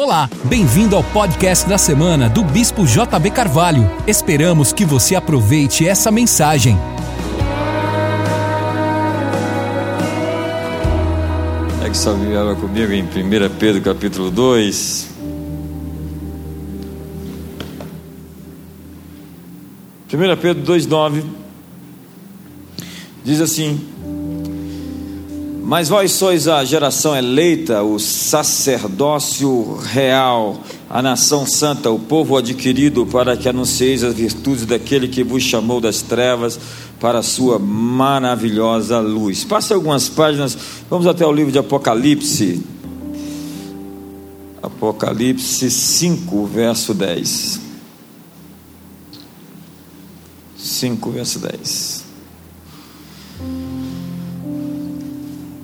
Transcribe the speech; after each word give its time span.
Olá, 0.00 0.30
bem-vindo 0.44 0.94
ao 0.94 1.02
podcast 1.02 1.68
da 1.68 1.76
semana 1.76 2.28
do 2.28 2.44
Bispo 2.44 2.86
JB 2.86 3.32
Carvalho. 3.32 3.82
Esperamos 4.06 4.72
que 4.72 4.84
você 4.84 5.16
aproveite 5.16 5.88
essa 5.88 6.08
mensagem. 6.12 6.78
É 11.84 11.90
que 11.90 11.96
só 11.96 12.12
vivia 12.12 12.54
comigo 12.54 12.92
em 12.92 13.02
1 13.02 13.08
Pedro 13.58 13.82
capítulo 13.82 14.30
2. 14.30 15.08
1 20.14 20.36
Pedro 20.40 20.62
2,9 20.62 21.24
diz 23.24 23.40
assim: 23.40 23.84
Mas 25.68 25.90
vós 25.90 26.12
sois 26.12 26.48
a 26.48 26.64
geração 26.64 27.14
eleita, 27.14 27.82
o 27.82 27.98
sacerdócio 27.98 29.76
real, 29.76 30.62
a 30.88 31.02
nação 31.02 31.46
santa, 31.46 31.90
o 31.90 31.98
povo 31.98 32.38
adquirido, 32.38 33.04
para 33.04 33.36
que 33.36 33.50
anuncieis 33.50 34.02
as 34.02 34.14
virtudes 34.14 34.64
daquele 34.64 35.08
que 35.08 35.22
vos 35.22 35.42
chamou 35.42 35.78
das 35.78 36.00
trevas 36.00 36.58
para 36.98 37.18
a 37.18 37.22
sua 37.22 37.58
maravilhosa 37.58 38.98
luz. 39.00 39.44
Passe 39.44 39.74
algumas 39.74 40.08
páginas, 40.08 40.56
vamos 40.88 41.06
até 41.06 41.26
o 41.26 41.30
livro 41.30 41.52
de 41.52 41.58
Apocalipse. 41.58 42.62
Apocalipse 44.62 45.70
5, 45.70 46.46
verso 46.46 46.94
10. 46.94 47.60
5, 50.56 51.10
verso 51.10 51.38
10. 51.40 51.97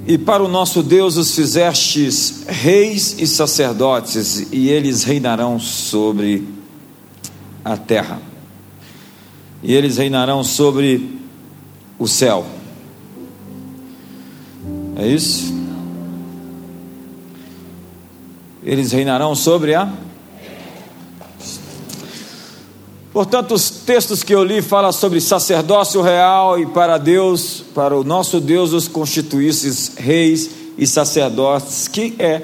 E 0.07 0.19
para 0.19 0.43
o 0.43 0.49
nosso 0.49 0.83
Deus 0.83 1.17
os 1.17 1.35
fizestes 1.35 2.45
reis 2.47 3.17
e 3.19 3.27
sacerdotes, 3.27 4.53
e 4.53 4.69
eles 4.69 5.03
reinarão 5.03 5.59
sobre 5.59 6.47
a 7.65 7.77
terra. 7.77 8.21
E 9.63 9.73
eles 9.73 9.97
reinarão 9.97 10.45
sobre 10.45 11.19
o 11.99 12.07
céu. 12.07 12.45
É 14.97 15.07
isso? 15.07 15.55
Eles 18.63 18.93
reinarão 18.93 19.35
sobre 19.35 19.75
a 19.75 19.91
Portanto, 23.15 23.55
os 23.55 23.71
textos 23.71 24.25
que 24.25 24.35
eu 24.35 24.43
li 24.43 24.61
falam 24.61 24.91
sobre 24.91 25.21
sacerdócio 25.21 26.03
real 26.03 26.59
e 26.59 26.67
para 26.67 26.99
Deus, 26.99 27.63
para 27.73 27.97
o 27.97 28.03
nosso 28.03 28.41
Deus, 28.41 28.73
os 28.73 28.89
constituísses 28.89 29.93
reis 29.97 30.51
e 30.77 30.85
sacerdotes, 30.85 31.87
que 31.87 32.17
é 32.19 32.43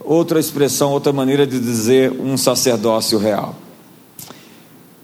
outra 0.00 0.40
expressão, 0.40 0.90
outra 0.90 1.12
maneira 1.12 1.46
de 1.46 1.60
dizer 1.60 2.10
um 2.10 2.36
sacerdócio 2.36 3.18
real. 3.18 3.54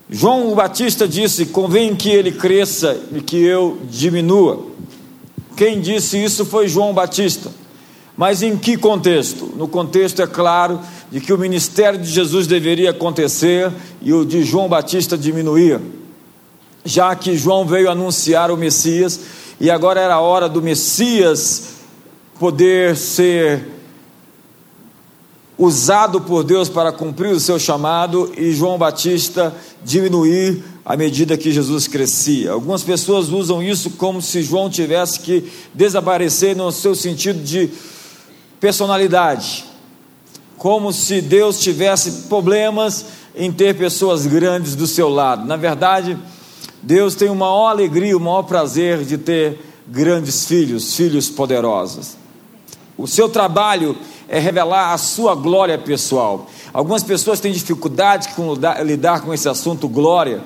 João 0.09 0.51
o 0.51 0.55
Batista 0.55 1.07
disse: 1.07 1.45
convém 1.45 1.95
que 1.95 2.09
ele 2.09 2.33
cresça 2.33 2.99
e 3.15 3.21
que 3.21 3.41
eu 3.41 3.77
diminua. 3.89 4.65
Quem 5.55 5.79
disse 5.79 6.21
isso 6.21 6.45
foi 6.45 6.67
João 6.67 6.93
Batista. 6.93 7.49
Mas 8.17 8.41
em 8.41 8.57
que 8.57 8.75
contexto? 8.75 9.53
No 9.55 9.67
contexto, 9.67 10.23
é 10.23 10.27
claro, 10.27 10.79
de 11.11 11.21
que 11.21 11.31
o 11.31 11.37
ministério 11.37 11.99
de 11.99 12.09
Jesus 12.09 12.47
deveria 12.47 12.89
acontecer 12.89 13.71
e 14.01 14.11
o 14.11 14.25
de 14.25 14.43
João 14.43 14.67
Batista 14.67 15.15
diminuir, 15.15 15.79
já 16.83 17.15
que 17.15 17.37
João 17.37 17.63
veio 17.63 17.91
anunciar 17.91 18.49
o 18.49 18.57
Messias 18.57 19.19
e 19.59 19.69
agora 19.69 20.01
era 20.01 20.15
a 20.15 20.19
hora 20.19 20.49
do 20.49 20.63
Messias 20.63 21.75
poder 22.39 22.95
ser 22.97 23.67
usado 25.57 26.21
por 26.21 26.43
Deus 26.43 26.69
para 26.69 26.91
cumprir 26.91 27.31
o 27.31 27.39
seu 27.39 27.57
chamado 27.57 28.31
e 28.37 28.51
João 28.51 28.77
Batista 28.77 29.55
diminuir 29.83 30.63
à 30.85 30.95
medida 30.95 31.37
que 31.37 31.51
Jesus 31.51 31.87
crescia. 31.87 32.51
Algumas 32.51 32.83
pessoas 32.83 33.29
usam 33.29 33.61
isso 33.61 33.91
como 33.91 34.21
se 34.21 34.43
João 34.43 34.69
tivesse 34.69 35.19
que 35.19 35.51
desaparecer 35.73 36.55
no 36.55 36.71
seu 36.71 36.95
sentido 36.95 37.43
de 37.43 37.69
personalidade, 38.59 39.65
como 40.57 40.91
se 40.91 41.21
Deus 41.21 41.59
tivesse 41.59 42.27
problemas 42.27 43.05
em 43.35 43.51
ter 43.51 43.77
pessoas 43.77 44.25
grandes 44.25 44.75
do 44.75 44.87
seu 44.87 45.09
lado. 45.09 45.45
Na 45.45 45.55
verdade, 45.55 46.17
Deus 46.81 47.15
tem 47.15 47.29
o 47.29 47.35
maior 47.35 47.67
alegria, 47.67 48.17
o 48.17 48.19
maior 48.19 48.43
prazer 48.43 49.03
de 49.03 49.17
ter 49.17 49.59
grandes 49.87 50.45
filhos, 50.45 50.95
filhos 50.95 51.29
poderosos. 51.29 52.17
O 52.97 53.07
seu 53.07 53.29
trabalho 53.29 53.95
é 54.27 54.39
revelar 54.39 54.93
a 54.93 54.97
sua 54.97 55.35
glória 55.35 55.77
pessoal. 55.77 56.49
Algumas 56.73 57.03
pessoas 57.03 57.39
têm 57.39 57.51
dificuldade 57.51 58.29
com 58.29 58.53
lidar 58.83 59.21
com 59.21 59.33
esse 59.33 59.47
assunto 59.47 59.87
glória 59.87 60.43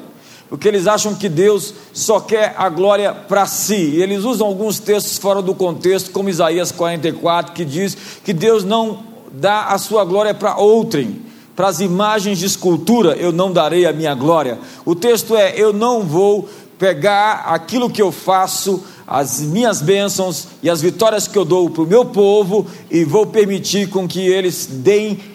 porque 0.52 0.68
eles 0.68 0.86
acham 0.86 1.16
que 1.16 1.30
Deus 1.30 1.74
só 1.94 2.20
quer 2.20 2.54
a 2.58 2.68
glória 2.68 3.14
para 3.14 3.46
si. 3.46 3.92
E 3.94 4.04
eles 4.04 4.26
usam 4.26 4.46
alguns 4.46 4.80
textos 4.80 5.18
fora 5.18 5.42
do 5.42 5.56
contexto, 5.56 6.12
como 6.12 6.28
Isaías 6.28 6.74
44, 6.74 7.54
que 7.54 7.64
diz 7.64 7.96
que 8.22 8.34
Deus 8.34 8.66
não 8.66 9.00
dá 9.32 9.68
a 9.68 9.78
sua 9.78 10.04
glória 10.04 10.34
para 10.34 10.58
outrem. 10.58 11.22
Para 11.56 11.70
as 11.70 11.80
imagens 11.80 12.38
de 12.38 12.48
escultura 12.48 13.16
eu 13.16 13.32
não 13.32 13.54
darei 13.54 13.86
a 13.86 13.94
minha 13.94 14.14
glória. 14.14 14.60
O 14.84 14.94
texto 14.94 15.38
é: 15.38 15.54
eu 15.56 15.72
não 15.72 16.02
vou 16.02 16.50
pegar 16.78 17.46
aquilo 17.46 17.90
que 17.90 18.02
eu 18.02 18.12
faço, 18.12 18.84
as 19.08 19.40
minhas 19.40 19.82
bênçãos 19.82 20.50
e 20.62 20.70
as 20.70 20.82
vitórias 20.82 21.30
que 21.30 21.38
eu 21.38 21.46
dou 21.46 21.70
para 21.70 21.84
o 21.84 21.88
meu 21.88 22.04
povo 22.04 22.68
e 22.90 23.06
vou 23.06 23.26
permitir 23.26 23.88
com 23.88 24.06
que 24.06 24.20
eles 24.20 24.66
deem 24.66 25.31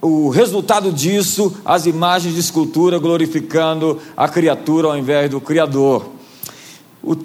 o 0.00 0.28
resultado 0.28 0.92
disso, 0.92 1.56
as 1.64 1.86
imagens 1.86 2.34
de 2.34 2.40
escultura 2.40 2.98
glorificando 2.98 4.00
a 4.16 4.28
criatura 4.28 4.88
ao 4.88 4.98
invés 4.98 5.30
do 5.30 5.40
Criador. 5.40 6.06
O 7.02 7.16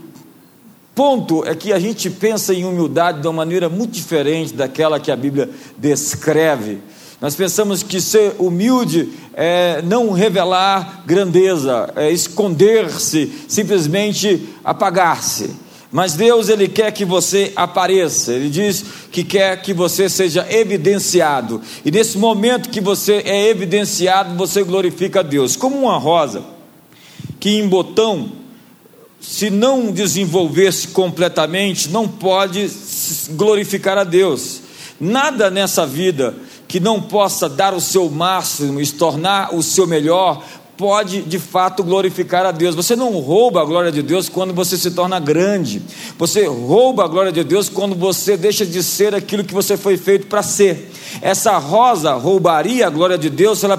ponto 0.96 1.46
é 1.46 1.56
que 1.56 1.74
a 1.74 1.80
gente 1.80 2.09
pensa 2.09 2.54
em 2.54 2.66
humildade 2.66 3.22
de 3.22 3.28
uma 3.28 3.34
maneira 3.34 3.70
muito 3.70 3.92
diferente 3.92 4.54
daquela 4.54 5.00
que 5.00 5.12
a 5.12 5.16
Bíblia 5.16 5.50
descreve. 5.78 6.80
Nós 7.20 7.36
pensamos 7.36 7.84
que 7.84 8.02
ser 8.02 8.36
humilde 8.40 9.09
é 9.34 9.82
não 9.84 10.12
revelar 10.12 11.03
grandeza, 11.06 11.92
é 11.96 12.12
esconder-se, 12.12 13.32
simplesmente 13.48 14.50
apagar-se. 14.64 15.52
Mas 15.91 16.13
Deus 16.13 16.47
ele 16.47 16.69
quer 16.69 16.91
que 16.91 17.03
você 17.03 17.52
apareça. 17.56 18.31
Ele 18.31 18.50
diz 18.50 18.84
que 19.12 19.24
quer 19.24 19.62
que 19.62 19.74
você 19.74 20.07
seja 20.07 20.47
evidenciado. 20.50 21.62
E 21.84 21.91
nesse 21.91 22.18
momento 22.18 22.69
que 22.69 22.79
você 22.79 23.22
é 23.25 23.50
evidenciado, 23.50 24.35
você 24.35 24.63
glorifica 24.63 25.19
a 25.19 25.24
Deus. 25.24 25.57
Como 25.57 25.78
uma 25.78 25.97
rosa 25.97 26.44
que 27.40 27.57
em 27.57 27.68
botão, 27.68 28.31
se 29.19 29.50
não 29.50 29.91
desenvolver-se 29.91 30.90
completamente, 30.90 31.90
não 31.90 32.08
pode 32.08 32.72
glorificar 33.31 33.97
a 33.97 34.03
Deus. 34.06 34.62
Nada 35.00 35.50
nessa 35.50 35.85
vida 35.85 36.35
que 36.68 36.79
não 36.79 37.02
possa 37.02 37.50
dar 37.50 37.73
o 37.73 37.81
seu 37.81 38.09
máximo 38.09 38.84
se 38.85 38.94
tornar 38.94 39.53
o 39.53 39.62
seu 39.62 39.85
melhor, 39.85 40.41
pode 40.78 41.22
de 41.22 41.40
fato 41.40 41.84
glorificar 41.84 42.46
a 42.46 42.52
Deus. 42.52 42.76
Você 42.76 42.96
não 42.96 43.12
rouba 43.20 43.62
a 43.62 43.66
glória 43.66 43.92
de 43.92 44.02
Deus 44.02 44.30
quando 44.30 44.54
você 44.54 44.78
se 44.78 44.92
torna 44.92 45.20
grande. 45.20 45.82
Você 46.18 46.46
rouba 46.46 47.06
a 47.06 47.08
glória 47.08 47.32
de 47.32 47.44
Deus 47.44 47.70
quando 47.70 47.96
você 47.96 48.36
deixa 48.36 48.66
de 48.66 48.82
ser 48.82 49.14
aquilo 49.14 49.44
que 49.44 49.54
você 49.54 49.78
foi 49.78 49.98
feito 49.98 50.28
para 50.28 50.44
ser. 50.44 50.92
Essa 51.22 51.58
rosa 51.58 52.14
roubaria 52.14 52.88
a 52.88 52.90
glória 52.90 53.18
de 53.18 53.30
Deus 53.30 53.59
se 53.59 53.66
ela 53.66 53.78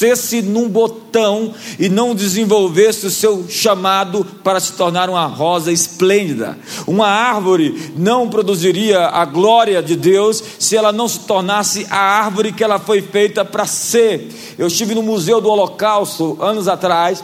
permanecesse 0.00 0.40
num 0.42 0.68
botão 0.68 1.52
e 1.78 1.88
não 1.88 2.14
desenvolvesse 2.14 3.06
o 3.06 3.10
seu 3.10 3.46
chamado 3.48 4.24
para 4.42 4.58
se 4.58 4.72
tornar 4.72 5.10
uma 5.10 5.26
rosa 5.26 5.70
esplêndida. 5.70 6.58
Uma 6.86 7.08
árvore 7.08 7.92
não 7.96 8.28
produziria 8.28 9.06
a 9.08 9.24
glória 9.24 9.82
de 9.82 9.96
Deus 9.96 10.42
se 10.58 10.76
ela 10.76 10.92
não 10.92 11.06
se 11.06 11.20
tornasse 11.20 11.86
a 11.90 11.98
árvore 11.98 12.52
que 12.52 12.64
ela 12.64 12.78
foi 12.78 13.02
feita 13.02 13.44
para 13.44 13.66
ser. 13.66 14.28
Eu 14.58 14.68
estive 14.68 14.94
no 14.94 15.02
Museu 15.02 15.40
do 15.40 15.50
Holocausto 15.50 16.38
anos 16.40 16.66
atrás. 16.66 17.22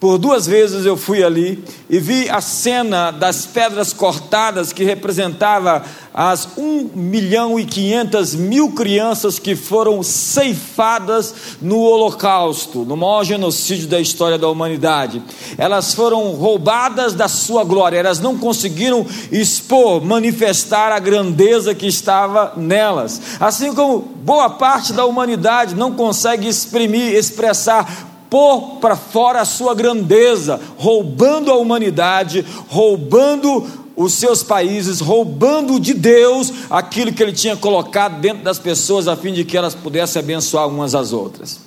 Por 0.00 0.16
duas 0.16 0.46
vezes 0.46 0.86
eu 0.86 0.96
fui 0.96 1.22
ali 1.22 1.62
e 1.90 1.98
vi 1.98 2.26
a 2.30 2.40
cena 2.40 3.10
das 3.10 3.44
pedras 3.44 3.92
cortadas 3.92 4.72
que 4.72 4.82
representava 4.82 5.84
as 6.14 6.48
1 6.56 6.92
milhão 6.94 7.60
e 7.60 7.66
500 7.66 8.34
mil 8.34 8.72
crianças 8.72 9.38
que 9.38 9.54
foram 9.54 10.02
ceifadas 10.02 11.34
no 11.60 11.80
Holocausto, 11.80 12.78
no 12.86 12.96
maior 12.96 13.24
genocídio 13.24 13.88
da 13.88 14.00
história 14.00 14.38
da 14.38 14.48
humanidade. 14.48 15.22
Elas 15.58 15.92
foram 15.92 16.30
roubadas 16.30 17.12
da 17.12 17.28
sua 17.28 17.62
glória, 17.62 17.98
elas 17.98 18.20
não 18.20 18.38
conseguiram 18.38 19.06
expor, 19.30 20.02
manifestar 20.02 20.92
a 20.92 20.98
grandeza 20.98 21.74
que 21.74 21.86
estava 21.86 22.54
nelas. 22.56 23.20
Assim 23.38 23.74
como 23.74 23.98
boa 23.98 24.48
parte 24.48 24.94
da 24.94 25.04
humanidade 25.04 25.74
não 25.74 25.92
consegue 25.92 26.48
exprimir, 26.48 27.14
expressar 27.14 28.09
pôr 28.30 28.78
para 28.80 28.94
fora 28.94 29.40
a 29.40 29.44
sua 29.44 29.74
grandeza, 29.74 30.60
roubando 30.78 31.50
a 31.50 31.56
humanidade, 31.56 32.46
roubando 32.68 33.66
os 33.96 34.14
seus 34.14 34.42
países, 34.42 35.00
roubando 35.00 35.78
de 35.78 35.92
Deus 35.92 36.52
aquilo 36.70 37.12
que 37.12 37.22
ele 37.22 37.32
tinha 37.32 37.56
colocado 37.56 38.20
dentro 38.20 38.42
das 38.42 38.58
pessoas, 38.58 39.08
a 39.08 39.16
fim 39.16 39.32
de 39.32 39.44
que 39.44 39.56
elas 39.56 39.74
pudessem 39.74 40.20
abençoar 40.20 40.68
umas 40.68 40.94
às 40.94 41.12
outras. 41.12 41.60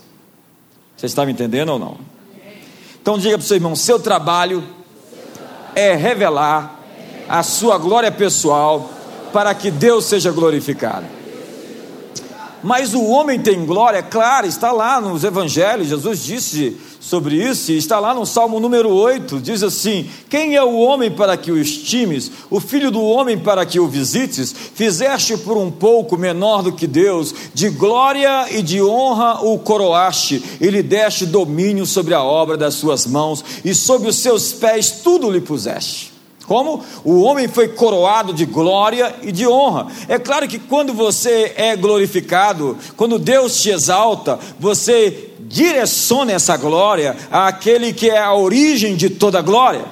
Você 0.98 1.06
está 1.06 1.26
me 1.26 1.34
entendendo 1.34 1.70
ou 1.70 1.80
não? 1.80 1.98
Então 3.02 3.18
diga 3.18 3.38
para 3.38 3.44
o 3.44 3.48
seu 3.48 3.58
irmão: 3.58 3.76
seu 3.76 4.00
trabalho 4.00 4.64
é 5.76 5.94
revelar 5.94 6.80
a 7.28 7.44
sua 7.44 7.78
glória 7.78 8.12
pessoal 8.12 8.90
para 9.34 9.54
que 9.54 9.70
Deus 9.70 10.06
seja 10.06 10.32
glorificado. 10.32 11.06
Mas 12.64 12.94
o 12.94 13.04
homem 13.04 13.40
tem 13.40 13.66
glória, 13.66 14.02
claro, 14.02 14.48
está 14.48 14.72
lá 14.72 15.02
nos 15.02 15.26
evangelhos, 15.26 15.90
Jesus 15.90 16.24
disse 16.24 16.78
sobre 16.98 17.36
isso, 17.36 17.74
e 17.74 17.78
está 17.78 18.00
lá 18.00 18.14
no 18.14 18.26
Salmo 18.26 18.62
número 18.62 18.90
8, 18.90 19.42
diz 19.42 19.62
assim: 19.62 20.10
Quem 20.30 20.56
é 20.56 20.64
o 20.64 20.78
homem 20.78 21.12
para 21.12 21.36
que 21.36 21.52
o 21.52 21.58
estimes, 21.58 22.32
o 22.50 22.62
filho 22.62 22.90
do 22.90 23.04
homem 23.04 23.38
para 23.38 23.66
que 23.66 23.82
o 23.82 23.88
visites? 23.88 24.56
Fizeste 24.74 25.36
por 25.38 25.58
um 25.58 25.70
pouco 25.70 26.18
menor 26.18 26.64
do 26.64 26.72
que 26.72 26.88
Deus, 26.88 27.36
de 27.54 27.70
glória 27.70 28.48
e 28.50 28.62
de 28.62 28.82
honra 28.82 29.42
o 29.42 29.60
coroaste, 29.60 30.42
e 30.62 30.70
lhe 30.70 30.82
deste 30.82 31.26
domínio 31.26 31.86
sobre 31.86 32.14
a 32.14 32.24
obra 32.24 32.56
das 32.56 32.76
suas 32.76 33.06
mãos, 33.06 33.44
e 33.66 33.76
sob 33.76 34.08
os 34.08 34.16
seus 34.16 34.54
pés 34.54 35.02
tudo 35.04 35.30
lhe 35.30 35.42
puseste. 35.42 36.13
Como 36.48 36.84
o 37.06 37.22
homem 37.22 37.48
foi 37.48 37.70
coroado 37.70 38.34
de 38.34 38.46
glória 38.46 39.16
e 39.22 39.32
de 39.32 39.48
honra. 39.48 39.88
É 40.08 40.20
claro 40.20 40.48
que 40.48 40.60
quando 40.60 40.94
você 40.94 41.54
é 41.56 41.76
glorificado, 41.76 42.78
quando 42.98 43.18
Deus 43.18 43.62
te 43.62 43.70
exalta, 43.70 44.38
você 44.60 45.30
direciona 45.40 46.34
essa 46.34 46.58
glória 46.58 47.16
àquele 47.32 47.94
que 47.94 48.10
é 48.10 48.20
a 48.20 48.34
origem 48.34 48.96
de 48.96 49.10
toda 49.10 49.42
glória. 49.42 49.86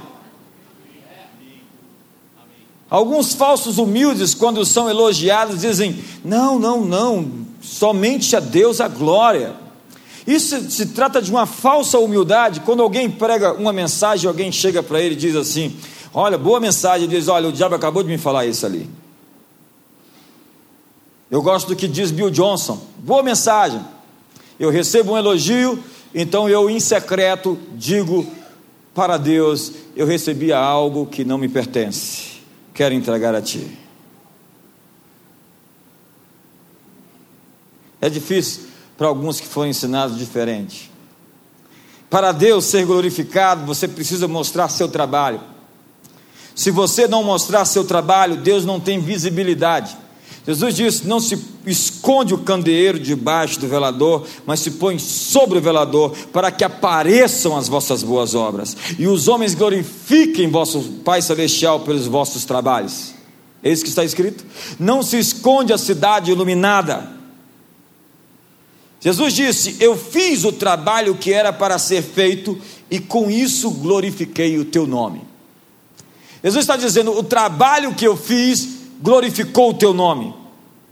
Alguns 2.90 3.34
falsos 3.34 3.78
humildes, 3.78 4.34
quando 4.34 4.66
são 4.66 4.90
elogiados, 4.90 5.62
dizem: 5.62 6.04
não, 6.26 6.60
não, 6.60 6.84
não, 6.84 7.32
somente 7.62 8.36
a 8.36 8.42
Deus 8.42 8.82
a 8.82 8.90
glória. 8.90 9.54
Isso 10.28 10.70
se 10.70 10.88
trata 10.88 11.22
de 11.22 11.32
uma 11.32 11.46
falsa 11.46 11.98
humildade. 11.98 12.60
Quando 12.60 12.84
alguém 12.84 13.10
prega 13.10 13.54
uma 13.54 13.72
mensagem, 13.72 14.28
alguém 14.28 14.52
chega 14.52 14.84
para 14.84 15.00
ele 15.00 15.16
e 15.16 15.18
diz 15.18 15.38
assim: 15.38 15.74
Olha, 16.14 16.38
boa 16.38 16.60
mensagem, 16.60 17.08
diz: 17.08 17.28
Olha, 17.28 17.48
o 17.48 17.52
diabo 17.52 17.76
acabou 17.76 18.04
de 18.04 18.10
me 18.10 18.18
falar 18.18 18.46
isso 18.46 18.66
ali. 18.66 18.90
Eu 21.30 21.42
gosto 21.42 21.70
do 21.70 21.76
que 21.76 21.88
diz 21.88 22.12
Bill 22.12 22.30
Johnson. 22.30 22.82
Boa 22.98 23.24
mensagem. 23.24 23.82
Eu 24.60 24.70
recebo 24.70 25.14
um 25.14 25.18
elogio, 25.18 25.82
então 26.14 26.50
eu, 26.50 26.70
em 26.70 26.80
secreto, 26.80 27.58
digo 27.74 28.28
para 28.94 29.18
Deus: 29.18 29.72
Eu 29.96 30.06
recebi 30.06 30.52
algo 30.52 31.06
que 31.06 31.24
não 31.24 31.38
me 31.38 31.48
pertence. 31.48 32.42
Quero 32.74 32.94
entregar 32.94 33.34
a 33.34 33.42
Ti. 33.42 33.78
É 38.02 38.10
difícil 38.10 38.64
para 38.98 39.08
alguns 39.08 39.40
que 39.40 39.48
foram 39.48 39.70
ensinados 39.70 40.18
diferente. 40.18 40.92
Para 42.10 42.32
Deus 42.32 42.66
ser 42.66 42.86
glorificado, 42.86 43.66
você 43.66 43.88
precisa 43.88 44.28
mostrar 44.28 44.68
seu 44.68 44.90
trabalho. 44.90 45.40
Se 46.56 46.72
você 46.72 47.08
não 47.08 47.24
mostrar 47.24 47.66
seu 47.66 47.84
trabalho, 47.84 48.38
Deus 48.38 48.66
não 48.66 48.80
tem 48.80 49.00
visibilidade. 49.00 49.98
Jesus 50.46 50.76
disse: 50.76 51.08
Não 51.08 51.20
se 51.20 51.40
esconde 51.66 52.34
o 52.34 52.40
candeeiro 52.40 53.00
debaixo 53.00 53.60
do 53.60 53.68
velador, 53.68 54.26
mas 54.46 54.60
se 54.60 54.72
põe 54.72 54.98
sobre 54.98 55.60
o 55.60 55.62
velador, 55.62 56.16
para 56.34 56.52
que 56.52 56.64
apareçam 56.64 57.56
as 57.56 57.68
vossas 57.68 58.02
boas 58.02 58.34
obras, 58.34 58.76
e 58.98 59.08
os 59.08 59.28
homens 59.28 59.54
glorifiquem 59.54 60.50
vosso 60.50 60.82
Pai 61.06 61.22
Celestial 61.22 61.82
pelos 61.82 62.08
vossos 62.08 62.46
trabalhos. 62.46 63.14
É 63.64 63.72
isso 63.72 63.84
que 63.84 63.90
está 63.90 64.04
escrito. 64.04 64.44
Não 64.80 65.04
se 65.04 65.20
esconde 65.20 65.72
a 65.72 65.78
cidade 65.78 66.32
iluminada. 66.32 67.12
Jesus 69.00 69.34
disse: 69.34 69.78
Eu 69.80 69.96
fiz 69.96 70.44
o 70.44 70.52
trabalho 70.52 71.16
que 71.16 71.32
era 71.32 71.54
para 71.54 71.78
ser 71.78 72.02
feito, 72.02 72.58
e 72.90 73.00
com 73.00 73.30
isso 73.30 73.70
glorifiquei 73.70 74.58
o 74.58 74.66
teu 74.66 74.88
nome. 74.88 75.31
Jesus 76.44 76.64
está 76.64 76.76
dizendo: 76.76 77.18
o 77.18 77.24
trabalho 77.24 77.94
que 77.94 78.06
eu 78.06 78.18
fiz 78.18 78.68
glorificou 79.02 79.72
o 79.72 79.74
teu 79.74 79.94
nome. 79.94 80.34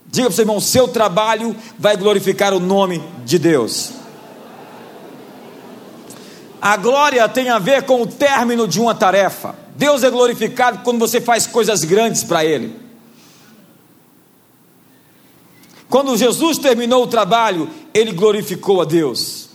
Diga 0.08 0.28
para 0.28 0.34
o 0.34 0.36
seu 0.36 0.44
irmão: 0.44 0.60
seu 0.60 0.88
trabalho 0.88 1.56
vai 1.78 1.98
glorificar 1.98 2.54
o 2.54 2.60
nome 2.60 3.04
de 3.26 3.40
Deus. 3.40 3.92
A 6.62 6.76
glória 6.76 7.28
tem 7.30 7.50
a 7.50 7.58
ver 7.58 7.84
com 7.84 8.02
o 8.02 8.08
término 8.08 8.68
de 8.68 8.82
uma 8.82 8.94
tarefa. 8.94 9.56
Deus 9.76 10.04
é 10.04 10.10
glorificado 10.10 10.80
quando 10.84 11.00
você 11.00 11.22
faz 11.22 11.48
coisas 11.48 11.84
grandes 11.86 12.24
para 12.24 12.44
Ele. 12.44 12.76
Quando 15.90 16.18
Jesus 16.18 16.58
terminou 16.58 17.04
o 17.04 17.08
trabalho, 17.08 17.70
Ele 17.94 18.12
glorificou 18.12 18.82
a 18.82 18.86
Deus. 18.86 19.49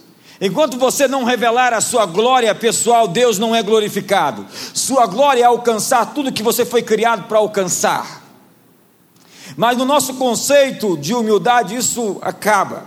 Enquanto 0.45 0.77
você 0.77 1.09
não 1.09 1.25
revelar 1.25 1.73
a 1.73 1.81
sua 1.81 2.05
glória 2.05 2.55
pessoal, 2.55 3.09
Deus 3.09 3.39
não 3.39 3.55
é 3.55 3.63
glorificado. 3.63 4.45
Sua 4.75 5.07
glória 5.07 5.41
é 5.41 5.47
alcançar 5.47 6.13
tudo 6.13 6.31
que 6.31 6.43
você 6.43 6.67
foi 6.67 6.83
criado 6.83 7.27
para 7.27 7.39
alcançar. 7.39 8.23
Mas 9.57 9.79
no 9.79 9.87
nosso 9.87 10.13
conceito 10.17 10.99
de 10.99 11.15
humildade, 11.15 11.75
isso 11.75 12.19
acaba. 12.21 12.85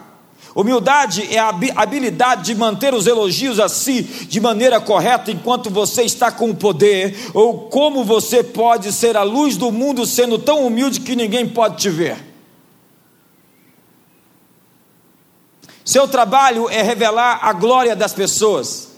Humildade 0.53 1.33
é 1.33 1.39
a 1.39 1.51
habilidade 1.75 2.43
de 2.43 2.53
manter 2.53 2.93
os 2.93 3.07
elogios 3.07 3.59
a 3.59 3.67
si 3.67 4.03
de 4.03 4.39
maneira 4.39 4.79
correta 4.79 5.31
enquanto 5.31 5.71
você 5.71 6.03
está 6.03 6.31
com 6.31 6.51
o 6.51 6.55
poder, 6.55 7.17
ou 7.33 7.69
como 7.69 8.03
você 8.03 8.43
pode 8.43 8.93
ser 8.93 9.17
a 9.17 9.23
luz 9.23 9.57
do 9.57 9.71
mundo 9.71 10.05
sendo 10.05 10.37
tão 10.37 10.63
humilde 10.63 10.99
que 10.99 11.15
ninguém 11.15 11.49
pode 11.49 11.77
te 11.77 11.89
ver. 11.89 12.26
Seu 15.87 16.05
trabalho 16.05 16.69
é 16.69 16.81
revelar 16.81 17.39
a 17.41 17.53
glória 17.53 17.95
das 17.95 18.11
pessoas. 18.11 18.89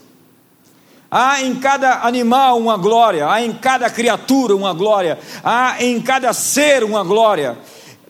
Há 1.12 1.40
em 1.44 1.54
cada 1.54 2.00
animal 2.00 2.58
uma 2.58 2.78
glória, 2.78 3.30
há 3.30 3.44
em 3.44 3.54
cada 3.54 3.92
criatura 3.92 4.56
uma 4.56 4.74
glória, 4.74 5.20
há 5.44 5.76
em 5.84 6.02
cada 6.02 6.34
ser 6.34 6.84
uma 6.84 7.04
glória 7.04 7.56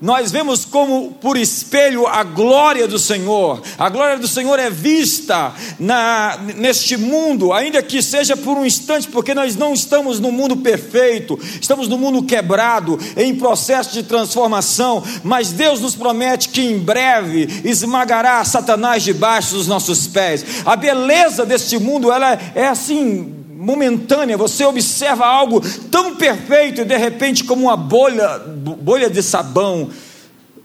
nós 0.01 0.31
vemos 0.31 0.63
como 0.63 1.11
por 1.11 1.35
espelho 1.35 2.07
a 2.07 2.23
glória 2.23 2.87
do 2.87 2.97
Senhor. 2.97 3.61
A 3.77 3.89
glória 3.89 4.17
do 4.17 4.29
Senhor 4.29 4.57
é 4.57 4.69
vista 4.69 5.53
na, 5.77 6.39
neste 6.55 6.95
mundo, 6.95 7.51
ainda 7.51 7.83
que 7.83 8.01
seja 8.01 8.37
por 8.37 8.57
um 8.57 8.65
instante, 8.65 9.09
porque 9.09 9.33
nós 9.33 9.57
não 9.57 9.73
estamos 9.73 10.19
no 10.19 10.31
mundo 10.31 10.55
perfeito, 10.55 11.37
estamos 11.59 11.89
no 11.89 11.97
mundo 11.97 12.23
quebrado, 12.23 12.97
em 13.18 13.35
processo 13.35 13.91
de 13.91 14.03
transformação. 14.03 15.03
Mas 15.21 15.51
Deus 15.51 15.81
nos 15.81 15.95
promete 15.95 16.47
que 16.47 16.61
em 16.61 16.79
breve 16.79 17.61
esmagará 17.65 18.44
Satanás 18.45 19.03
debaixo 19.03 19.56
dos 19.56 19.68
nossos 19.68 20.07
pés. 20.07 20.45
A 20.65 20.77
beleza 20.77 21.45
deste 21.45 21.77
mundo 21.77 22.09
ela 22.09 22.39
é 22.56 22.68
assim 22.68 23.38
momentânea, 23.59 24.37
você 24.37 24.63
observa 24.63 25.25
algo 25.25 25.61
tão 25.92 26.16
perfeito 26.16 26.81
e 26.81 26.85
de 26.85 26.95
repente, 26.95 27.44
como 27.44 27.63
uma 27.63 27.75
bolha, 27.75 28.39
bolha 28.39 29.09
de 29.09 29.21
sabão, 29.21 29.89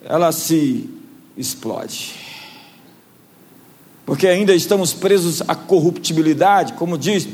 ela 0.05 0.31
se 0.31 0.89
explode. 1.37 2.15
Porque 4.07 4.29
ainda 4.29 4.55
estamos 4.55 4.93
presos 4.93 5.43
à 5.49 5.57
corruptibilidade, 5.57 6.75
como 6.75 6.97
diz 6.97 7.27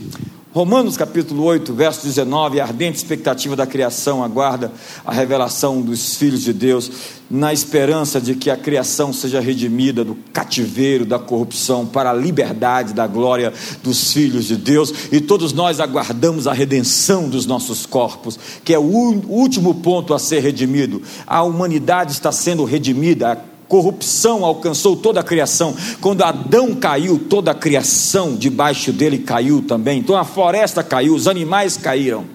Romanos 0.52 0.96
capítulo 0.96 1.44
8, 1.44 1.72
verso 1.72 2.04
19, 2.04 2.58
a 2.58 2.64
ardente 2.64 2.96
expectativa 2.96 3.54
da 3.54 3.68
criação 3.68 4.24
aguarda 4.24 4.72
a 5.06 5.12
revelação 5.12 5.80
dos 5.80 6.16
filhos 6.16 6.42
de 6.42 6.52
Deus, 6.52 6.90
na 7.30 7.52
esperança 7.52 8.20
de 8.20 8.34
que 8.34 8.50
a 8.50 8.56
criação 8.56 9.12
seja 9.12 9.38
redimida 9.38 10.04
do 10.04 10.16
cativeiro, 10.32 11.04
da 11.04 11.20
corrupção, 11.20 11.86
para 11.86 12.10
a 12.10 12.14
liberdade 12.14 12.92
da 12.92 13.06
glória 13.06 13.52
dos 13.80 14.12
filhos 14.12 14.46
de 14.46 14.56
Deus, 14.56 14.92
e 15.12 15.20
todos 15.20 15.52
nós 15.52 15.78
aguardamos 15.78 16.48
a 16.48 16.52
redenção 16.52 17.28
dos 17.28 17.46
nossos 17.46 17.86
corpos, 17.86 18.36
que 18.64 18.74
é 18.74 18.78
o 18.78 18.82
último 18.82 19.76
ponto 19.76 20.12
a 20.12 20.18
ser 20.18 20.40
redimido. 20.40 21.00
A 21.28 21.44
humanidade 21.44 22.10
está 22.10 22.32
sendo 22.32 22.64
redimida, 22.64 23.40
corrupção 23.70 24.44
alcançou 24.44 24.96
toda 24.96 25.20
a 25.20 25.22
criação. 25.22 25.76
Quando 26.00 26.24
Adão 26.24 26.74
caiu, 26.74 27.16
toda 27.30 27.52
a 27.52 27.54
criação 27.54 28.34
debaixo 28.34 28.92
dele 28.92 29.18
caiu 29.18 29.62
também. 29.62 30.00
Então 30.00 30.16
a 30.16 30.24
floresta 30.24 30.82
caiu, 30.82 31.14
os 31.14 31.28
animais 31.28 31.76
caíram. 31.76 32.26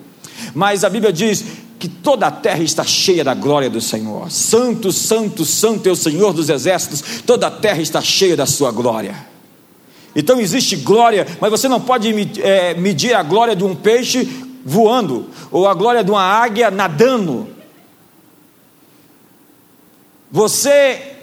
Mas 0.54 0.86
a 0.86 0.89
Bíblia 0.89 1.12
diz 1.12 1.44
que 1.77 1.89
toda 1.89 2.25
a 2.25 2.32
terra 2.32 2.63
está 2.63 2.86
cheia 2.86 3.22
da 3.22 3.34
glória 3.34 3.70
do 3.70 3.82
Senhor. 3.82 4.32
Santo, 4.32 4.94
santo, 4.94 5.44
santo 5.44 5.89
é 5.89 5.92
o 5.92 5.96
Senhor 5.96 6.32
dos 6.32 6.48
exércitos. 6.48 7.22
Toda 7.25 7.48
a 7.48 7.51
terra 7.51 7.82
está 7.82 8.01
cheia 8.01 8.38
da 8.38 8.46
sua 8.46 8.72
glória. 8.72 9.13
Então 10.15 10.39
existe 10.39 10.77
glória, 10.77 11.27
mas 11.42 11.51
você 11.51 11.68
não 11.68 11.82
pode 11.82 12.10
é, 12.42 12.74
medir 12.75 13.13
a 13.13 13.22
glória 13.22 13.54
de 13.54 13.65
um 13.65 13.75
peixe 13.75 14.24
voando, 14.63 15.30
ou 15.51 15.68
a 15.68 15.74
glória 15.74 16.01
de 16.01 16.10
uma 16.10 16.24
águia 16.24 16.72
nadando. 16.72 17.46
Você 20.32 21.14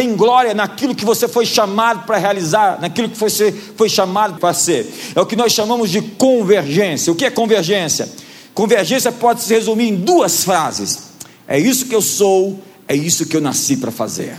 tem 0.00 0.16
glória 0.16 0.54
naquilo 0.54 0.94
que 0.94 1.04
você 1.04 1.28
foi 1.28 1.44
chamado 1.44 2.06
para 2.06 2.16
realizar, 2.16 2.80
naquilo 2.80 3.10
que 3.10 3.18
você 3.18 3.52
foi 3.52 3.86
chamado 3.86 4.40
para 4.40 4.54
ser. 4.54 4.90
É 5.14 5.20
o 5.20 5.26
que 5.26 5.36
nós 5.36 5.52
chamamos 5.52 5.90
de 5.90 6.00
convergência. 6.00 7.12
O 7.12 7.14
que 7.14 7.26
é 7.26 7.30
convergência? 7.30 8.10
Convergência 8.54 9.12
pode 9.12 9.42
se 9.42 9.52
resumir 9.52 9.90
em 9.90 9.96
duas 9.96 10.42
frases: 10.42 11.10
é 11.46 11.60
isso 11.60 11.84
que 11.84 11.94
eu 11.94 12.00
sou, 12.00 12.62
é 12.88 12.96
isso 12.96 13.26
que 13.26 13.36
eu 13.36 13.42
nasci 13.42 13.76
para 13.76 13.90
fazer. 13.90 14.38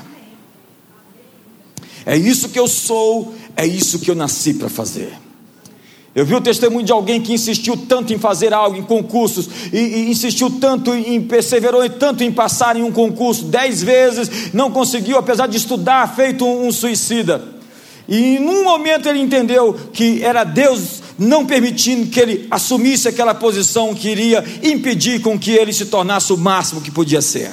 É 2.08 2.18
isso 2.18 2.50
que 2.50 2.58
eu 2.58 2.68
sou, 2.68 3.36
é 3.56 3.68
isso 3.68 4.00
que 4.00 4.10
eu 4.10 4.16
nasci 4.16 4.56
para 4.56 4.68
fazer. 4.68 5.14
Eu 6.14 6.26
vi 6.26 6.36
o 6.36 6.42
testemunho 6.42 6.86
de 6.86 6.92
alguém 6.92 7.22
que 7.22 7.34
insistiu 7.34 7.78
tanto 7.78 8.14
em 8.14 8.18
fazer 8.18 8.54
algo, 8.54 8.78
em 8.78 8.84
concursos, 8.84 9.48
e, 9.72 9.78
e, 9.78 10.12
insistiu 10.12 10.50
tanto 10.50 10.94
em, 10.94 11.22
perseverou 11.22 11.88
tanto 11.90 12.22
em 12.22 12.32
passar 12.32 12.76
em 12.76 12.84
um 12.84 12.92
concurso, 12.92 13.46
dez 13.46 13.82
vezes, 13.82 14.54
não 14.54 14.70
conseguiu, 14.70 15.18
apesar 15.18 15.48
de 15.48 15.56
estudar, 15.56 16.14
feito 16.14 16.46
um, 16.46 16.68
um 16.68 16.72
suicida. 16.72 17.42
E 18.10 18.36
em 18.36 18.46
um 18.46 18.66
momento 18.66 19.08
ele 19.08 19.20
entendeu 19.20 19.74
que 19.94 20.22
era 20.22 20.44
Deus 20.44 21.02
não 21.18 21.46
permitindo 21.46 22.10
que 22.10 22.20
ele 22.20 22.48
assumisse 22.52 23.08
aquela 23.08 23.34
posição 23.34 23.94
que 23.94 24.10
iria 24.10 24.44
impedir 24.64 25.22
com 25.22 25.40
que 25.40 25.52
ele 25.52 25.72
se 25.72 25.86
tornasse 25.86 26.34
o 26.34 26.38
máximo 26.38 26.82
que 26.82 26.92
podia 26.92 27.22
ser. 27.22 27.52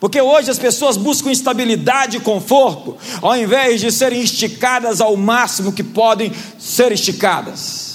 Porque 0.00 0.20
hoje 0.20 0.50
as 0.50 0.58
pessoas 0.58 0.96
buscam 0.96 1.30
estabilidade 1.30 2.16
e 2.16 2.20
conforto, 2.20 2.96
ao 3.22 3.36
invés 3.36 3.80
de 3.80 3.90
serem 3.90 4.20
esticadas 4.20 5.00
ao 5.00 5.16
máximo 5.16 5.72
que 5.72 5.82
podem 5.82 6.32
ser 6.58 6.92
esticadas. 6.92 7.94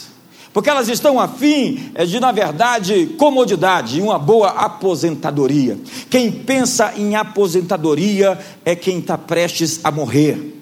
Porque 0.52 0.70
elas 0.70 0.90
estão 0.90 1.20
afim 1.20 1.92
é 1.94 2.06
de, 2.06 2.20
na 2.20 2.32
verdade, 2.32 3.16
comodidade 3.18 4.00
e 4.00 4.02
uma 4.02 4.18
boa 4.18 4.50
aposentadoria. 4.50 5.78
Quem 6.10 6.32
pensa 6.32 6.94
em 6.98 7.16
aposentadoria 7.16 8.38
é 8.66 8.76
quem 8.76 9.00
está 9.00 9.18
prestes 9.18 9.80
a 9.84 9.92
morrer. 9.92 10.59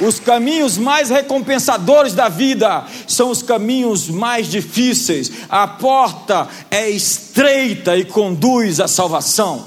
Os 0.00 0.20
caminhos 0.20 0.78
mais 0.78 1.10
recompensadores 1.10 2.14
da 2.14 2.28
vida 2.28 2.84
são 3.06 3.30
os 3.30 3.42
caminhos 3.42 4.08
mais 4.08 4.46
difíceis. 4.46 5.30
A 5.48 5.66
porta 5.66 6.48
é 6.70 6.88
estreita 6.88 7.96
e 7.96 8.04
conduz 8.04 8.78
à 8.78 8.86
salvação. 8.86 9.66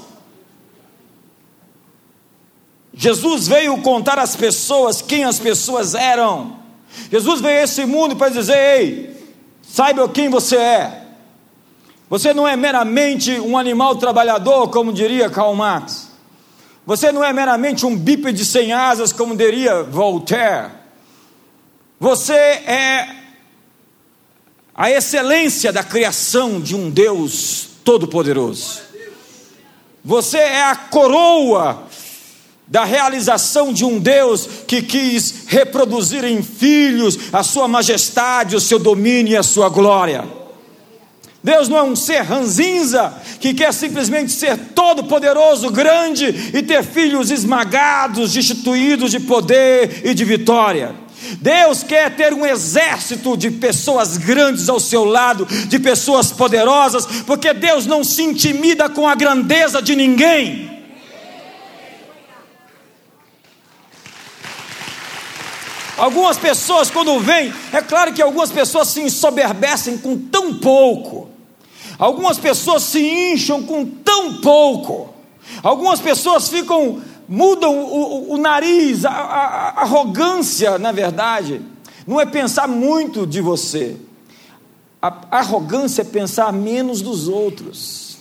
Jesus 2.94 3.46
veio 3.48 3.78
contar 3.78 4.18
às 4.18 4.34
pessoas 4.34 5.02
quem 5.02 5.24
as 5.24 5.38
pessoas 5.38 5.94
eram. 5.94 6.56
Jesus 7.10 7.40
veio 7.40 7.60
a 7.60 7.64
esse 7.64 7.84
mundo 7.84 8.16
para 8.16 8.30
dizer: 8.30 8.56
ei, 8.56 9.34
saiba 9.62 10.08
quem 10.08 10.28
você 10.28 10.56
é. 10.56 11.02
Você 12.08 12.34
não 12.34 12.46
é 12.46 12.56
meramente 12.56 13.40
um 13.40 13.56
animal 13.56 13.96
trabalhador, 13.96 14.68
como 14.68 14.92
diria 14.92 15.30
Karl 15.30 15.54
Marx. 15.54 16.01
Você 16.84 17.12
não 17.12 17.22
é 17.22 17.32
meramente 17.32 17.86
um 17.86 17.96
bípede 17.96 18.44
sem 18.44 18.72
asas, 18.72 19.12
como 19.12 19.36
diria 19.36 19.82
Voltaire. 19.84 20.70
Você 22.00 22.34
é 22.34 23.08
a 24.74 24.90
excelência 24.90 25.72
da 25.72 25.84
criação 25.84 26.60
de 26.60 26.74
um 26.74 26.90
Deus 26.90 27.68
todo-poderoso. 27.84 28.80
Você 30.04 30.38
é 30.38 30.64
a 30.64 30.74
coroa 30.74 31.86
da 32.66 32.84
realização 32.84 33.72
de 33.72 33.84
um 33.84 34.00
Deus 34.00 34.48
que 34.66 34.82
quis 34.82 35.44
reproduzir 35.46 36.24
em 36.24 36.42
filhos 36.42 37.32
a 37.32 37.44
sua 37.44 37.68
majestade, 37.68 38.56
o 38.56 38.60
seu 38.60 38.78
domínio 38.78 39.34
e 39.34 39.36
a 39.36 39.42
sua 39.42 39.68
glória. 39.68 40.41
Deus 41.42 41.68
não 41.68 41.76
é 41.76 41.82
um 41.82 41.96
ser 41.96 42.20
ranzinza 42.20 43.12
que 43.40 43.52
quer 43.52 43.74
simplesmente 43.74 44.30
ser 44.30 44.56
todo-poderoso, 44.56 45.70
grande 45.70 46.26
e 46.54 46.62
ter 46.62 46.84
filhos 46.84 47.32
esmagados, 47.32 48.32
destituídos 48.32 49.10
de 49.10 49.18
poder 49.18 50.02
e 50.04 50.14
de 50.14 50.24
vitória. 50.24 50.94
Deus 51.40 51.82
quer 51.82 52.14
ter 52.14 52.32
um 52.32 52.46
exército 52.46 53.36
de 53.36 53.50
pessoas 53.50 54.16
grandes 54.16 54.68
ao 54.68 54.78
seu 54.78 55.04
lado, 55.04 55.46
de 55.46 55.78
pessoas 55.80 56.30
poderosas, 56.30 57.06
porque 57.26 57.52
Deus 57.52 57.86
não 57.86 58.04
se 58.04 58.22
intimida 58.22 58.88
com 58.88 59.08
a 59.08 59.14
grandeza 59.14 59.82
de 59.82 59.96
ninguém. 59.96 60.70
Algumas 65.96 66.36
pessoas, 66.36 66.90
quando 66.90 67.18
vêm, 67.20 67.52
é 67.72 67.80
claro 67.80 68.12
que 68.12 68.22
algumas 68.22 68.50
pessoas 68.50 68.88
se 68.88 69.00
ensoberbecem 69.00 69.98
com 69.98 70.16
tão 70.16 70.54
pouco. 70.54 71.31
Algumas 72.02 72.36
pessoas 72.36 72.82
se 72.82 72.98
incham 72.98 73.62
com 73.62 73.86
tão 73.86 74.40
pouco. 74.40 75.14
Algumas 75.62 76.00
pessoas 76.00 76.48
ficam, 76.48 77.00
mudam 77.28 77.78
o, 77.78 78.32
o, 78.32 78.32
o 78.32 78.36
nariz, 78.38 79.04
a, 79.04 79.10
a, 79.10 79.44
a 79.68 79.82
arrogância, 79.82 80.80
na 80.80 80.90
verdade, 80.90 81.62
não 82.04 82.20
é 82.20 82.26
pensar 82.26 82.66
muito 82.66 83.24
de 83.24 83.40
você. 83.40 83.96
A 85.00 85.38
arrogância 85.38 86.02
é 86.02 86.04
pensar 86.04 86.52
menos 86.52 87.00
dos 87.00 87.28
outros. 87.28 88.18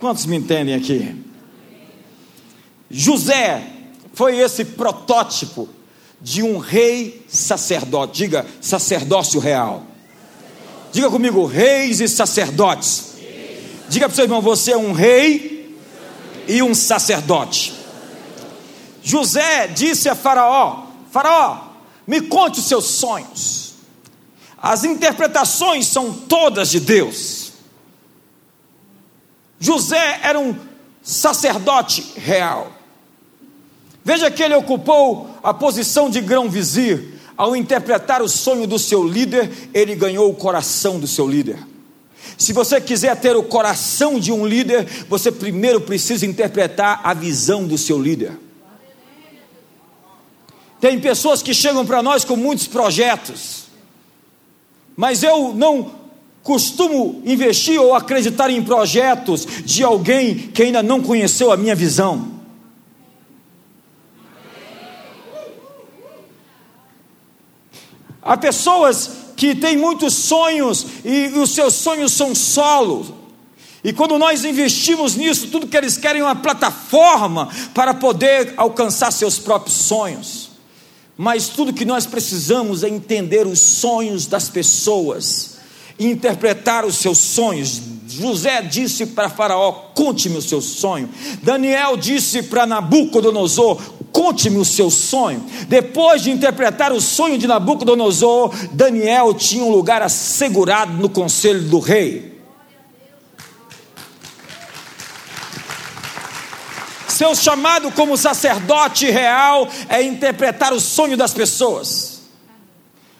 Quantos 0.00 0.26
me 0.26 0.38
entendem 0.38 0.74
aqui? 0.74 1.24
José 2.90 3.64
foi 4.12 4.38
esse 4.38 4.64
protótipo 4.64 5.68
de 6.20 6.42
um 6.42 6.58
rei 6.58 7.24
sacerdote. 7.28 8.18
Diga 8.18 8.46
sacerdócio 8.60 9.40
real. 9.40 9.84
Diga 10.92 11.10
comigo, 11.10 11.44
reis 11.44 12.00
e 12.00 12.08
sacerdotes. 12.08 13.14
Diga 13.88 14.08
para 14.08 14.12
o 14.12 14.16
seu 14.16 14.24
irmão, 14.24 14.40
você 14.40 14.72
é 14.72 14.76
um 14.76 14.92
rei 14.92 15.76
e 16.48 16.62
um 16.62 16.74
sacerdote. 16.74 17.74
José 19.02 19.68
disse 19.68 20.08
a 20.08 20.14
Faraó: 20.14 20.86
Faraó, 21.10 21.68
me 22.06 22.22
conte 22.22 22.60
os 22.60 22.66
seus 22.66 22.86
sonhos. 22.86 23.74
As 24.60 24.84
interpretações 24.84 25.86
são 25.86 26.12
todas 26.12 26.70
de 26.70 26.80
Deus. 26.80 27.52
José 29.60 30.20
era 30.22 30.38
um 30.38 30.56
sacerdote 31.02 32.14
real. 32.16 32.72
Veja 34.06 34.30
que 34.30 34.40
ele 34.40 34.54
ocupou 34.54 35.28
a 35.42 35.52
posição 35.52 36.08
de 36.08 36.20
grão-vizir. 36.20 37.14
Ao 37.36 37.56
interpretar 37.56 38.22
o 38.22 38.28
sonho 38.28 38.64
do 38.64 38.78
seu 38.78 39.02
líder, 39.02 39.50
ele 39.74 39.96
ganhou 39.96 40.30
o 40.30 40.34
coração 40.34 41.00
do 41.00 41.08
seu 41.08 41.26
líder. 41.26 41.58
Se 42.38 42.52
você 42.52 42.80
quiser 42.80 43.16
ter 43.16 43.34
o 43.34 43.42
coração 43.42 44.20
de 44.20 44.30
um 44.30 44.46
líder, 44.46 44.86
você 45.08 45.32
primeiro 45.32 45.80
precisa 45.80 46.24
interpretar 46.24 47.00
a 47.02 47.12
visão 47.12 47.66
do 47.66 47.76
seu 47.76 48.00
líder. 48.00 48.38
Tem 50.80 51.00
pessoas 51.00 51.42
que 51.42 51.52
chegam 51.52 51.84
para 51.84 52.00
nós 52.00 52.24
com 52.24 52.36
muitos 52.36 52.68
projetos, 52.68 53.64
mas 54.96 55.24
eu 55.24 55.52
não 55.52 55.90
costumo 56.44 57.22
investir 57.24 57.80
ou 57.80 57.92
acreditar 57.92 58.50
em 58.50 58.62
projetos 58.62 59.44
de 59.64 59.82
alguém 59.82 60.36
que 60.36 60.62
ainda 60.62 60.80
não 60.80 61.02
conheceu 61.02 61.50
a 61.50 61.56
minha 61.56 61.74
visão. 61.74 62.35
Há 68.26 68.36
pessoas 68.36 69.10
que 69.36 69.54
têm 69.54 69.76
muitos 69.76 70.14
sonhos 70.14 70.84
e 71.04 71.28
os 71.38 71.50
seus 71.50 71.74
sonhos 71.74 72.12
são 72.12 72.34
solos. 72.34 73.12
E 73.84 73.92
quando 73.92 74.18
nós 74.18 74.44
investimos 74.44 75.14
nisso, 75.14 75.46
tudo 75.46 75.68
que 75.68 75.76
eles 75.76 75.96
querem 75.96 76.20
é 76.20 76.24
uma 76.24 76.34
plataforma 76.34 77.48
para 77.72 77.94
poder 77.94 78.54
alcançar 78.56 79.12
seus 79.12 79.38
próprios 79.38 79.76
sonhos. 79.76 80.50
Mas 81.16 81.48
tudo 81.48 81.72
que 81.72 81.84
nós 81.84 82.04
precisamos 82.04 82.82
é 82.82 82.88
entender 82.88 83.46
os 83.46 83.60
sonhos 83.60 84.26
das 84.26 84.48
pessoas 84.48 85.56
interpretar 85.98 86.84
os 86.84 86.96
seus 86.96 87.18
sonhos. 87.18 87.80
José 88.08 88.62
disse 88.62 89.06
para 89.06 89.28
Faraó: 89.28 89.72
Conte-me 89.94 90.36
o 90.36 90.42
seu 90.42 90.60
sonho. 90.60 91.08
Daniel 91.42 91.96
disse 91.96 92.42
para 92.44 92.66
Nabucodonosor: 92.66 93.80
Conte-me 94.16 94.56
o 94.56 94.64
seu 94.64 94.90
sonho. 94.90 95.44
Depois 95.68 96.22
de 96.22 96.30
interpretar 96.30 96.90
o 96.90 97.02
sonho 97.02 97.36
de 97.36 97.46
Nabucodonosor, 97.46 98.50
Daniel 98.72 99.34
tinha 99.34 99.62
um 99.62 99.70
lugar 99.70 100.00
assegurado 100.00 100.94
no 100.94 101.10
conselho 101.10 101.60
do 101.64 101.78
rei. 101.78 102.40
Seu 107.06 107.34
chamado 107.34 107.92
como 107.92 108.16
sacerdote 108.16 109.10
real 109.10 109.68
é 109.86 110.02
interpretar 110.02 110.72
o 110.72 110.80
sonho 110.80 111.14
das 111.14 111.34
pessoas. 111.34 112.22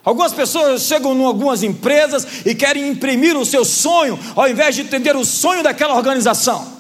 Algumas 0.03 0.33
pessoas 0.33 0.81
chegam 0.81 1.15
em 1.15 1.25
algumas 1.27 1.63
empresas 1.63 2.27
e 2.47 2.55
querem 2.55 2.89
imprimir 2.89 3.37
o 3.37 3.45
seu 3.45 3.67
sonho, 3.67 4.19
ao 4.35 4.49
invés 4.49 4.75
de 4.75 4.81
entender 4.81 5.15
o 5.15 5.27
sonho 5.27 5.63
daquela 5.63 5.95
organização. 5.95 6.76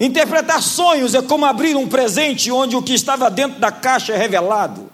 Interpretar 0.00 0.62
sonhos 0.62 1.14
é 1.14 1.20
como 1.20 1.44
abrir 1.44 1.76
um 1.76 1.86
presente 1.86 2.50
onde 2.50 2.74
o 2.74 2.82
que 2.82 2.94
estava 2.94 3.30
dentro 3.30 3.60
da 3.60 3.70
caixa 3.70 4.14
é 4.14 4.16
revelado. 4.16 4.90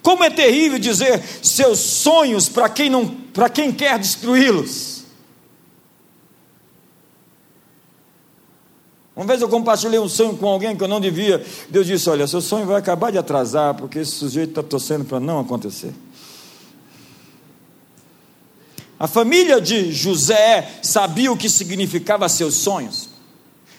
Como 0.00 0.22
é 0.22 0.30
terrível 0.30 0.78
dizer 0.78 1.20
seus 1.42 1.80
sonhos 1.80 2.48
para 2.48 2.68
quem 2.68 2.88
não, 2.88 3.08
para 3.08 3.50
quem 3.50 3.72
quer 3.72 3.98
destruí-los. 3.98 5.02
Uma 9.16 9.26
vez 9.26 9.42
eu 9.42 9.48
compartilhei 9.48 9.98
um 9.98 10.08
sonho 10.08 10.36
com 10.36 10.46
alguém 10.46 10.76
que 10.76 10.84
eu 10.84 10.86
não 10.86 11.00
devia. 11.00 11.44
Deus 11.68 11.88
disse: 11.88 12.08
Olha, 12.08 12.24
seu 12.28 12.40
sonho 12.40 12.66
vai 12.66 12.76
acabar 12.76 13.10
de 13.10 13.18
atrasar, 13.18 13.74
porque 13.74 13.98
esse 13.98 14.12
sujeito 14.12 14.50
está 14.50 14.62
torcendo 14.62 15.04
para 15.04 15.18
não 15.18 15.40
acontecer. 15.40 15.92
A 18.98 19.06
família 19.06 19.60
de 19.60 19.92
José 19.92 20.80
sabia 20.82 21.30
o 21.30 21.36
que 21.36 21.48
significava 21.48 22.28
seus 22.28 22.54
sonhos. 22.54 23.08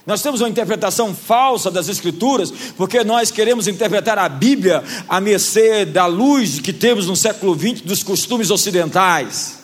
Nós 0.05 0.21
temos 0.21 0.41
uma 0.41 0.49
interpretação 0.49 1.13
falsa 1.13 1.69
das 1.69 1.87
Escrituras, 1.89 2.51
porque 2.75 3.03
nós 3.03 3.29
queremos 3.29 3.67
interpretar 3.67 4.17
a 4.17 4.29
Bíblia 4.29 4.83
a 5.07 5.19
mercê 5.21 5.85
da 5.85 6.05
luz 6.05 6.59
que 6.59 6.73
temos 6.73 7.05
no 7.05 7.15
século 7.15 7.53
XX 7.53 7.81
dos 7.81 8.01
costumes 8.01 8.49
ocidentais. 8.49 9.58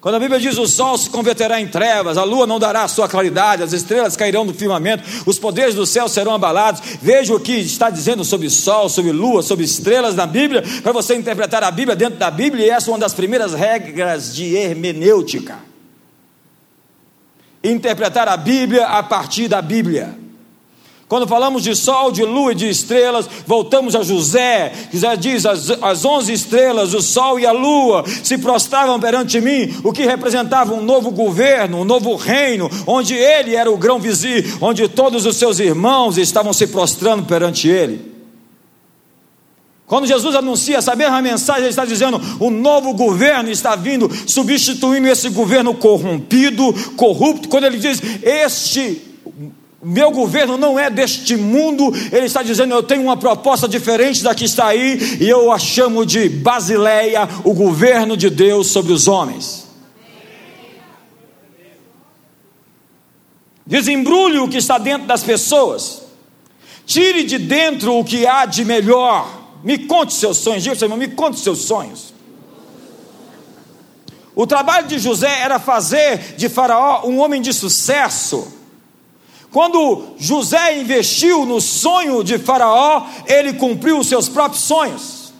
Quando 0.00 0.14
a 0.14 0.20
Bíblia 0.20 0.38
diz 0.38 0.56
o 0.58 0.66
sol 0.66 0.96
se 0.96 1.10
converterá 1.10 1.60
em 1.60 1.66
trevas, 1.66 2.16
a 2.16 2.22
lua 2.22 2.46
não 2.46 2.60
dará 2.60 2.84
a 2.84 2.88
sua 2.88 3.08
claridade, 3.08 3.64
as 3.64 3.72
estrelas 3.72 4.16
cairão 4.16 4.46
do 4.46 4.54
firmamento, 4.54 5.02
os 5.26 5.40
poderes 5.40 5.74
do 5.74 5.84
céu 5.84 6.08
serão 6.08 6.32
abalados. 6.32 6.80
Veja 7.02 7.34
o 7.34 7.40
que 7.40 7.52
está 7.52 7.90
dizendo 7.90 8.24
sobre 8.24 8.48
sol, 8.48 8.88
sobre 8.88 9.10
lua, 9.10 9.42
sobre 9.42 9.64
estrelas 9.64 10.14
na 10.14 10.24
Bíblia, 10.24 10.62
para 10.84 10.92
você 10.92 11.16
interpretar 11.16 11.64
a 11.64 11.70
Bíblia 11.70 11.96
dentro 11.96 12.16
da 12.16 12.30
Bíblia, 12.30 12.66
e 12.66 12.70
essa 12.70 12.90
é 12.90 12.92
uma 12.92 12.98
das 13.00 13.12
primeiras 13.12 13.54
regras 13.54 14.34
de 14.36 14.54
hermenêutica. 14.54 15.58
Interpretar 17.62 18.28
a 18.28 18.36
Bíblia 18.36 18.86
a 18.86 19.02
partir 19.02 19.48
da 19.48 19.60
Bíblia. 19.60 20.27
Quando 21.08 21.26
falamos 21.26 21.62
de 21.62 21.74
sol, 21.74 22.12
de 22.12 22.22
lua 22.22 22.52
e 22.52 22.54
de 22.54 22.68
estrelas, 22.68 23.26
voltamos 23.46 23.96
a 23.96 24.02
José. 24.02 24.72
José 24.92 25.16
diz: 25.16 25.46
as, 25.46 25.70
as 25.80 26.04
onze 26.04 26.34
estrelas, 26.34 26.92
o 26.92 27.00
sol 27.00 27.40
e 27.40 27.46
a 27.46 27.52
lua 27.52 28.04
se 28.22 28.36
prostravam 28.36 29.00
perante 29.00 29.40
mim, 29.40 29.74
o 29.82 29.90
que 29.90 30.04
representava 30.04 30.74
um 30.74 30.82
novo 30.82 31.10
governo, 31.10 31.78
um 31.78 31.84
novo 31.84 32.14
reino, 32.14 32.70
onde 32.86 33.14
ele 33.14 33.56
era 33.56 33.70
o 33.70 33.78
grão 33.78 33.98
vizir, 33.98 34.58
onde 34.60 34.86
todos 34.86 35.24
os 35.24 35.36
seus 35.36 35.58
irmãos 35.58 36.18
estavam 36.18 36.52
se 36.52 36.66
prostrando 36.66 37.24
perante 37.24 37.68
ele. 37.68 38.18
Quando 39.86 40.06
Jesus 40.06 40.36
anuncia 40.36 40.76
essa 40.76 40.94
mesma 40.94 41.22
mensagem, 41.22 41.62
ele 41.62 41.70
está 41.70 41.86
dizendo: 41.86 42.20
o 42.38 42.50
novo 42.50 42.92
governo 42.92 43.50
está 43.50 43.74
vindo, 43.74 44.10
substituindo 44.26 45.08
esse 45.08 45.30
governo 45.30 45.72
corrompido, 45.72 46.74
corrupto. 46.98 47.48
Quando 47.48 47.64
ele 47.64 47.78
diz: 47.78 47.98
este 48.22 49.07
meu 49.80 50.10
governo 50.10 50.56
não 50.56 50.76
é 50.76 50.90
deste 50.90 51.36
mundo, 51.36 51.92
ele 52.10 52.26
está 52.26 52.42
dizendo: 52.42 52.74
eu 52.74 52.82
tenho 52.82 53.02
uma 53.02 53.16
proposta 53.16 53.68
diferente 53.68 54.24
da 54.24 54.34
que 54.34 54.44
está 54.44 54.66
aí, 54.66 55.18
e 55.20 55.28
eu 55.28 55.52
a 55.52 55.58
chamo 55.58 56.04
de 56.04 56.28
Basileia, 56.28 57.28
o 57.44 57.54
governo 57.54 58.16
de 58.16 58.28
Deus 58.28 58.68
sobre 58.68 58.92
os 58.92 59.06
homens. 59.06 59.68
Desembrulhe 63.64 64.38
o 64.38 64.48
que 64.48 64.56
está 64.56 64.78
dentro 64.78 65.06
das 65.06 65.22
pessoas, 65.22 66.02
tire 66.84 67.22
de 67.22 67.38
dentro 67.38 67.96
o 67.96 68.04
que 68.04 68.26
há 68.26 68.46
de 68.46 68.64
melhor. 68.64 69.38
Me 69.62 69.78
conte 69.78 70.14
seus 70.14 70.38
sonhos, 70.38 70.62
diga 70.62 70.76
irmão, 70.84 70.98
me 70.98 71.08
conte 71.08 71.38
seus 71.38 71.60
sonhos. 71.60 72.14
O 74.34 74.46
trabalho 74.46 74.88
de 74.88 74.98
José 74.98 75.40
era 75.40 75.58
fazer 75.58 76.34
de 76.36 76.48
Faraó 76.48 77.06
um 77.06 77.18
homem 77.18 77.42
de 77.42 77.52
sucesso 77.52 78.57
quando 79.50 80.14
José 80.18 80.78
investiu 80.78 81.46
no 81.46 81.60
sonho 81.60 82.22
de 82.22 82.38
Faraó, 82.38 83.06
ele 83.26 83.54
cumpriu 83.54 83.98
os 83.98 84.06
seus 84.06 84.28
próprios 84.28 84.64
sonhos. 84.64 85.32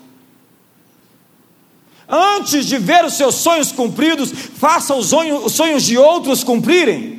Antes 2.08 2.64
de 2.64 2.78
ver 2.78 3.04
os 3.04 3.14
seus 3.14 3.34
sonhos 3.34 3.70
cumpridos, 3.70 4.30
faça 4.30 4.94
os 4.94 5.08
sonhos, 5.08 5.44
os 5.44 5.52
sonhos 5.52 5.84
de 5.84 5.98
outros 5.98 6.42
cumprirem. 6.42 7.18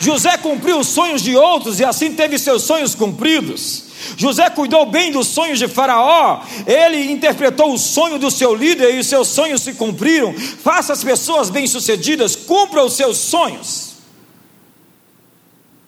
José 0.00 0.36
cumpriu 0.38 0.80
os 0.80 0.88
sonhos 0.88 1.22
de 1.22 1.36
outros 1.36 1.78
e 1.78 1.84
assim 1.84 2.14
teve 2.14 2.36
seus 2.36 2.62
sonhos 2.62 2.94
cumpridos. 2.94 3.89
José 4.16 4.48
cuidou 4.50 4.86
bem 4.86 5.12
dos 5.12 5.26
sonhos 5.28 5.58
de 5.58 5.68
Faraó, 5.68 6.42
ele 6.66 7.10
interpretou 7.10 7.72
o 7.72 7.78
sonho 7.78 8.18
do 8.18 8.30
seu 8.30 8.54
líder 8.54 8.94
e 8.94 8.98
os 8.98 9.06
seus 9.06 9.28
sonhos 9.28 9.62
se 9.62 9.74
cumpriram. 9.74 10.32
Faça 10.32 10.92
as 10.92 11.04
pessoas 11.04 11.50
bem-sucedidas, 11.50 12.36
cumpra 12.36 12.84
os 12.84 12.94
seus 12.94 13.16
sonhos. 13.18 13.94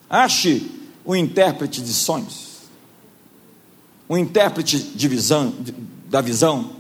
Ache 0.09 0.70
o 1.05 1.16
intérprete 1.16 1.81
de 1.81 1.92
sonhos, 1.92 2.59
o 4.09 4.16
intérprete 4.16 4.79
de 4.79 5.09
visão, 5.09 5.55
da 6.07 6.20
visão. 6.20 6.70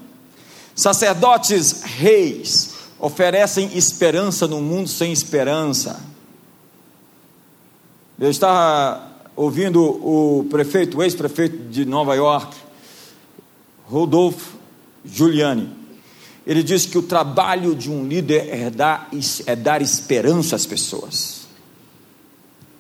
Sacerdotes 0.74 1.82
reis 1.82 2.74
oferecem 2.98 3.76
esperança 3.76 4.46
no 4.46 4.60
mundo 4.60 4.88
sem 4.88 5.12
esperança. 5.12 6.00
Eu 8.18 8.30
estava 8.30 9.11
ouvindo 9.36 9.82
o 9.82 10.46
prefeito, 10.50 10.98
o 10.98 11.02
ex-prefeito 11.02 11.56
de 11.70 11.84
Nova 11.84 12.14
York, 12.14 12.54
Rodolfo 13.86 14.56
Giuliani. 15.04 15.68
Ele 16.46 16.62
disse 16.62 16.88
que 16.88 16.98
o 16.98 17.02
trabalho 17.02 17.74
de 17.74 17.90
um 17.90 18.06
líder 18.06 18.48
é 18.48 18.70
dar, 18.70 19.08
é 19.46 19.54
dar 19.54 19.80
esperança 19.80 20.56
às 20.56 20.66
pessoas. 20.66 21.42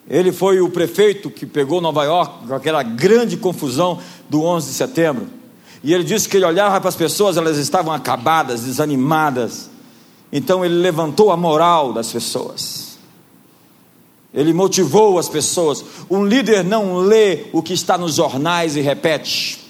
Ele 0.08 0.32
foi 0.32 0.60
o 0.60 0.68
prefeito 0.68 1.30
que 1.30 1.46
pegou 1.46 1.80
Nova 1.80 2.04
York 2.04 2.46
com 2.46 2.54
aquela 2.54 2.82
grande 2.82 3.36
confusão 3.36 4.00
do 4.28 4.42
11 4.42 4.66
de 4.68 4.74
setembro. 4.74 5.26
E 5.82 5.94
ele 5.94 6.04
disse 6.04 6.28
que 6.28 6.36
ele 6.36 6.44
olhava 6.44 6.80
para 6.80 6.88
as 6.88 6.96
pessoas, 6.96 7.36
elas 7.36 7.56
estavam 7.56 7.92
acabadas, 7.92 8.62
desanimadas. 8.62 9.70
Então 10.32 10.64
ele 10.64 10.74
levantou 10.74 11.30
a 11.30 11.36
moral 11.36 11.92
das 11.92 12.10
pessoas. 12.10 12.91
Ele 14.34 14.52
motivou 14.52 15.18
as 15.18 15.28
pessoas. 15.28 15.84
Um 16.10 16.24
líder 16.24 16.64
não 16.64 16.96
lê 16.96 17.46
o 17.52 17.62
que 17.62 17.74
está 17.74 17.98
nos 17.98 18.14
jornais 18.14 18.76
e 18.76 18.80
repete. 18.80 19.60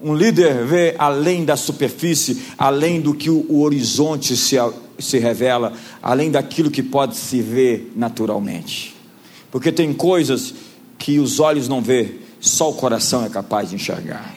Um 0.00 0.14
líder 0.14 0.64
vê 0.64 0.94
além 0.98 1.44
da 1.44 1.56
superfície, 1.56 2.42
além 2.56 3.00
do 3.00 3.14
que 3.14 3.30
o, 3.30 3.60
horizonte 3.60 4.36
se, 4.36 4.56
se 4.98 5.18
revela, 5.18 5.72
além 6.02 6.30
daquilo 6.30 6.70
que 6.70 6.82
pode 6.82 7.16
se 7.16 7.40
ver 7.40 7.92
naturalmente. 7.96 8.94
Porque 9.50 9.72
tem 9.72 9.92
coisas 9.92 10.54
que 10.98 11.18
os 11.18 11.40
olhos 11.40 11.66
não 11.66 11.80
vê, 11.80 12.16
só 12.40 12.70
o 12.70 12.74
coração 12.74 13.24
é 13.24 13.28
capaz 13.28 13.70
de 13.70 13.76
enxergar. 13.76 14.34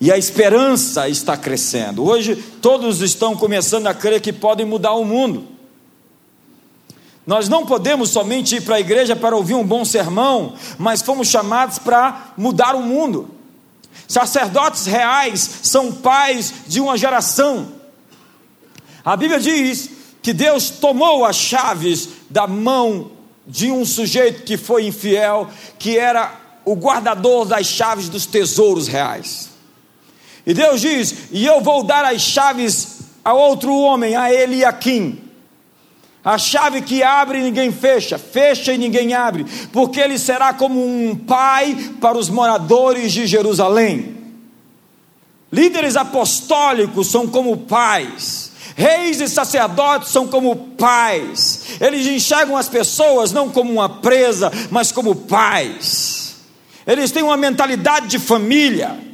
E 0.00 0.10
a 0.10 0.16
esperança 0.16 1.08
está 1.08 1.36
crescendo. 1.36 2.02
Hoje 2.02 2.34
todos 2.60 3.02
estão 3.02 3.36
começando 3.36 3.86
a 3.86 3.94
crer 3.94 4.20
que 4.20 4.32
podem 4.32 4.64
mudar 4.64 4.94
o 4.94 5.04
mundo. 5.04 5.59
Nós 7.30 7.48
não 7.48 7.64
podemos 7.64 8.10
somente 8.10 8.56
ir 8.56 8.62
para 8.62 8.74
a 8.74 8.80
igreja 8.80 9.14
para 9.14 9.36
ouvir 9.36 9.54
um 9.54 9.62
bom 9.64 9.84
sermão, 9.84 10.54
mas 10.76 11.00
fomos 11.00 11.28
chamados 11.28 11.78
para 11.78 12.32
mudar 12.36 12.74
o 12.74 12.82
mundo. 12.82 13.30
Sacerdotes 14.08 14.86
reais 14.86 15.48
são 15.62 15.92
pais 15.92 16.52
de 16.66 16.80
uma 16.80 16.98
geração. 16.98 17.68
A 19.04 19.16
Bíblia 19.16 19.38
diz 19.38 19.90
que 20.20 20.32
Deus 20.32 20.70
tomou 20.70 21.24
as 21.24 21.36
chaves 21.36 22.08
da 22.28 22.48
mão 22.48 23.12
de 23.46 23.70
um 23.70 23.84
sujeito 23.84 24.42
que 24.42 24.56
foi 24.56 24.88
infiel, 24.88 25.48
que 25.78 25.96
era 25.96 26.34
o 26.64 26.74
guardador 26.74 27.44
das 27.44 27.64
chaves 27.64 28.08
dos 28.08 28.26
tesouros 28.26 28.88
reais. 28.88 29.50
E 30.44 30.52
Deus 30.52 30.80
diz: 30.80 31.14
E 31.30 31.46
eu 31.46 31.60
vou 31.60 31.84
dar 31.84 32.04
as 32.04 32.22
chaves 32.22 33.02
a 33.24 33.32
outro 33.32 33.72
homem, 33.72 34.16
a 34.16 34.34
Eliakim 34.34 35.29
a 36.24 36.36
chave 36.36 36.82
que 36.82 37.02
abre 37.02 37.40
ninguém 37.40 37.72
fecha, 37.72 38.18
fecha 38.18 38.72
e 38.72 38.78
ninguém 38.78 39.14
abre, 39.14 39.46
porque 39.72 39.98
ele 39.98 40.18
será 40.18 40.52
como 40.52 40.84
um 40.84 41.16
pai 41.16 41.92
para 42.00 42.18
os 42.18 42.28
moradores 42.28 43.12
de 43.12 43.26
Jerusalém. 43.26 44.16
Líderes 45.50 45.96
apostólicos 45.96 47.10
são 47.10 47.26
como 47.26 47.56
pais, 47.56 48.52
reis 48.76 49.20
e 49.20 49.28
sacerdotes 49.28 50.10
são 50.10 50.28
como 50.28 50.54
pais, 50.78 51.64
eles 51.80 52.06
enxergam 52.06 52.56
as 52.56 52.68
pessoas 52.68 53.32
não 53.32 53.48
como 53.48 53.72
uma 53.72 53.88
presa, 53.88 54.52
mas 54.70 54.92
como 54.92 55.14
pais, 55.14 56.36
eles 56.86 57.10
têm 57.10 57.22
uma 57.22 57.36
mentalidade 57.36 58.08
de 58.08 58.18
família. 58.18 59.09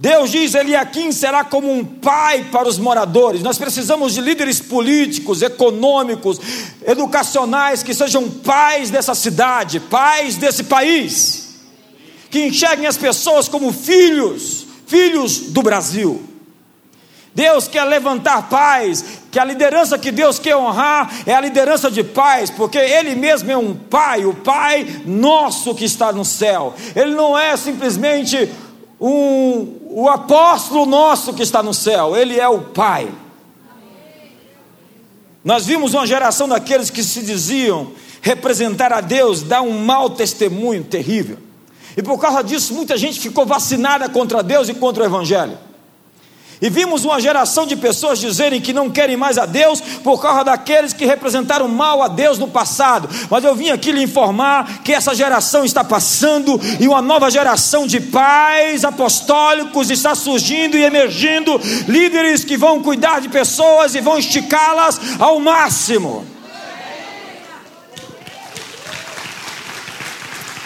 Deus 0.00 0.30
diz: 0.30 0.54
Eliakim 0.54 1.12
será 1.12 1.44
como 1.44 1.70
um 1.70 1.84
pai 1.84 2.44
para 2.50 2.66
os 2.66 2.78
moradores. 2.78 3.42
Nós 3.42 3.58
precisamos 3.58 4.14
de 4.14 4.22
líderes 4.22 4.58
políticos, 4.58 5.42
econômicos, 5.42 6.40
educacionais 6.86 7.82
que 7.82 7.92
sejam 7.92 8.26
pais 8.30 8.88
dessa 8.88 9.14
cidade, 9.14 9.78
pais 9.78 10.36
desse 10.36 10.64
país, 10.64 11.50
que 12.30 12.46
enxerguem 12.46 12.86
as 12.86 12.96
pessoas 12.96 13.46
como 13.46 13.70
filhos, 13.74 14.66
filhos 14.86 15.38
do 15.38 15.60
Brasil. 15.60 16.22
Deus 17.34 17.68
quer 17.68 17.84
levantar 17.84 18.48
pais, 18.48 19.04
que 19.30 19.38
a 19.38 19.44
liderança 19.44 19.98
que 19.98 20.10
Deus 20.10 20.38
quer 20.38 20.56
honrar 20.56 21.12
é 21.26 21.34
a 21.34 21.40
liderança 21.42 21.90
de 21.90 22.02
pais, 22.02 22.48
porque 22.48 22.78
Ele 22.78 23.14
mesmo 23.14 23.50
é 23.52 23.56
um 23.56 23.74
pai, 23.74 24.24
o 24.24 24.32
Pai 24.32 25.02
nosso 25.04 25.74
que 25.74 25.84
está 25.84 26.10
no 26.10 26.24
céu. 26.24 26.74
Ele 26.96 27.14
não 27.14 27.38
é 27.38 27.54
simplesmente 27.54 28.50
um, 29.00 29.78
o 29.90 30.08
apóstolo 30.08 30.84
nosso 30.84 31.32
que 31.32 31.42
está 31.42 31.62
no 31.62 31.72
céu, 31.72 32.16
ele 32.16 32.38
é 32.38 32.48
o 32.48 32.60
Pai. 32.60 33.08
Nós 35.42 35.64
vimos 35.64 35.94
uma 35.94 36.06
geração 36.06 36.46
daqueles 36.46 36.90
que 36.90 37.02
se 37.02 37.22
diziam 37.22 37.92
representar 38.20 38.92
a 38.92 39.00
Deus, 39.00 39.42
dar 39.42 39.62
um 39.62 39.82
mau 39.82 40.10
testemunho 40.10 40.84
terrível. 40.84 41.38
E 41.96 42.02
por 42.02 42.18
causa 42.18 42.42
disso, 42.44 42.74
muita 42.74 42.96
gente 42.98 43.18
ficou 43.18 43.46
vacinada 43.46 44.08
contra 44.08 44.42
Deus 44.42 44.68
e 44.68 44.74
contra 44.74 45.02
o 45.02 45.06
Evangelho. 45.06 45.58
E 46.62 46.68
vimos 46.68 47.04
uma 47.06 47.18
geração 47.18 47.66
de 47.66 47.74
pessoas 47.74 48.18
dizerem 48.18 48.60
que 48.60 48.72
não 48.72 48.90
querem 48.90 49.16
mais 49.16 49.38
a 49.38 49.46
Deus 49.46 49.80
por 49.80 50.20
causa 50.20 50.44
daqueles 50.44 50.92
que 50.92 51.06
representaram 51.06 51.66
mal 51.66 52.02
a 52.02 52.08
Deus 52.08 52.38
no 52.38 52.48
passado. 52.48 53.08
Mas 53.30 53.42
eu 53.44 53.54
vim 53.54 53.70
aqui 53.70 53.90
lhe 53.90 54.02
informar 54.02 54.82
que 54.82 54.92
essa 54.92 55.14
geração 55.14 55.64
está 55.64 55.82
passando 55.82 56.60
e 56.78 56.86
uma 56.86 57.00
nova 57.00 57.30
geração 57.30 57.86
de 57.86 57.98
pais 57.98 58.84
apostólicos 58.84 59.90
está 59.90 60.14
surgindo 60.14 60.76
e 60.76 60.84
emergindo, 60.84 61.58
líderes 61.88 62.44
que 62.44 62.58
vão 62.58 62.82
cuidar 62.82 63.20
de 63.20 63.30
pessoas 63.30 63.94
e 63.94 64.00
vão 64.02 64.18
esticá-las 64.18 65.00
ao 65.18 65.40
máximo. 65.40 66.26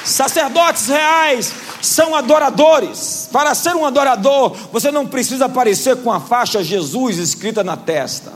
Sacerdotes 0.04 0.88
reais 0.88 1.63
são 1.86 2.14
adoradores. 2.14 3.28
Para 3.32 3.54
ser 3.54 3.74
um 3.74 3.84
adorador, 3.84 4.56
você 4.72 4.90
não 4.90 5.06
precisa 5.06 5.46
aparecer 5.46 5.96
com 5.96 6.12
a 6.12 6.20
faixa 6.20 6.62
Jesus 6.62 7.18
escrita 7.18 7.62
na 7.62 7.76
testa. 7.76 8.32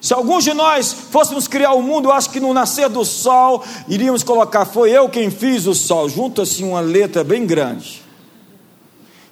Se 0.00 0.14
alguns 0.14 0.44
de 0.44 0.54
nós 0.54 0.92
fôssemos 0.92 1.48
criar 1.48 1.72
o 1.72 1.82
mundo, 1.82 2.08
eu 2.08 2.12
acho 2.12 2.30
que 2.30 2.38
no 2.38 2.54
nascer 2.54 2.88
do 2.88 3.04
sol 3.04 3.64
iríamos 3.88 4.22
colocar: 4.22 4.64
Foi 4.64 4.90
eu 4.90 5.08
quem 5.08 5.30
fiz 5.30 5.66
o 5.66 5.74
sol, 5.74 6.08
junto 6.08 6.42
assim 6.42 6.64
uma 6.64 6.80
letra 6.80 7.24
bem 7.24 7.46
grande 7.46 8.07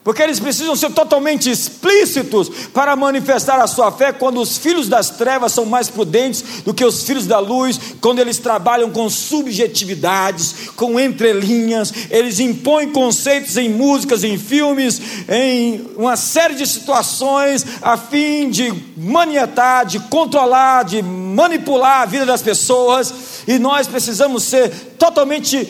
porque 0.07 0.23
eles 0.23 0.39
precisam 0.39 0.77
ser 0.77 0.93
totalmente 0.93 1.51
explícitos 1.51 2.49
para 2.73 2.95
manifestar 2.95 3.61
a 3.61 3.67
sua 3.67 3.91
fé 3.91 4.13
quando 4.13 4.41
os 4.41 4.57
filhos 4.57 4.89
das 4.89 5.11
trevas 5.11 5.51
são 5.51 5.67
mais 5.67 5.91
prudentes 5.91 6.63
do 6.65 6.73
que 6.73 6.85
os 6.85 7.03
filhos 7.03 7.27
da 7.27 7.41
luz, 7.41 7.97
quando 8.01 8.21
eles 8.21 8.39
trabalham 8.39 8.89
com 8.89 9.11
subjetividades, 9.11 10.69
com 10.77 11.01
entrelinhas, 11.01 11.93
eles 12.09 12.39
impõem 12.39 12.93
conceitos 12.93 13.57
em 13.57 13.69
músicas, 13.69 14.23
em 14.23 14.39
filmes, 14.39 15.03
em 15.29 15.85
uma 15.97 16.17
série 16.17 16.55
de 16.55 16.69
situações 16.69 17.67
a 17.83 17.97
fim 17.97 18.49
de 18.49 18.73
manietar, 18.97 19.85
de 19.87 19.99
controlar, 19.99 20.85
de 20.85 21.03
manipular 21.03 22.03
a 22.03 22.07
vida 22.07 22.25
das 22.25 22.43
pessoas, 22.43 23.13
e 23.49 23.59
nós 23.59 23.89
precisamos 23.89 24.45
ser 24.45 24.71
totalmente 24.97 25.69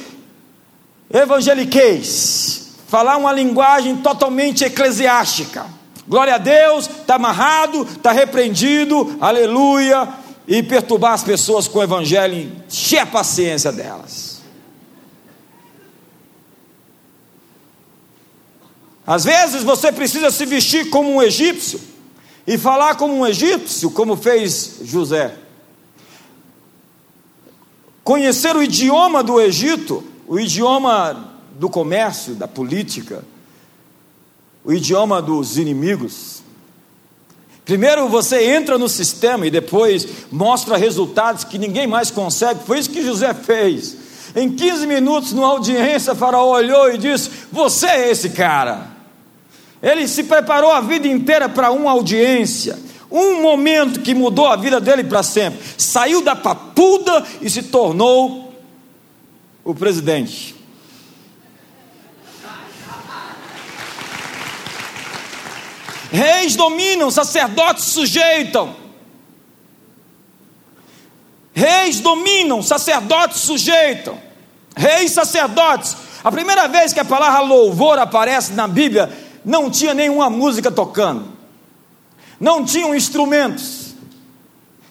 evangeliqueis 1.11 2.66
falar 2.89 3.17
uma 3.17 3.33
linguagem 3.33 3.97
totalmente 3.97 4.65
eclesiástica. 4.65 5.67
Glória 6.09 6.37
a 6.37 6.39
Deus, 6.39 6.89
está 6.89 7.17
amarrado, 7.17 7.83
está 7.83 8.13
repreendido, 8.13 9.17
aleluia, 9.21 10.09
e 10.47 10.63
perturbar 10.63 11.13
as 11.13 11.25
pessoas 11.25 11.67
com 11.67 11.81
o 11.81 11.83
evangelho, 11.83 12.53
encher 12.69 13.01
a 13.01 13.07
paciência 13.07 13.73
delas. 13.73 14.37
Às 19.05 19.25
vezes 19.25 19.63
você 19.63 19.91
precisa 19.93 20.31
se 20.31 20.45
vestir 20.47 20.91
como 20.91 21.13
um 21.13 21.23
egípcio 21.23 21.81
e 22.47 22.57
falar 22.57 22.97
como 22.97 23.15
um 23.15 23.27
egípcio, 23.27 23.91
como 23.91 24.17
fez 24.17 24.79
José. 24.83 25.35
Conhecer 28.03 28.55
o 28.57 28.63
idioma 28.63 29.23
do 29.23 29.41
Egito, 29.41 30.05
o 30.29 30.39
idioma 30.39 31.36
do 31.59 31.69
comércio, 31.69 32.35
da 32.35 32.47
política, 32.47 33.25
o 34.65 34.73
idioma 34.73 35.23
dos 35.23 35.59
inimigos. 35.59 36.43
Primeiro 37.65 38.09
você 38.09 38.55
entra 38.55 38.79
no 38.79 38.89
sistema 38.89 39.47
e 39.47 39.51
depois 39.51 40.07
mostra 40.31 40.77
resultados 40.77 41.45
que 41.45 41.59
ninguém 41.59 41.87
mais 41.87 42.11
consegue. 42.11 42.61
Foi 42.65 42.79
isso 42.79 42.91
que 42.91 43.03
José 43.03 43.33
fez. 43.35 43.97
Em 44.35 44.51
15 44.51 44.87
minutos, 44.87 45.33
numa 45.33 45.49
audiência, 45.49 46.15
Faraó 46.15 46.51
olhou 46.51 46.93
e 46.93 46.99
disse: 46.99 47.31
Você 47.51 47.87
é 47.87 48.11
esse 48.11 48.31
cara. 48.31 48.89
Ele 49.83 50.07
se 50.09 50.25
preparou 50.25 50.71
a 50.73 50.81
vida 50.81 51.07
inteira 51.07 51.49
para 51.49 51.71
uma 51.71 51.91
audiência, 51.91 52.79
um 53.11 53.41
momento 53.41 54.01
que 54.01 54.15
mudou 54.15 54.47
a 54.47 54.57
vida 54.57 54.81
dele 54.81 55.05
para 55.05 55.23
sempre. 55.23 55.61
Saiu 55.79 56.23
da 56.23 56.35
papuda 56.35 57.25
e 57.41 57.49
se 57.49 57.63
tornou 57.63 58.53
o 59.65 59.75
presidente. 59.75 60.56
Reis 66.17 66.57
dominam, 66.57 67.11
sacerdotes 67.11 67.85
sujeitam. 67.85 68.75
Reis 71.53 72.01
dominam, 72.01 72.63
sacerdotes 72.63 73.41
sujeitam. 73.41 74.19
Reis 74.75 75.11
sacerdotes. 75.11 75.95
A 76.25 76.33
primeira 76.33 76.69
vez 76.69 76.95
que 76.95 77.01
a 77.01 77.05
palavra 77.05 77.41
louvor 77.41 77.99
aparece 77.99 78.55
na 78.55 78.67
Bíblia, 78.67 79.15
não 79.45 79.71
tinha 79.71 79.93
nenhuma 79.93 80.31
música 80.31 80.71
tocando, 80.71 81.33
não 82.41 82.65
tinham 82.65 82.95
instrumentos, 82.95 83.95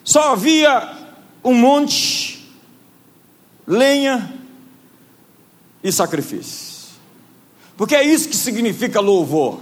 só 0.03 0.33
havia 0.33 0.95
um 1.43 1.55
monte, 1.55 2.47
lenha 3.65 4.31
e 5.83 5.91
sacrifício. 5.91 6.93
Porque 7.75 7.95
é 7.95 8.03
isso 8.03 8.29
que 8.29 8.37
significa 8.37 8.99
louvor 8.99 9.59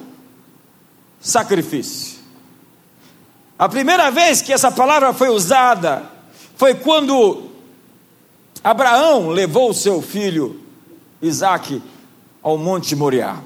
sacrifício. 1.23 2.19
A 3.57 3.69
primeira 3.69 4.11
vez 4.11 4.41
que 4.41 4.51
essa 4.51 4.69
palavra 4.69 5.13
foi 5.13 5.29
usada 5.29 6.03
foi 6.57 6.75
quando 6.75 7.49
Abraão 8.61 9.29
levou 9.29 9.73
seu 9.73 10.01
filho 10.01 10.61
Isaac 11.21 11.81
ao 12.41 12.57
Monte 12.57 12.95
Moriá. 12.95 13.37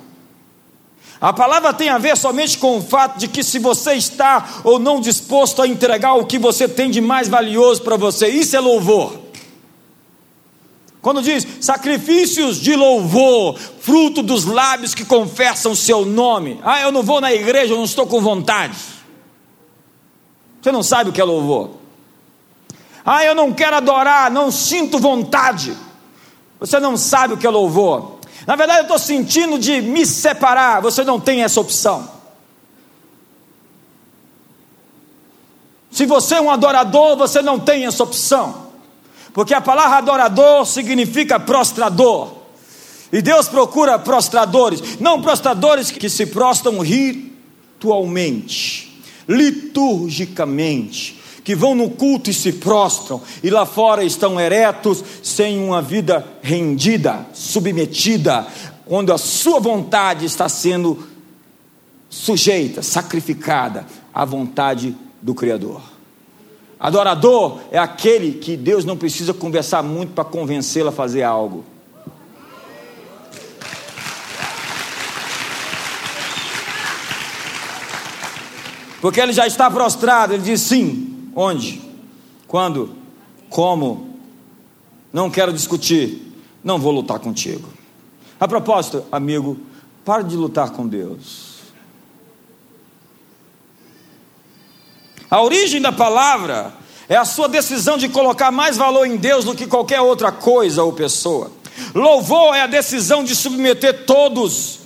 A 1.19 1.33
palavra 1.33 1.73
tem 1.73 1.89
a 1.89 1.97
ver 1.97 2.17
somente 2.17 2.57
com 2.57 2.77
o 2.77 2.81
fato 2.81 3.17
de 3.17 3.27
que 3.27 3.43
se 3.43 3.59
você 3.59 3.93
está 3.93 4.61
ou 4.63 4.79
não 4.79 4.99
disposto 4.99 5.61
a 5.61 5.67
entregar 5.67 6.13
o 6.15 6.25
que 6.25 6.37
você 6.37 6.67
tem 6.67 6.91
de 6.91 7.01
mais 7.01 7.27
valioso 7.27 7.81
para 7.81 7.95
você, 7.95 8.27
isso 8.27 8.55
é 8.55 8.59
louvor. 8.59 9.26
Quando 11.01 11.21
diz 11.21 11.45
sacrifícios 11.61 12.57
de 12.57 12.75
louvor, 12.75 13.57
fruto 13.57 14.23
dos 14.23 14.45
lábios 14.45 14.95
que 14.95 15.05
confessam 15.05 15.71
o 15.71 15.75
seu 15.75 16.05
nome. 16.05 16.59
Ah, 16.63 16.81
eu 16.81 16.91
não 16.91 17.03
vou 17.03 17.21
na 17.21 17.33
igreja, 17.33 17.73
eu 17.73 17.77
não 17.77 17.85
estou 17.85 18.07
com 18.07 18.19
vontade. 18.19 18.75
Você 20.61 20.71
não 20.71 20.83
sabe 20.83 21.09
o 21.09 21.13
que 21.13 21.21
é 21.21 21.23
louvor. 21.23 21.71
Ah, 23.05 23.23
eu 23.23 23.35
não 23.35 23.53
quero 23.53 23.77
adorar, 23.77 24.29
não 24.31 24.51
sinto 24.51 24.99
vontade. 24.99 25.77
Você 26.59 26.79
não 26.79 26.97
sabe 26.97 27.35
o 27.35 27.37
que 27.37 27.47
é 27.47 27.49
louvor. 27.49 28.17
Na 28.45 28.55
verdade, 28.55 28.79
eu 28.79 28.83
estou 28.83 28.99
sentindo 28.99 29.59
de 29.59 29.81
me 29.81 30.05
separar. 30.05 30.81
Você 30.81 31.03
não 31.03 31.19
tem 31.19 31.43
essa 31.43 31.61
opção. 31.61 32.09
Se 35.91 36.05
você 36.05 36.35
é 36.35 36.41
um 36.41 36.51
adorador, 36.51 37.15
você 37.15 37.41
não 37.41 37.59
tem 37.59 37.85
essa 37.85 38.03
opção 38.03 38.66
porque 39.37 39.53
a 39.53 39.61
palavra 39.61 39.99
adorador 39.99 40.65
significa 40.65 41.39
prostrador. 41.39 42.33
E 43.13 43.21
Deus 43.21 43.47
procura 43.47 43.99
prostradores, 43.99 44.99
não 44.99 45.21
prostradores 45.21 45.91
que 45.91 46.09
se 46.09 46.25
prostam 46.25 46.79
ritualmente, 46.79 48.99
liturgicamente, 49.29 51.21
que 51.43 51.53
vão 51.53 51.75
no 51.75 51.91
culto 51.91 52.31
e 52.31 52.33
se 52.33 52.53
prostram, 52.53 53.21
e 53.43 53.51
lá 53.51 53.63
fora 53.63 54.03
estão 54.03 54.39
eretos, 54.39 55.03
sem 55.21 55.63
uma 55.63 55.83
vida 55.83 56.25
rendida, 56.41 57.27
submetida, 57.31 58.47
quando 58.87 59.13
a 59.13 59.19
sua 59.19 59.59
vontade 59.59 60.25
está 60.25 60.49
sendo 60.49 61.07
sujeita, 62.09 62.81
sacrificada 62.81 63.85
à 64.11 64.25
vontade 64.25 64.97
do 65.21 65.35
Criador. 65.35 65.96
Adorador 66.79 67.59
é 67.71 67.77
aquele 67.79 68.33
que 68.33 68.55
Deus 68.55 68.85
não 68.85 68.95
precisa 68.95 69.33
conversar 69.33 69.81
muito 69.81 70.13
para 70.13 70.23
convencê-lo 70.23 70.89
a 70.89 70.91
fazer 70.91 71.23
algo. 71.23 71.65
Porque 79.01 79.19
ele 79.19 79.33
já 79.33 79.47
está 79.47 79.69
prostrado, 79.69 80.33
ele 80.33 80.43
diz 80.43 80.61
sim. 80.61 81.31
Onde? 81.35 81.81
Quando? 82.47 82.95
Como? 83.49 84.17
Não 85.13 85.29
quero 85.29 85.53
discutir, 85.53 86.33
não 86.63 86.79
vou 86.79 86.91
lutar 86.91 87.19
contigo. 87.19 87.69
A 88.39 88.47
propósito, 88.47 89.03
amigo, 89.11 89.57
pare 90.03 90.23
de 90.23 90.35
lutar 90.35 90.71
com 90.71 90.87
Deus. 90.87 91.56
A 95.29 95.41
origem 95.41 95.81
da 95.81 95.91
palavra 95.91 96.73
é 97.09 97.15
a 97.15 97.25
sua 97.25 97.47
decisão 97.47 97.97
de 97.97 98.09
colocar 98.09 98.51
mais 98.51 98.77
valor 98.77 99.05
em 99.05 99.17
Deus 99.17 99.45
do 99.45 99.55
que 99.55 99.67
qualquer 99.67 100.01
outra 100.01 100.31
coisa 100.31 100.83
ou 100.83 100.93
pessoa. 100.93 101.51
Louvor 101.93 102.55
é 102.55 102.61
a 102.61 102.67
decisão 102.67 103.23
de 103.23 103.35
submeter 103.35 104.05
todos 104.05 104.79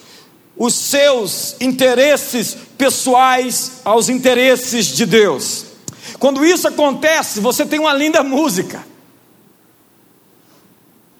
os 0.58 0.74
seus 0.74 1.56
interesses 1.60 2.56
pessoais 2.78 3.82
aos 3.84 4.10
interesses 4.10 4.88
de 4.88 5.06
Deus. 5.06 5.66
Quando 6.20 6.46
isso 6.46 6.68
acontece, 6.68 7.40
você 7.40 7.66
tem 7.66 7.80
uma 7.80 7.94
linda 7.94 8.22
música. 8.22 8.86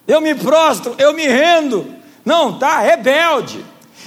Eu 0.06 0.20
me 0.20 0.34
prostro, 0.34 0.94
eu 0.98 1.12
me 1.12 1.26
rendo. 1.26 1.94
Não, 2.24 2.58
tá 2.58 2.78
rebelde. 2.80 3.64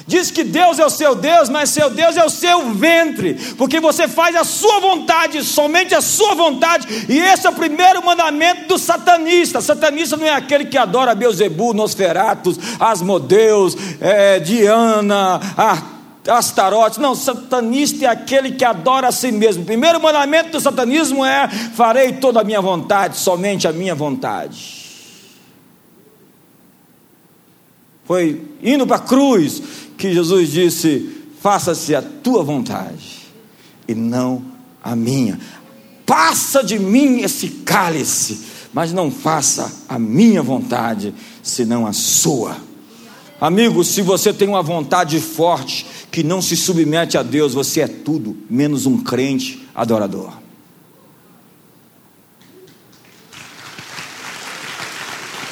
Diz 0.08 0.30
que 0.30 0.44
Deus 0.44 0.78
é 0.78 0.86
o 0.86 0.90
seu 0.90 1.16
Deus, 1.16 1.50
mas 1.50 1.72
seu 1.72 1.90
Deus 1.90 2.16
é 2.16 2.24
o 2.24 2.30
seu 2.30 2.72
ventre, 2.74 3.34
porque 3.58 3.80
você 3.80 4.08
faz 4.08 4.36
a 4.36 4.44
sua 4.44 4.80
vontade, 4.80 5.44
somente 5.44 5.96
a 5.96 6.02
sua 6.02 6.36
vontade, 6.36 6.88
e 7.10 7.18
esse 7.18 7.48
é 7.48 7.50
o 7.50 7.54
primeiro 7.54 8.06
mandamento 8.06 8.68
do 8.68 8.78
satanista. 8.78 9.62
Satanista 9.62 10.16
não 10.16 10.28
é 10.28 10.32
aquele 10.32 10.66
que 10.66 10.78
adora 10.78 11.16
Beuzebu, 11.16 11.74
Nosferatus, 11.74 12.60
Asmodeus, 12.80 13.76
é, 14.00 14.40
Diana, 14.40 15.42
Astarote, 16.28 17.00
não, 17.00 17.16
satanista 17.16 18.06
é 18.06 18.08
aquele 18.08 18.52
que 18.52 18.66
adora 18.66 19.08
a 19.08 19.12
si 19.12 19.32
mesmo. 19.32 19.64
O 19.64 19.66
primeiro 19.66 20.00
mandamento 20.00 20.52
do 20.52 20.62
satanismo 20.62 21.26
é: 21.26 21.48
farei 21.48 22.14
toda 22.14 22.42
a 22.42 22.44
minha 22.44 22.62
vontade, 22.62 23.18
somente 23.18 23.68
a 23.68 23.72
minha 23.72 23.94
vontade. 23.94 24.85
Foi 28.06 28.42
indo 28.62 28.86
para 28.86 28.98
a 28.98 29.00
cruz 29.00 29.62
que 29.98 30.14
Jesus 30.14 30.52
disse: 30.52 31.24
Faça-se 31.42 31.96
a 31.96 32.02
tua 32.02 32.44
vontade 32.44 33.26
e 33.88 33.96
não 33.96 34.44
a 34.84 34.96
minha. 34.96 35.40
Passa 36.06 36.64
de 36.64 36.78
mim 36.78 37.22
esse 37.22 37.50
cálice, 37.50 38.42
mas 38.72 38.94
não 38.94 39.10
faça 39.10 39.84
a 39.90 39.98
minha 39.98 40.44
vontade, 40.44 41.14
senão 41.42 41.88
a 41.88 41.94
sua. 41.94 42.58
Amigo, 43.42 43.84
se 43.84 44.02
você 44.02 44.32
tem 44.32 44.48
uma 44.48 44.62
vontade 44.62 45.20
forte 45.20 45.86
que 46.12 46.24
não 46.24 46.42
se 46.42 46.56
submete 46.56 47.18
a 47.18 47.24
Deus, 47.24 47.54
você 47.54 47.82
é 47.82 47.88
tudo 47.88 48.38
menos 48.50 48.86
um 48.86 48.98
crente 48.98 49.68
adorador. 49.74 50.32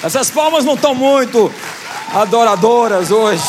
Essas 0.04 0.30
palmas 0.30 0.66
não 0.66 0.76
estão 0.76 0.94
muito 0.94 1.52
adoradoras 2.13 3.12
hoje. 3.12 3.43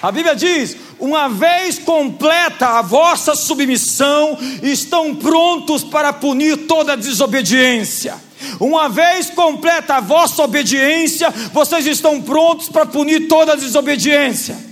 A 0.00 0.10
Bíblia 0.10 0.34
diz: 0.34 0.76
uma 0.98 1.28
vez 1.28 1.78
completa 1.78 2.78
a 2.78 2.82
vossa 2.82 3.34
submissão, 3.34 4.38
estão 4.62 5.14
prontos 5.14 5.84
para 5.84 6.12
punir 6.12 6.66
toda 6.66 6.96
desobediência. 6.96 8.14
Uma 8.58 8.88
vez 8.88 9.30
completa 9.30 9.96
a 9.96 10.00
vossa 10.00 10.42
obediência, 10.42 11.32
vocês 11.52 11.86
estão 11.86 12.20
prontos 12.20 12.68
para 12.68 12.86
punir 12.86 13.28
toda 13.28 13.56
desobediência. 13.56 14.71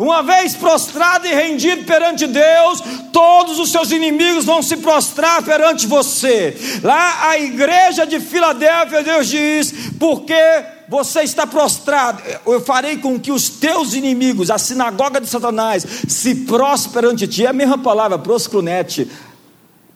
Uma 0.00 0.22
vez 0.22 0.54
prostrado 0.54 1.26
e 1.26 1.34
rendido 1.34 1.84
perante 1.84 2.26
Deus, 2.26 2.82
todos 3.12 3.58
os 3.58 3.70
seus 3.70 3.90
inimigos 3.90 4.46
vão 4.46 4.62
se 4.62 4.78
prostrar 4.78 5.42
perante 5.42 5.86
você. 5.86 6.56
Lá 6.82 7.28
a 7.28 7.38
igreja 7.38 8.06
de 8.06 8.18
Filadélfia, 8.18 9.02
Deus 9.02 9.28
diz: 9.28 9.74
porque 9.98 10.64
você 10.88 11.20
está 11.20 11.46
prostrado, 11.46 12.22
eu 12.46 12.62
farei 12.62 12.96
com 12.96 13.20
que 13.20 13.30
os 13.30 13.50
teus 13.50 13.92
inimigos, 13.92 14.50
a 14.50 14.56
sinagoga 14.56 15.20
de 15.20 15.26
Satanás, 15.26 15.86
se 16.08 16.34
prostrem 16.46 16.94
perante 16.94 17.28
ti. 17.28 17.44
É 17.44 17.50
a 17.50 17.52
mesma 17.52 17.76
palavra, 17.76 18.18
proscrunete, 18.18 19.06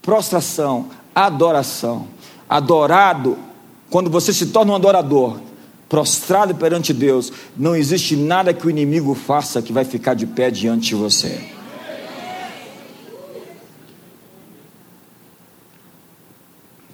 prostração, 0.03 0.91
adoração. 1.15 2.09
Adorado, 2.47 3.39
quando 3.89 4.11
você 4.11 4.35
se 4.35 4.49
torna 4.49 4.73
um 4.73 4.77
adorador, 4.77 5.41
prostrado 5.89 6.55
perante 6.55 6.93
Deus, 6.93 7.33
não 7.57 7.77
existe 7.77 8.17
nada 8.17 8.55
que 8.55 8.67
o 8.67 8.71
inimigo 8.71 9.15
faça 9.15 9.63
que 9.63 9.73
vai 9.73 9.85
ficar 9.85 10.15
de 10.15 10.27
pé 10.27 10.51
diante 10.51 10.89
de 10.89 10.95
você. 10.95 11.41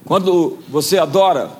Quando 0.05 0.59
você 0.69 0.99
adora, 0.99 1.51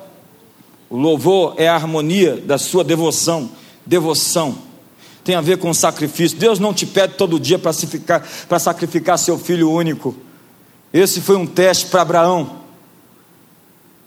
o 0.89 0.97
louvor 0.97 1.55
é 1.57 1.69
a 1.69 1.75
harmonia 1.75 2.35
da 2.35 2.57
sua 2.57 2.83
devoção. 2.83 3.49
Devoção 3.85 4.57
tem 5.23 5.35
a 5.35 5.41
ver 5.41 5.57
com 5.57 5.73
sacrifício. 5.73 6.37
Deus 6.37 6.59
não 6.59 6.73
te 6.73 6.85
pede 6.85 7.13
todo 7.13 7.39
dia 7.39 7.57
para 7.57 8.59
sacrificar 8.59 9.17
seu 9.17 9.37
filho 9.39 9.71
único. 9.71 10.15
Esse 10.91 11.21
foi 11.21 11.37
um 11.37 11.47
teste 11.47 11.85
para 11.85 12.01
Abraão. 12.01 12.60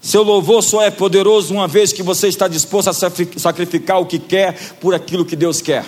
Seu 0.05 0.23
louvor 0.23 0.63
só 0.63 0.83
é 0.83 0.91
poderoso 0.91 1.55
uma 1.55 1.67
vez 1.67 1.91
que 1.91 2.03
você 2.03 2.29
está 2.29 2.47
disposto 2.47 2.89
a 2.89 2.93
sacrificar 2.93 3.99
o 3.99 4.05
que 4.05 4.19
quer 4.19 4.75
por 4.79 4.95
aquilo 4.95 5.25
que 5.25 5.35
Deus 5.35 5.63
quer. 5.63 5.87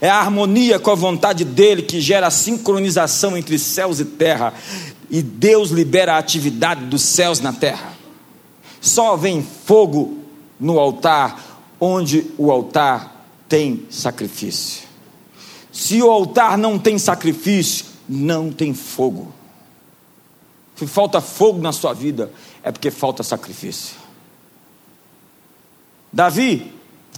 É 0.00 0.08
a 0.08 0.20
harmonia 0.20 0.78
com 0.78 0.92
a 0.92 0.94
vontade 0.94 1.44
dele 1.44 1.82
que 1.82 2.00
gera 2.00 2.28
a 2.28 2.30
sincronização 2.30 3.36
entre 3.36 3.58
céus 3.58 3.98
e 3.98 4.04
terra, 4.04 4.54
e 5.10 5.20
Deus 5.22 5.70
libera 5.70 6.14
a 6.14 6.18
atividade 6.18 6.84
dos 6.84 7.02
céus 7.02 7.40
na 7.40 7.52
terra. 7.52 7.94
Só 8.80 9.16
vem 9.16 9.44
fogo 9.66 10.18
no 10.60 10.78
altar 10.78 11.64
onde 11.80 12.24
o 12.38 12.52
altar 12.52 13.26
tem 13.48 13.86
sacrifício. 13.90 14.84
Se 15.72 16.00
o 16.00 16.08
altar 16.08 16.56
não 16.56 16.78
tem 16.78 16.96
sacrifício, 16.96 17.86
não 18.08 18.52
tem 18.52 18.72
fogo. 18.72 19.34
Se 20.76 20.86
falta 20.86 21.20
fogo 21.20 21.60
na 21.60 21.72
sua 21.72 21.92
vida, 21.92 22.32
é 22.64 22.72
porque 22.72 22.90
falta 22.90 23.22
sacrifício. 23.22 23.94
Davi 26.10 26.72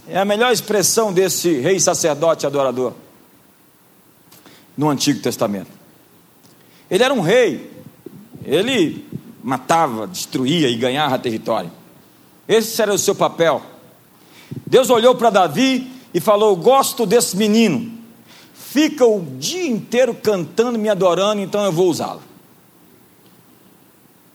é 0.05 0.19
a 0.19 0.25
melhor 0.25 0.51
expressão 0.51 1.13
desse 1.13 1.61
rei 1.61 1.79
sacerdote 1.79 2.45
adorador 2.45 2.93
no 4.75 4.89
Antigo 4.89 5.21
Testamento. 5.21 5.71
Ele 6.91 7.03
era 7.03 7.13
um 7.13 7.21
rei, 7.21 7.71
ele 8.43 9.07
matava, 9.41 10.05
destruía 10.05 10.67
e 10.67 10.75
ganhava 10.75 11.17
território. 11.17 11.71
Esse 12.45 12.81
era 12.81 12.93
o 12.93 12.97
seu 12.97 13.15
papel. 13.15 13.61
Deus 14.65 14.89
olhou 14.89 15.15
para 15.15 15.29
Davi 15.29 15.89
e 16.13 16.19
falou: 16.19 16.55
Gosto 16.57 17.05
desse 17.05 17.37
menino, 17.37 17.91
fica 18.53 19.05
o 19.05 19.25
dia 19.37 19.65
inteiro 19.65 20.13
cantando, 20.13 20.77
me 20.77 20.89
adorando, 20.89 21.41
então 21.41 21.63
eu 21.63 21.71
vou 21.71 21.89
usá-lo. 21.89 22.26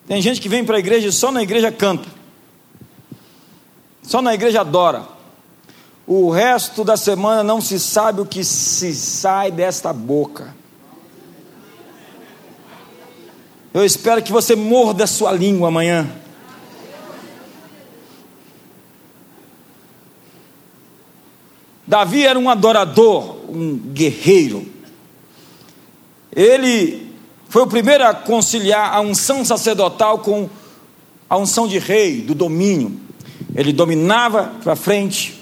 Tem 0.06 0.20
gente 0.20 0.40
que 0.40 0.48
vem 0.48 0.64
para 0.64 0.76
a 0.76 0.80
igreja 0.80 1.08
e 1.08 1.12
só 1.12 1.30
na 1.30 1.42
igreja 1.42 1.70
canta, 1.70 2.08
só 4.02 4.20
na 4.20 4.34
igreja 4.34 4.60
adora. 4.60 5.06
O 6.06 6.30
resto 6.30 6.82
da 6.84 6.96
semana 6.96 7.44
não 7.44 7.60
se 7.60 7.78
sabe 7.78 8.20
o 8.20 8.26
que 8.26 8.42
se 8.42 8.94
sai 8.94 9.50
desta 9.50 9.92
boca. 9.92 10.54
Eu 13.72 13.84
espero 13.84 14.22
que 14.22 14.32
você 14.32 14.54
morda 14.54 15.04
a 15.04 15.06
sua 15.06 15.32
língua 15.32 15.68
amanhã. 15.68 16.10
Davi 21.86 22.26
era 22.26 22.38
um 22.38 22.50
adorador, 22.50 23.36
um 23.48 23.76
guerreiro. 23.76 24.66
Ele 26.34 27.01
foi 27.52 27.60
o 27.60 27.66
primeiro 27.66 28.02
a 28.02 28.14
conciliar 28.14 28.94
a 28.94 29.00
unção 29.02 29.44
sacerdotal 29.44 30.20
com 30.20 30.48
a 31.28 31.36
unção 31.36 31.68
de 31.68 31.78
rei, 31.78 32.22
do 32.22 32.34
domínio. 32.34 32.98
Ele 33.54 33.74
dominava 33.74 34.54
para 34.64 34.74
frente, 34.74 35.38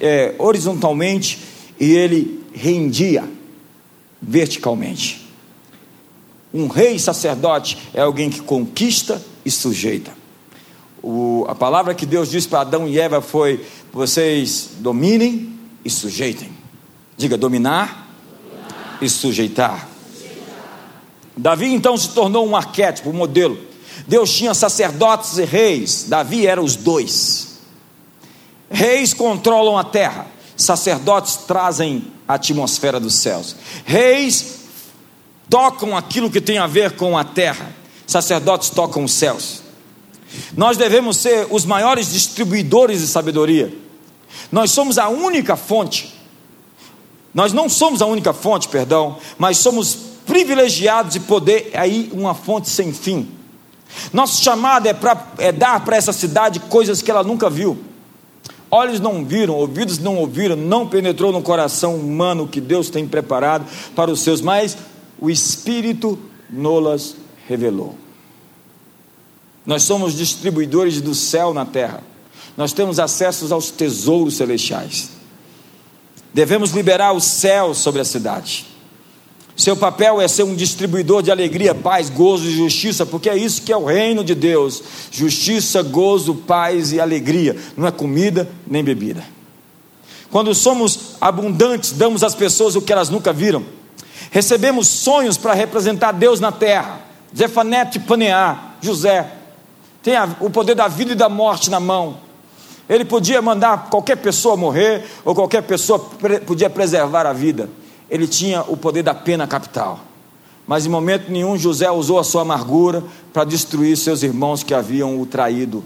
é, 0.00 0.34
horizontalmente, 0.38 1.38
e 1.78 1.92
ele 1.92 2.42
rendia 2.54 3.28
verticalmente. 4.22 5.28
Um 6.50 6.66
rei 6.66 6.98
sacerdote 6.98 7.76
é 7.92 8.00
alguém 8.00 8.30
que 8.30 8.40
conquista 8.40 9.22
e 9.44 9.50
sujeita. 9.50 10.12
O, 11.02 11.44
a 11.46 11.54
palavra 11.54 11.94
que 11.94 12.06
Deus 12.06 12.30
disse 12.30 12.48
para 12.48 12.62
Adão 12.62 12.88
e 12.88 12.98
Eva 12.98 13.20
foi: 13.20 13.62
vocês 13.92 14.70
dominem 14.78 15.58
e 15.84 15.90
sujeitem. 15.90 16.48
Diga 17.18 17.36
dominar, 17.36 18.08
dominar. 18.48 18.98
e 19.02 19.10
sujeitar. 19.10 19.91
Davi 21.36 21.72
então 21.72 21.96
se 21.96 22.10
tornou 22.10 22.46
um 22.46 22.54
arquétipo, 22.54 23.10
um 23.10 23.14
modelo. 23.14 23.58
Deus 24.06 24.32
tinha 24.32 24.54
sacerdotes 24.54 25.38
e 25.38 25.44
reis, 25.44 26.06
Davi 26.08 26.46
era 26.46 26.62
os 26.62 26.76
dois. 26.76 27.58
Reis 28.70 29.12
controlam 29.12 29.76
a 29.76 29.84
terra, 29.84 30.26
sacerdotes 30.56 31.36
trazem 31.36 32.06
a 32.26 32.34
atmosfera 32.34 32.98
dos 32.98 33.14
céus. 33.14 33.56
Reis 33.84 34.60
tocam 35.48 35.96
aquilo 35.96 36.30
que 36.30 36.40
tem 36.40 36.58
a 36.58 36.66
ver 36.66 36.92
com 36.92 37.16
a 37.16 37.24
terra, 37.24 37.70
sacerdotes 38.06 38.70
tocam 38.70 39.04
os 39.04 39.12
céus. 39.12 39.62
Nós 40.56 40.76
devemos 40.76 41.18
ser 41.18 41.46
os 41.50 41.64
maiores 41.64 42.10
distribuidores 42.10 43.00
de 43.00 43.06
sabedoria. 43.06 43.72
Nós 44.50 44.70
somos 44.70 44.98
a 44.98 45.08
única 45.08 45.56
fonte. 45.56 46.14
Nós 47.34 47.52
não 47.52 47.68
somos 47.68 48.02
a 48.02 48.06
única 48.06 48.32
fonte, 48.32 48.68
perdão, 48.68 49.18
mas 49.38 49.58
somos 49.58 50.11
privilegiados 50.26 51.12
de 51.12 51.20
poder 51.20 51.70
aí 51.74 52.10
uma 52.12 52.34
fonte 52.34 52.68
sem 52.68 52.92
fim. 52.92 53.28
Nosso 54.12 54.42
chamado 54.42 54.86
é, 54.86 54.92
pra, 54.92 55.32
é 55.38 55.52
dar 55.52 55.84
para 55.84 55.96
essa 55.96 56.12
cidade 56.12 56.60
coisas 56.60 57.02
que 57.02 57.10
ela 57.10 57.22
nunca 57.22 57.50
viu. 57.50 57.78
olhos 58.70 59.00
não 59.00 59.24
viram, 59.24 59.54
ouvidos 59.54 59.98
não 59.98 60.16
ouviram, 60.16 60.56
não 60.56 60.86
penetrou 60.86 61.32
no 61.32 61.42
coração 61.42 61.96
humano 61.96 62.48
que 62.48 62.60
Deus 62.60 62.88
tem 62.88 63.06
preparado 63.06 63.66
para 63.94 64.10
os 64.10 64.20
seus, 64.20 64.40
mas 64.40 64.76
o 65.20 65.30
Espírito 65.30 66.18
nolas 66.50 67.16
revelou. 67.46 67.96
Nós 69.64 69.82
somos 69.82 70.16
distribuidores 70.16 71.00
do 71.00 71.14
céu 71.14 71.54
na 71.54 71.64
terra. 71.64 72.02
Nós 72.56 72.72
temos 72.72 72.98
acesso 72.98 73.52
aos 73.52 73.70
tesouros 73.70 74.36
celestiais. 74.36 75.10
Devemos 76.34 76.70
liberar 76.70 77.12
o 77.12 77.20
céu 77.20 77.74
sobre 77.74 78.00
a 78.00 78.04
cidade. 78.04 78.66
Seu 79.56 79.76
papel 79.76 80.20
é 80.20 80.26
ser 80.26 80.44
um 80.44 80.54
distribuidor 80.54 81.22
de 81.22 81.30
alegria, 81.30 81.74
paz, 81.74 82.08
gozo 82.08 82.46
e 82.46 82.56
justiça, 82.56 83.04
porque 83.04 83.28
é 83.28 83.36
isso 83.36 83.62
que 83.62 83.72
é 83.72 83.76
o 83.76 83.84
reino 83.84 84.24
de 84.24 84.34
Deus: 84.34 84.82
justiça, 85.10 85.82
gozo, 85.82 86.34
paz 86.34 86.92
e 86.92 87.00
alegria. 87.00 87.56
Não 87.76 87.86
é 87.86 87.90
comida 87.90 88.48
nem 88.66 88.82
bebida. 88.82 89.22
Quando 90.30 90.54
somos 90.54 91.16
abundantes, 91.20 91.92
damos 91.92 92.24
às 92.24 92.34
pessoas 92.34 92.74
o 92.74 92.80
que 92.80 92.92
elas 92.92 93.10
nunca 93.10 93.32
viram. 93.32 93.62
Recebemos 94.30 94.88
sonhos 94.88 95.36
para 95.36 95.52
representar 95.52 96.12
Deus 96.12 96.40
na 96.40 96.50
terra. 96.50 97.02
Zefanete 97.36 98.00
Paneá, 98.00 98.76
José, 98.80 99.30
tem 100.02 100.14
o 100.40 100.48
poder 100.48 100.74
da 100.74 100.88
vida 100.88 101.12
e 101.12 101.14
da 101.14 101.28
morte 101.28 101.70
na 101.70 101.78
mão. 101.78 102.16
Ele 102.88 103.04
podia 103.04 103.40
mandar 103.42 103.90
qualquer 103.90 104.16
pessoa 104.16 104.56
morrer, 104.56 105.04
ou 105.24 105.34
qualquer 105.34 105.62
pessoa 105.62 105.98
podia 106.46 106.70
preservar 106.70 107.26
a 107.26 107.32
vida. 107.32 107.68
Ele 108.12 108.28
tinha 108.28 108.60
o 108.60 108.76
poder 108.76 109.02
da 109.02 109.14
pena 109.14 109.46
capital. 109.46 109.98
Mas 110.66 110.84
em 110.84 110.90
momento 110.90 111.32
nenhum 111.32 111.56
José 111.56 111.90
usou 111.90 112.18
a 112.18 112.24
sua 112.24 112.42
amargura 112.42 113.02
para 113.32 113.42
destruir 113.42 113.96
seus 113.96 114.22
irmãos 114.22 114.62
que 114.62 114.74
haviam 114.74 115.18
o 115.18 115.24
traído, 115.24 115.82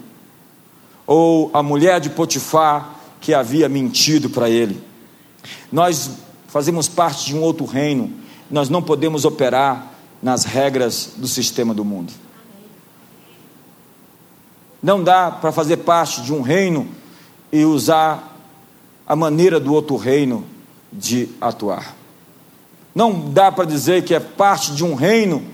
ou 1.06 1.48
a 1.54 1.62
mulher 1.62 2.00
de 2.00 2.10
Potifar 2.10 2.96
que 3.20 3.32
havia 3.32 3.68
mentido 3.68 4.28
para 4.28 4.50
ele. 4.50 4.82
Nós 5.70 6.10
fazemos 6.48 6.88
parte 6.88 7.26
de 7.26 7.36
um 7.36 7.42
outro 7.42 7.64
reino, 7.64 8.12
nós 8.50 8.68
não 8.68 8.82
podemos 8.82 9.24
operar 9.24 9.92
nas 10.20 10.44
regras 10.44 11.12
do 11.16 11.28
sistema 11.28 11.72
do 11.72 11.84
mundo. 11.84 12.12
Não 14.82 15.00
dá 15.00 15.30
para 15.30 15.52
fazer 15.52 15.76
parte 15.76 16.22
de 16.22 16.32
um 16.32 16.42
reino 16.42 16.88
e 17.52 17.64
usar 17.64 18.36
a 19.06 19.14
maneira 19.14 19.60
do 19.60 19.72
outro 19.72 19.94
reino 19.94 20.44
de 20.92 21.28
atuar. 21.40 21.94
Não 22.96 23.30
dá 23.30 23.52
para 23.52 23.66
dizer 23.66 24.04
que 24.04 24.14
é 24.14 24.18
parte 24.18 24.72
de 24.72 24.82
um 24.82 24.94
reino 24.94 25.44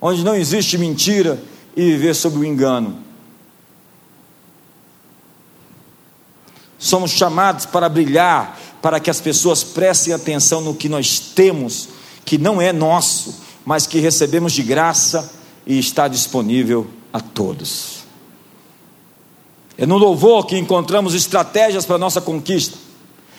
onde 0.00 0.24
não 0.24 0.34
existe 0.34 0.76
mentira 0.76 1.40
e 1.76 1.92
viver 1.92 2.12
sob 2.12 2.36
o 2.38 2.44
engano. 2.44 2.98
Somos 6.76 7.12
chamados 7.12 7.66
para 7.66 7.88
brilhar, 7.88 8.58
para 8.82 8.98
que 8.98 9.08
as 9.08 9.20
pessoas 9.20 9.62
prestem 9.62 10.12
atenção 10.12 10.60
no 10.60 10.74
que 10.74 10.88
nós 10.88 11.20
temos, 11.20 11.88
que 12.24 12.36
não 12.36 12.60
é 12.60 12.72
nosso, 12.72 13.36
mas 13.64 13.86
que 13.86 14.00
recebemos 14.00 14.52
de 14.52 14.64
graça 14.64 15.32
e 15.64 15.78
está 15.78 16.08
disponível 16.08 16.88
a 17.12 17.20
todos. 17.20 17.98
É 19.78 19.86
no 19.86 19.98
louvor 19.98 20.46
que 20.46 20.58
encontramos 20.58 21.14
estratégias 21.14 21.86
para 21.86 21.96
nossa 21.96 22.20
conquista. 22.20 22.76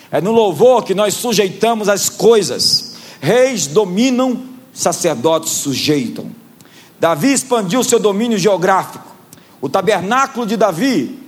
É 0.10 0.22
no 0.22 0.32
louvor 0.32 0.86
que 0.86 0.96
nós 0.96 1.14
sujeitamos 1.16 1.90
as 1.90 2.08
coisas. 2.08 2.93
Reis 3.24 3.68
dominam, 3.68 4.44
sacerdotes 4.74 5.54
sujeitam. 5.54 6.30
Davi 7.00 7.32
expandiu 7.32 7.82
seu 7.82 7.98
domínio 7.98 8.38
geográfico. 8.38 9.08
O 9.62 9.70
tabernáculo 9.70 10.46
de 10.46 10.58
Davi 10.58 11.20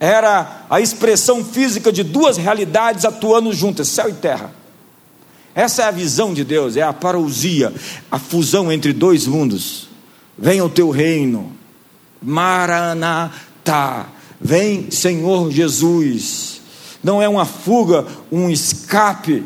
era 0.00 0.64
a 0.68 0.80
expressão 0.80 1.44
física 1.44 1.92
de 1.92 2.02
duas 2.02 2.36
realidades 2.36 3.04
atuando 3.04 3.52
juntas, 3.52 3.86
céu 3.86 4.10
e 4.10 4.14
terra. 4.14 4.52
Essa 5.54 5.82
é 5.82 5.84
a 5.84 5.92
visão 5.92 6.34
de 6.34 6.42
Deus, 6.42 6.76
é 6.76 6.82
a 6.82 6.92
parousia, 6.92 7.72
a 8.10 8.18
fusão 8.18 8.72
entre 8.72 8.92
dois 8.92 9.28
mundos. 9.28 9.88
Venha 10.36 10.64
o 10.64 10.68
teu 10.68 10.90
reino, 10.90 11.52
Maranatá, 12.20 14.06
Vem, 14.40 14.90
Senhor 14.90 15.48
Jesus. 15.52 16.60
Não 17.04 17.22
é 17.22 17.28
uma 17.28 17.44
fuga, 17.44 18.04
um 18.32 18.50
escape, 18.50 19.44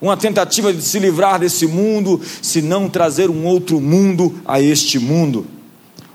uma 0.00 0.16
tentativa 0.16 0.72
de 0.72 0.82
se 0.82 0.98
livrar 0.98 1.40
desse 1.40 1.66
mundo, 1.66 2.20
senão 2.42 2.88
trazer 2.88 3.30
um 3.30 3.46
outro 3.46 3.80
mundo 3.80 4.34
a 4.44 4.60
este 4.60 4.98
mundo, 4.98 5.46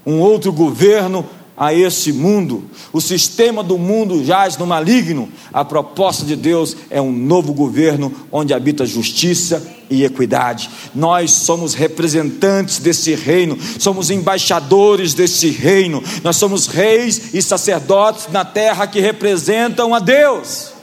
um 0.06 0.20
outro 0.20 0.52
governo 0.52 1.26
a 1.60 1.74
esse 1.74 2.14
mundo. 2.14 2.64
O 2.94 3.02
sistema 3.02 3.62
do 3.62 3.78
mundo 3.78 4.24
jaz 4.24 4.58
no 4.58 4.66
maligno. 4.66 5.28
A 5.52 5.66
proposta 5.66 6.24
de 6.24 6.38
Deus 6.38 6.76
é 6.90 7.02
um 7.02 7.12
novo 7.12 7.52
governo 7.52 8.14
onde 8.32 8.54
habita 8.54 8.86
justiça 8.86 9.68
e 9.90 10.06
equidade. 10.06 10.70
Nós 10.96 11.32
somos 11.32 11.74
representantes 11.74 12.80
desse 12.80 13.14
reino, 13.14 13.58
somos 13.78 14.10
embaixadores 14.10 15.14
desse 15.14 15.50
reino. 15.50 16.02
Nós 16.24 16.38
somos 16.38 16.68
reis 16.68 17.34
e 17.34 17.42
sacerdotes 17.42 18.30
na 18.32 18.46
terra 18.46 18.88
que 18.88 19.02
representam 19.02 19.94
a 19.94 20.00
Deus. 20.00 20.79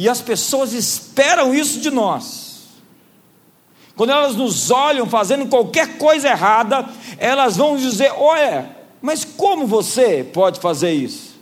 E 0.00 0.08
as 0.08 0.22
pessoas 0.22 0.72
esperam 0.72 1.54
isso 1.54 1.78
de 1.78 1.90
nós. 1.90 2.62
Quando 3.94 4.08
elas 4.08 4.34
nos 4.34 4.70
olham 4.70 5.06
fazendo 5.06 5.44
qualquer 5.44 5.98
coisa 5.98 6.26
errada, 6.26 6.88
elas 7.18 7.58
vão 7.58 7.76
dizer: 7.76 8.10
Olha, 8.16 8.74
mas 9.02 9.26
como 9.26 9.66
você 9.66 10.24
pode 10.24 10.58
fazer 10.58 10.90
isso? 10.90 11.38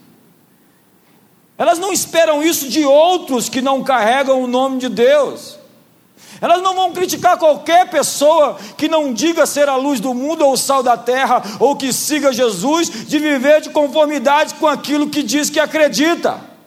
Elas 1.57 1.79
não 1.79 1.93
esperam 1.93 2.43
isso 2.43 2.69
de 2.69 2.85
outros 2.85 3.49
que 3.49 3.63
não 3.63 3.85
carregam 3.85 4.43
o 4.43 4.49
nome 4.49 4.79
de 4.79 4.89
Deus. 4.89 5.57
Elas 6.41 6.61
não 6.61 6.75
vão 6.75 6.93
criticar 6.93 7.39
qualquer 7.39 7.89
pessoa 7.89 8.59
que 8.77 8.89
não 8.89 9.13
diga 9.13 9.47
ser 9.47 9.69
a 9.69 9.77
luz 9.77 10.01
do 10.01 10.13
mundo 10.13 10.45
ou 10.45 10.55
o 10.55 10.59
sal 10.59 10.83
da 10.83 10.97
terra, 10.97 11.45
ou 11.61 11.77
que 11.77 11.93
siga 11.93 12.33
Jesus, 12.33 13.07
de 13.07 13.21
viver 13.21 13.61
de 13.61 13.71
conformidade 13.71 14.55
com 14.55 14.67
aquilo 14.67 15.09
que 15.09 15.23
diz 15.23 15.49
que 15.49 15.61
acredita. 15.61 16.58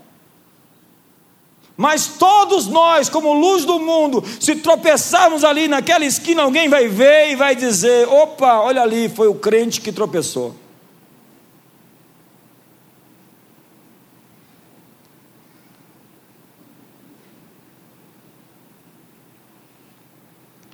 Mas 1.77 2.07
todos 2.07 2.67
nós, 2.67 3.09
como 3.09 3.33
luz 3.33 3.65
do 3.65 3.79
mundo, 3.79 4.23
se 4.39 4.55
tropeçarmos 4.55 5.43
ali 5.43 5.67
naquela 5.67 6.05
esquina, 6.05 6.43
alguém 6.43 6.69
vai 6.69 6.87
ver 6.87 7.31
e 7.31 7.35
vai 7.35 7.55
dizer: 7.55 8.07
opa, 8.07 8.59
olha 8.59 8.81
ali, 8.81 9.09
foi 9.09 9.27
o 9.27 9.35
crente 9.35 9.81
que 9.81 9.91
tropeçou. 9.91 10.55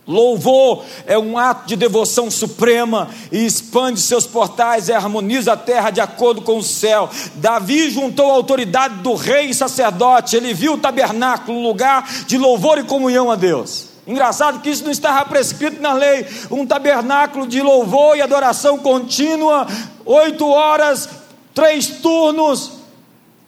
Louvor 0.08 0.86
é 1.06 1.20
um 1.20 1.38
ato 1.38 1.68
de 1.68 1.76
devoção 1.76 2.32
suprema 2.32 3.10
e 3.30 3.46
expande 3.46 4.00
seus 4.00 4.26
portais 4.26 4.88
e 4.88 4.94
harmoniza 4.94 5.52
a 5.52 5.58
terra 5.58 5.90
de 5.90 6.00
acordo 6.00 6.42
com 6.42 6.58
o 6.58 6.64
céu. 6.64 7.10
Davi 7.36 7.90
juntou 7.90 8.32
a 8.32 8.36
autoridade 8.36 8.96
do 9.02 9.16
rei 9.16 9.48
e 9.48 9.54
sacerdote, 9.54 10.38
ele 10.38 10.54
viu 10.54 10.74
o 10.74 10.78
tabernáculo, 10.78 11.62
lugar 11.62 12.10
de 12.26 12.38
louvor 12.38 12.78
e 12.78 12.84
comunhão 12.84 13.30
a 13.30 13.36
Deus. 13.36 13.90
Engraçado 14.08 14.62
que 14.62 14.70
isso 14.70 14.86
não 14.86 14.92
estava 14.92 15.26
prescrito 15.26 15.82
na 15.82 15.92
lei, 15.92 16.26
um 16.50 16.66
tabernáculo 16.66 17.46
de 17.46 17.62
louvor 17.62 18.16
e 18.16 18.22
adoração 18.22 18.78
contínua, 18.78 19.68
oito 20.06 20.48
horas, 20.48 21.10
três 21.54 21.88
turnos, 21.88 22.77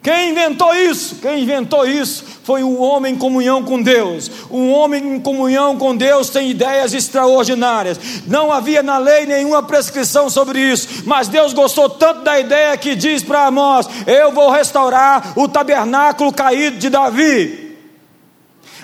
quem 0.01 0.31
inventou 0.31 0.73
isso? 0.73 1.17
Quem 1.17 1.43
inventou 1.43 1.85
isso 1.85 2.23
foi 2.43 2.63
um 2.63 2.81
homem 2.81 3.13
em 3.13 3.17
comunhão 3.17 3.63
com 3.63 3.81
Deus. 3.81 4.31
Um 4.49 4.71
homem 4.71 5.15
em 5.15 5.19
comunhão 5.19 5.77
com 5.77 5.95
Deus 5.95 6.29
tem 6.29 6.49
ideias 6.49 6.93
extraordinárias. 6.93 7.99
Não 8.25 8.49
havia 8.49 8.81
na 8.81 8.97
lei 8.97 9.25
nenhuma 9.25 9.61
prescrição 9.61 10.29
sobre 10.29 10.59
isso, 10.59 11.03
mas 11.05 11.27
Deus 11.27 11.51
gostou 11.51 11.89
tanto 11.89 12.21
da 12.21 12.39
ideia 12.39 12.77
que 12.77 12.95
diz 12.95 13.23
para 13.23 13.45
Amós: 13.45 13.87
Eu 14.07 14.31
vou 14.31 14.49
restaurar 14.49 15.33
o 15.35 15.49
tabernáculo 15.49 16.31
caído 16.31 16.77
de 16.77 16.89
Davi. 16.89 17.68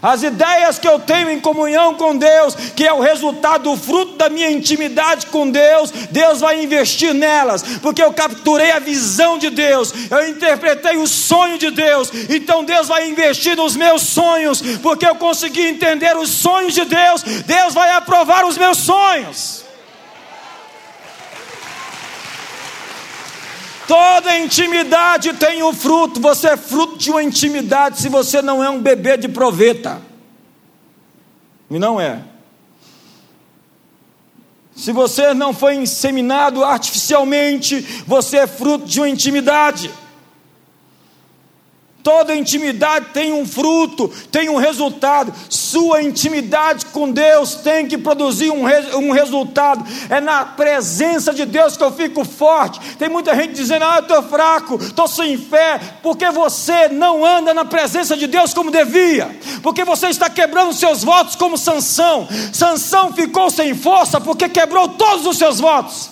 As 0.06 0.22
ideias 0.22 0.78
que 0.78 0.88
eu 0.88 1.00
tenho 1.00 1.32
em 1.32 1.40
comunhão 1.40 1.96
com 1.96 2.16
Deus, 2.16 2.54
que 2.76 2.86
é 2.86 2.94
o 2.94 3.00
resultado 3.00 3.64
do 3.64 3.76
fruto 3.76 4.18
da 4.18 4.30
minha 4.30 4.52
intimidade 4.52 5.26
com 5.26 5.50
Deus, 5.50 5.90
Deus 6.12 6.42
vai 6.42 6.64
investir 6.64 7.12
nelas, 7.12 7.64
porque 7.82 8.04
eu 8.04 8.14
capturei 8.14 8.70
a 8.70 8.78
visão 8.78 9.40
de 9.40 9.50
Deus, 9.50 9.92
eu 10.12 10.30
interpretei 10.30 10.98
o 10.98 11.08
sonho 11.08 11.58
de 11.58 11.72
Deus, 11.72 12.12
então 12.30 12.64
Deus 12.64 12.88
vai 12.88 13.10
investir 13.10 13.58
nos 13.58 13.76
meus 13.76 14.04
sonhos, 14.04 14.62
porque 14.84 15.08
eu 15.08 15.16
consegui 15.16 15.66
entender 15.66 16.16
os 16.16 16.30
sonhos 16.30 16.76
de 16.76 16.86
Deus, 16.86 17.24
Deus 17.24 17.74
vai 17.74 17.90
aprovar 17.90 18.46
os 18.46 18.60
meus 18.60 18.78
sonhos. 18.78 19.65
Toda 23.88 24.40
intimidade 24.40 25.34
tem 25.34 25.64
um 25.64 25.74
fruto. 25.74 26.20
Você 26.20 26.50
é 26.50 26.58
fruto 26.58 26.98
de 26.98 27.12
uma 27.12 27.24
intimidade 27.24 28.00
se 28.00 28.10
você 28.10 28.42
não 28.42 28.64
é 28.64 28.70
um 28.70 28.82
bebê 28.82 29.18
de 29.18 29.28
proveta. 29.28 30.02
E 31.70 31.78
não 31.78 32.00
é. 32.00 32.22
Se 34.76 34.92
você 34.92 35.34
não 35.34 35.54
foi 35.54 35.76
inseminado 35.76 36.64
artificialmente, 36.64 38.04
você 38.06 38.38
é 38.38 38.48
fruto 38.48 38.86
de 38.86 39.00
uma 39.00 39.10
intimidade. 39.10 39.90
Toda 42.06 42.36
intimidade 42.36 43.08
tem 43.16 43.34
um 43.34 43.48
fruto, 43.48 44.08
tem 44.32 44.48
um 44.48 44.58
resultado. 44.58 45.34
Sua 45.50 46.04
intimidade 46.04 46.86
com 46.86 47.10
Deus 47.10 47.56
tem 47.56 47.88
que 47.88 47.98
produzir 47.98 48.52
um, 48.52 48.62
um 49.00 49.10
resultado. 49.10 49.84
É 50.08 50.22
na 50.22 50.46
presença 50.46 51.34
de 51.34 51.46
Deus 51.46 51.76
que 51.76 51.84
eu 51.84 51.92
fico 51.92 52.24
forte. 52.24 52.80
Tem 52.98 53.10
muita 53.10 53.36
gente 53.36 53.56
dizendo: 53.56 53.86
Ah, 53.86 53.96
eu 53.96 54.02
estou 54.04 54.22
fraco, 54.22 54.76
estou 54.76 55.08
sem 55.08 55.36
fé, 55.36 55.80
porque 56.04 56.30
você 56.30 56.90
não 56.90 57.26
anda 57.26 57.56
na 57.56 57.66
presença 57.66 58.16
de 58.16 58.28
Deus 58.28 58.54
como 58.54 58.70
devia, 58.70 59.40
porque 59.64 59.84
você 59.84 60.10
está 60.10 60.30
quebrando 60.30 60.74
seus 60.74 61.04
votos 61.04 61.36
como 61.36 61.58
Sansão. 61.58 62.28
Sansão 62.54 63.14
ficou 63.14 63.50
sem 63.50 63.74
força 63.74 64.22
porque 64.22 64.48
quebrou 64.48 64.90
todos 64.90 65.26
os 65.26 65.40
seus 65.40 65.60
votos. 65.60 66.12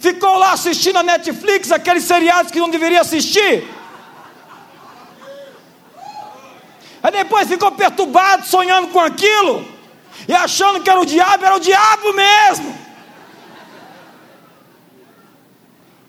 Ficou 0.00 0.38
lá 0.38 0.52
assistindo 0.52 0.96
a 0.96 1.02
Netflix, 1.02 1.70
aqueles 1.70 2.04
seriados 2.04 2.50
que 2.50 2.60
não 2.60 2.70
deveria 2.70 3.02
assistir 3.02 3.83
Aí 7.04 7.12
depois 7.12 7.46
ficou 7.46 7.70
perturbado, 7.70 8.46
sonhando 8.46 8.88
com 8.88 8.98
aquilo, 8.98 9.62
e 10.26 10.32
achando 10.32 10.80
que 10.80 10.88
era 10.88 10.98
o 10.98 11.04
diabo, 11.04 11.44
era 11.44 11.54
o 11.54 11.60
diabo 11.60 12.14
mesmo. 12.14 12.78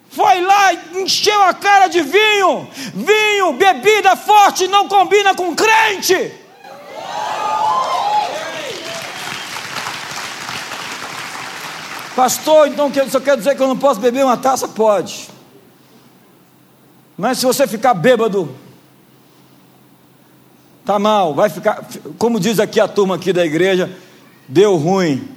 Foi 0.09 0.39
lá 0.39 0.73
encheu 0.73 1.41
a 1.41 1.53
cara 1.53 1.89
de 1.89 1.99
vinho. 1.99 2.69
Vinho, 2.93 3.51
bebida 3.51 4.15
forte, 4.15 4.69
não 4.69 4.87
combina 4.87 5.35
com 5.35 5.53
crente. 5.53 6.33
Pastor, 12.15 12.69
então 12.69 12.89
só 13.09 13.19
quer 13.19 13.35
dizer 13.35 13.57
que 13.57 13.61
eu 13.61 13.67
não 13.67 13.77
posso 13.77 13.99
beber 13.99 14.23
uma 14.23 14.37
taça? 14.37 14.69
Pode. 14.69 15.27
Mas 17.17 17.39
se 17.39 17.45
você 17.45 17.67
ficar 17.67 17.93
bêbado, 17.93 18.63
Tá 20.85 20.99
mal, 20.99 21.33
vai 21.33 21.49
ficar, 21.49 21.83
como 22.19 22.39
diz 22.39 22.59
aqui 22.59 22.79
a 22.79 22.87
turma 22.87 23.15
aqui 23.15 23.33
da 23.33 23.43
igreja, 23.43 23.91
deu 24.47 24.75
ruim. 24.75 25.27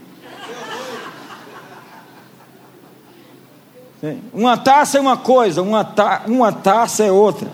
Uma 4.31 4.59
taça 4.59 4.99
é 4.99 5.01
uma 5.01 5.17
coisa, 5.17 5.63
uma, 5.63 5.83
ta, 5.83 6.25
uma 6.27 6.53
taça 6.53 7.03
é 7.03 7.11
outra. 7.11 7.51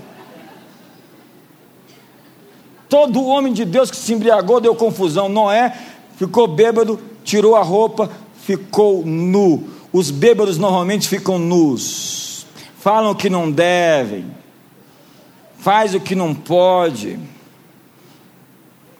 Todo 2.89 3.25
homem 3.25 3.53
de 3.53 3.65
Deus 3.65 3.93
que 3.93 3.97
se 3.97 4.13
embriagou 4.13 4.61
deu 4.61 4.75
confusão. 4.75 5.29
Noé 5.29 5.73
ficou 6.17 6.49
bêbado, 6.49 7.01
tirou 7.23 7.55
a 7.55 7.63
roupa, 7.63 8.11
ficou 8.43 9.07
nu. 9.07 9.69
Os 9.93 10.11
bêbados 10.11 10.59
normalmente 10.59 11.09
ficam 11.09 11.39
nus. 11.39 12.45
Falam 12.81 13.13
o 13.13 13.17
que 13.17 13.31
não 13.31 13.51
devem. 13.51 14.27
Faz 15.59 15.95
o 15.95 16.01
que 16.01 16.17
não 16.17 16.35
pode 16.35 17.19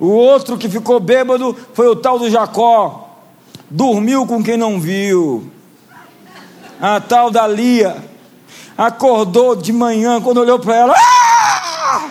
o 0.05 0.11
outro 0.11 0.59
que 0.59 0.69
ficou 0.69 1.01
bêbado 1.01 1.57
foi 1.73 1.89
o 1.89 1.97
tal 1.97 2.19
do 2.19 2.29
Jacó. 2.29 3.09
Dormiu 3.71 4.27
com 4.27 4.45
quem 4.45 4.57
não 4.57 4.79
viu. 4.79 5.51
A 6.79 7.01
tal 7.01 7.31
da 7.31 7.47
Lia. 7.47 8.05
Acordou 8.77 9.57
de 9.57 9.73
manhã, 9.73 10.21
quando 10.21 10.39
olhou 10.39 10.59
para 10.59 10.77
ela. 10.77 10.95
Ah! 10.95 12.11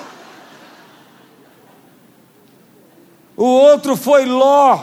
O 3.37 3.45
outro 3.45 3.95
foi 3.95 4.25
Ló, 4.25 4.79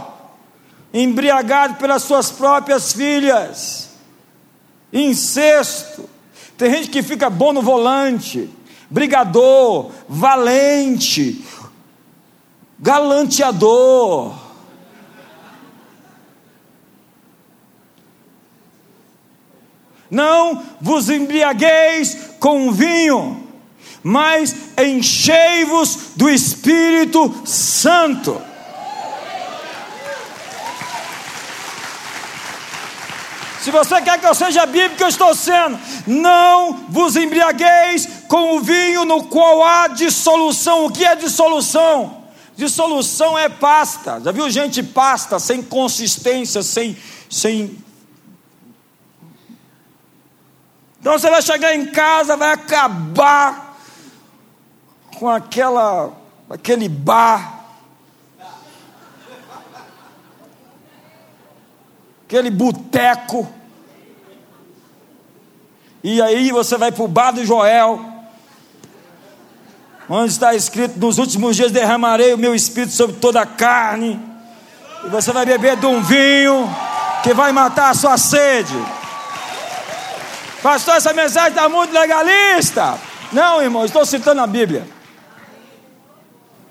embriagado 0.94 1.74
pelas 1.74 2.02
suas 2.02 2.30
próprias 2.30 2.92
filhas. 2.92 3.90
Incesto. 4.92 6.08
Tem 6.56 6.70
gente 6.70 6.90
que 6.90 7.02
fica 7.02 7.28
bom 7.28 7.52
no 7.52 7.62
volante, 7.62 8.48
brigador, 8.88 9.90
valente, 10.08 11.44
galanteador. 12.80 14.34
Não 20.10 20.62
vos 20.80 21.08
embriagueis 21.08 22.16
com 22.40 22.72
vinho, 22.72 23.46
mas 24.02 24.56
enchei-vos 24.76 26.12
do 26.16 26.28
Espírito 26.28 27.32
Santo. 27.44 28.42
Se 33.60 33.70
você 33.70 34.00
quer 34.00 34.18
que 34.18 34.26
eu 34.26 34.34
seja 34.34 34.64
bíblico, 34.64 35.02
eu 35.02 35.08
estou 35.08 35.34
sendo. 35.34 35.78
Não 36.06 36.86
vos 36.88 37.14
embriagueis 37.14 38.08
com 38.26 38.56
o 38.56 38.60
vinho 38.60 39.04
no 39.04 39.24
qual 39.24 39.62
há 39.62 39.86
dissolução. 39.86 40.86
O 40.86 40.90
que 40.90 41.04
é 41.04 41.14
dissolução? 41.14 42.19
Dissolução 42.60 43.38
é 43.38 43.48
pasta. 43.48 44.20
Já 44.20 44.30
viu 44.32 44.50
gente 44.50 44.82
pasta, 44.82 45.38
sem 45.38 45.62
consistência, 45.62 46.62
sem. 46.62 46.94
sem... 47.30 47.82
Então 51.00 51.18
você 51.18 51.30
vai 51.30 51.40
chegar 51.40 51.74
em 51.74 51.86
casa, 51.86 52.36
vai 52.36 52.52
acabar 52.52 53.78
com 55.16 55.26
aquela, 55.26 56.12
aquele 56.50 56.86
bar, 56.86 57.64
aquele 62.26 62.50
boteco. 62.50 63.50
E 66.04 66.20
aí 66.20 66.52
você 66.52 66.76
vai 66.76 66.92
para 66.92 67.04
o 67.04 67.08
bar 67.08 67.30
do 67.30 67.42
Joel 67.42 68.09
onde 70.10 70.32
está 70.32 70.54
escrito: 70.54 70.98
Nos 70.98 71.18
últimos 71.18 71.56
dias 71.56 71.70
derramarei 71.70 72.34
o 72.34 72.38
meu 72.38 72.54
espírito 72.54 72.92
sobre 72.92 73.16
toda 73.16 73.40
a 73.40 73.46
carne, 73.46 74.20
e 75.04 75.08
você 75.08 75.32
vai 75.32 75.46
beber 75.46 75.76
de 75.76 75.86
um 75.86 76.02
vinho 76.02 76.68
que 77.22 77.32
vai 77.32 77.52
matar 77.52 77.90
a 77.90 77.94
sua 77.94 78.18
sede. 78.18 78.74
Pastor, 80.62 80.96
essa 80.96 81.12
mensagem 81.14 81.50
está 81.50 81.68
muito 81.68 81.92
legalista. 81.92 82.98
Não, 83.32 83.62
irmão, 83.62 83.84
estou 83.84 84.04
citando 84.04 84.40
a 84.42 84.46
Bíblia. 84.46 84.86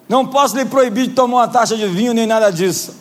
Não 0.07 0.25
posso 0.27 0.55
lhe 0.57 0.65
proibir 0.65 1.07
de 1.07 1.13
tomar 1.13 1.37
uma 1.37 1.47
taxa 1.47 1.75
de 1.75 1.87
vinho 1.87 2.13
nem 2.13 2.27
nada 2.27 2.51
disso. 2.51 2.95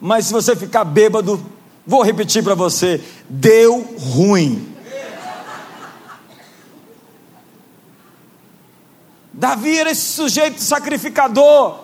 Mas 0.00 0.26
se 0.26 0.32
você 0.32 0.56
ficar 0.56 0.84
bêbado, 0.84 1.44
vou 1.86 2.02
repetir 2.02 2.42
para 2.42 2.54
você: 2.54 3.02
deu 3.28 3.96
ruim. 3.98 4.69
Davi 9.40 9.78
era 9.78 9.90
esse 9.90 10.02
sujeito 10.02 10.60
sacrificador. 10.60 11.78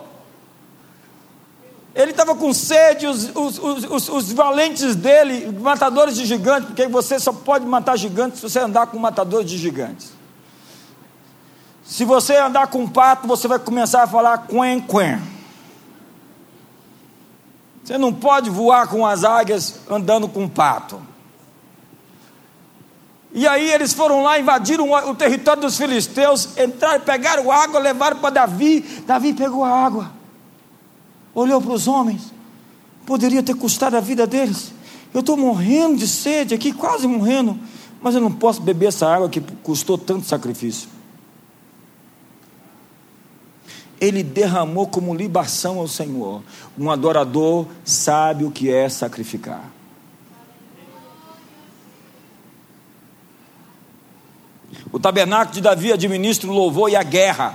Ele 1.94 2.10
estava 2.10 2.34
com 2.34 2.52
sede, 2.52 3.06
os, 3.06 3.34
os, 3.34 3.58
os, 3.58 4.08
os, 4.10 4.32
valentes 4.32 4.94
dele, 4.94 5.50
matadores 5.58 6.14
de 6.16 6.26
gigantes, 6.26 6.66
porque 6.66 6.86
você 6.86 7.18
só 7.18 7.32
pode 7.32 7.64
matar 7.64 7.96
gigantes 7.96 8.40
se 8.40 8.50
você 8.50 8.58
andar 8.58 8.88
com 8.88 8.98
matadores 8.98 9.48
de 9.48 9.56
gigantes. 9.56 10.12
Se 11.82 12.04
você 12.04 12.36
andar 12.36 12.66
com 12.66 12.80
um 12.80 12.88
pato, 12.88 13.26
você 13.26 13.48
vai 13.48 13.58
começar 13.58 14.02
a 14.02 14.06
falar 14.06 14.46
quen 14.46 14.78
quen. 14.82 15.18
Você 17.82 17.96
não 17.96 18.12
pode 18.12 18.50
voar 18.50 18.86
com 18.86 19.06
as 19.06 19.24
águias 19.24 19.80
andando 19.88 20.28
com 20.28 20.42
um 20.42 20.48
pato. 20.48 21.00
E 23.32 23.46
aí 23.46 23.70
eles 23.70 23.92
foram 23.92 24.22
lá, 24.22 24.38
invadiram 24.38 24.90
o 24.90 25.14
território 25.14 25.62
dos 25.62 25.76
filisteus, 25.76 26.56
entraram, 26.56 27.00
pegaram 27.00 27.50
água, 27.50 27.80
levaram 27.80 28.18
para 28.18 28.30
Davi. 28.30 28.80
Davi 29.06 29.32
pegou 29.32 29.62
a 29.64 29.70
água, 29.70 30.10
olhou 31.34 31.60
para 31.60 31.72
os 31.72 31.86
homens, 31.86 32.32
poderia 33.04 33.42
ter 33.42 33.54
custado 33.54 33.96
a 33.96 34.00
vida 34.00 34.26
deles. 34.26 34.72
Eu 35.12 35.20
estou 35.20 35.36
morrendo 35.36 35.96
de 35.96 36.08
sede 36.08 36.54
aqui, 36.54 36.72
quase 36.72 37.06
morrendo, 37.06 37.58
mas 38.00 38.14
eu 38.14 38.20
não 38.20 38.32
posso 38.32 38.60
beber 38.62 38.86
essa 38.86 39.06
água 39.06 39.28
que 39.28 39.40
custou 39.62 39.98
tanto 39.98 40.26
sacrifício. 40.26 40.88
Ele 44.00 44.22
derramou 44.22 44.86
como 44.86 45.14
libação 45.14 45.78
ao 45.78 45.88
Senhor. 45.88 46.42
Um 46.78 46.90
adorador 46.90 47.66
sabe 47.84 48.44
o 48.44 48.50
que 48.50 48.70
é 48.70 48.88
sacrificar. 48.88 49.75
O 54.96 54.98
tabernáculo 54.98 55.52
de 55.52 55.60
Davi 55.60 55.92
administra 55.92 56.48
o 56.48 56.54
louvor 56.54 56.88
e 56.88 56.96
a 56.96 57.02
guerra. 57.02 57.54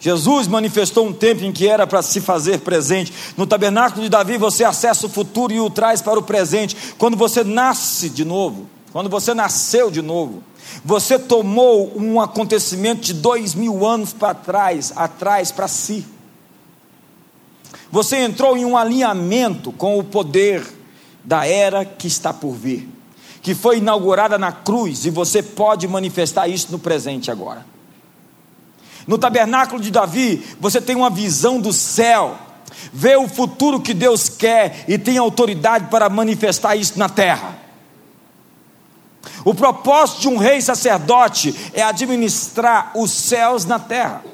Jesus 0.00 0.48
manifestou 0.48 1.06
um 1.06 1.12
tempo 1.12 1.44
em 1.44 1.52
que 1.52 1.68
era 1.68 1.86
para 1.86 2.02
se 2.02 2.20
fazer 2.20 2.58
presente. 2.62 3.12
No 3.36 3.46
tabernáculo 3.46 4.02
de 4.02 4.08
Davi 4.08 4.36
você 4.36 4.64
acessa 4.64 5.06
o 5.06 5.08
futuro 5.08 5.52
e 5.52 5.60
o 5.60 5.70
traz 5.70 6.02
para 6.02 6.18
o 6.18 6.22
presente. 6.24 6.94
Quando 6.98 7.16
você 7.16 7.44
nasce 7.44 8.10
de 8.10 8.24
novo, 8.24 8.68
quando 8.92 9.08
você 9.08 9.34
nasceu 9.34 9.88
de 9.88 10.02
novo, 10.02 10.42
você 10.84 11.16
tomou 11.16 11.96
um 11.96 12.20
acontecimento 12.20 13.02
de 13.02 13.14
dois 13.14 13.54
mil 13.54 13.86
anos 13.86 14.12
para 14.12 14.34
trás, 14.34 14.92
atrás 14.96 15.52
para 15.52 15.68
si. 15.68 16.04
Você 17.92 18.16
entrou 18.16 18.56
em 18.56 18.64
um 18.64 18.76
alinhamento 18.76 19.70
com 19.70 19.96
o 19.96 20.02
poder 20.02 20.66
da 21.22 21.46
era 21.46 21.84
que 21.84 22.08
está 22.08 22.34
por 22.34 22.52
vir, 22.52 22.88
que 23.44 23.54
foi 23.54 23.76
inaugurada 23.76 24.38
na 24.38 24.50
cruz, 24.50 25.04
e 25.04 25.10
você 25.10 25.42
pode 25.42 25.86
manifestar 25.86 26.48
isso 26.48 26.72
no 26.72 26.78
presente 26.78 27.30
agora. 27.30 27.66
No 29.06 29.18
tabernáculo 29.18 29.82
de 29.82 29.90
Davi, 29.90 30.42
você 30.58 30.80
tem 30.80 30.96
uma 30.96 31.10
visão 31.10 31.60
do 31.60 31.70
céu, 31.70 32.38
vê 32.90 33.16
o 33.16 33.28
futuro 33.28 33.82
que 33.82 33.92
Deus 33.92 34.30
quer 34.30 34.86
e 34.88 34.96
tem 34.96 35.18
autoridade 35.18 35.88
para 35.90 36.08
manifestar 36.08 36.74
isso 36.74 36.98
na 36.98 37.10
terra. 37.10 37.58
O 39.44 39.54
propósito 39.54 40.22
de 40.22 40.28
um 40.28 40.38
rei 40.38 40.62
sacerdote 40.62 41.54
é 41.74 41.82
administrar 41.82 42.92
os 42.94 43.10
céus 43.10 43.66
na 43.66 43.78
terra. 43.78 44.24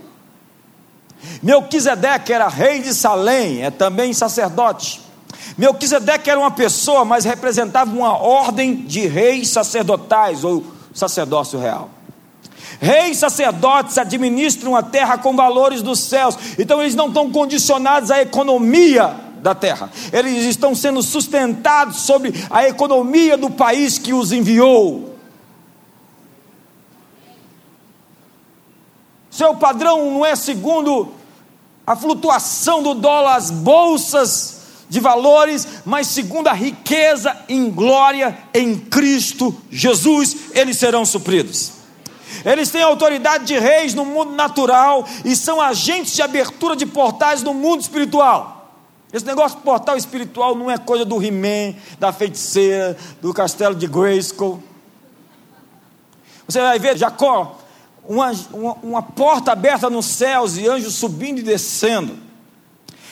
Melquisedeque 1.43 2.33
era 2.33 2.47
rei 2.47 2.81
de 2.81 2.95
Salém, 2.95 3.65
é 3.65 3.73
também 3.73 4.13
sacerdote. 4.13 5.10
Melquisedeque 5.57 6.31
era 6.31 6.39
uma 6.39 6.51
pessoa, 6.51 7.05
mas 7.05 7.25
representava 7.25 7.91
uma 7.91 8.17
ordem 8.17 8.77
de 8.77 9.07
reis 9.07 9.49
sacerdotais 9.49 10.45
ou 10.45 10.65
sacerdócio 10.93 11.59
real. 11.59 11.91
Reis 12.81 13.19
sacerdotes 13.19 13.99
administram 13.99 14.75
a 14.75 14.83
terra 14.83 15.19
com 15.19 15.37
valores 15.37 15.83
dos 15.83 16.01
céus, 16.01 16.37
então 16.59 16.81
eles 16.81 16.95
não 16.95 17.09
estão 17.09 17.31
condicionados 17.31 18.11
à 18.11 18.23
economia 18.23 19.15
da 19.43 19.55
terra, 19.55 19.91
eles 20.13 20.45
estão 20.45 20.75
sendo 20.75 21.03
sustentados 21.03 22.01
sobre 22.01 22.33
a 22.51 22.67
economia 22.69 23.37
do 23.37 23.51
país 23.51 23.99
que 23.99 24.13
os 24.13 24.33
enviou. 24.33 25.17
Seu 29.31 29.55
padrão 29.55 30.11
não 30.13 30.27
é 30.27 30.37
segundo 30.37 31.13
a 31.87 31.97
flutuação 31.97 32.83
do 32.83 32.95
dólar, 32.95 33.37
as 33.37 33.51
bolsas 33.51 34.60
de 34.91 34.99
valores, 34.99 35.67
mas 35.87 36.09
segundo 36.09 36.49
a 36.49 36.53
riqueza 36.53 37.35
em 37.49 37.71
glória 37.71 38.37
em 38.53 38.77
Cristo 38.77 39.57
Jesus, 39.71 40.37
eles 40.53 40.77
serão 40.77 41.07
supridos. 41.07 41.73
Eles 42.45 42.71
têm 42.71 42.83
autoridade 42.83 43.45
de 43.45 43.59
reis 43.59 43.95
no 43.95 44.05
mundo 44.05 44.33
natural 44.33 45.07
e 45.25 45.37
são 45.37 45.61
agentes 45.61 46.15
de 46.15 46.23
abertura 46.23 46.75
de 46.75 46.87
portais 46.87 47.43
no 47.43 47.55
mundo 47.55 47.81
espiritual. 47.81 48.75
Esse 49.13 49.25
negócio 49.25 49.59
de 49.59 49.65
portal 49.65 49.97
espiritual 49.97 50.57
não 50.57 50.69
é 50.69 50.77
coisa 50.77 51.05
do 51.05 51.23
He-Man, 51.23 51.77
da 51.99 52.13
feiticeira, 52.13 52.97
do 53.21 53.33
castelo 53.33 53.75
de 53.77 53.87
Grayskull. 53.87 54.63
Você 56.49 56.61
vai 56.61 56.81
ver 56.81 56.97
Jacó, 56.97 57.59
uma, 58.09 58.33
uma, 58.53 58.73
uma 58.83 59.03
porta 59.03 59.53
aberta 59.53 59.89
nos 59.89 60.07
céus 60.07 60.57
e 60.57 60.67
anjos 60.67 60.95
subindo 60.95 61.39
e 61.39 61.43
descendo. 61.43 62.30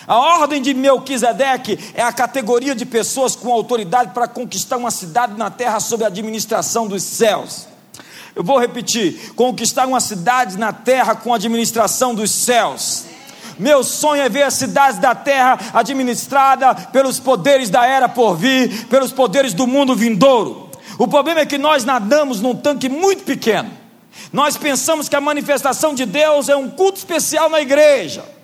A 0.09 0.16
ordem 0.16 0.62
de 0.62 0.72
Melquisedeque 0.72 1.78
é 1.92 2.02
a 2.02 2.11
categoria 2.11 2.74
de 2.74 2.86
pessoas 2.86 3.36
com 3.36 3.52
autoridade 3.52 4.14
para 4.14 4.26
conquistar 4.26 4.78
uma 4.78 4.90
cidade 4.90 5.34
na 5.36 5.50
terra 5.50 5.78
sob 5.80 6.02
a 6.02 6.06
administração 6.06 6.88
dos 6.88 7.02
céus. 7.02 7.68
Eu 8.34 8.42
vou 8.42 8.59
repetir: 8.59 9.34
conquistar 9.36 9.86
uma 9.86 10.00
cidade 10.00 10.56
na 10.56 10.72
terra 10.72 11.14
com 11.14 11.30
a 11.30 11.36
administração 11.36 12.14
dos 12.14 12.30
céus. 12.30 13.04
Meu 13.59 13.84
sonho 13.84 14.22
é 14.22 14.30
ver 14.30 14.44
as 14.44 14.54
cidades 14.54 14.98
da 14.98 15.14
terra 15.14 15.59
administrada 15.74 16.74
pelos 16.74 17.20
poderes 17.20 17.68
da 17.68 17.84
era 17.84 18.09
por 18.09 18.34
vir, 18.34 18.86
pelos 18.86 19.12
poderes 19.12 19.52
do 19.52 19.66
mundo 19.66 19.94
vindouro. 19.94 20.70
O 20.98 21.06
problema 21.06 21.40
é 21.40 21.46
que 21.46 21.59
nós 21.59 21.84
nadamos 21.84 22.40
num 22.40 22.54
tanque 22.54 22.88
muito 22.88 23.24
pequeno. 23.24 23.70
Nós 24.32 24.56
pensamos 24.56 25.06
que 25.06 25.16
a 25.16 25.20
manifestação 25.20 25.92
de 25.92 26.06
Deus 26.06 26.48
é 26.48 26.56
um 26.56 26.70
culto 26.70 26.96
especial 26.96 27.50
na 27.50 27.61
igreja. 27.61 28.38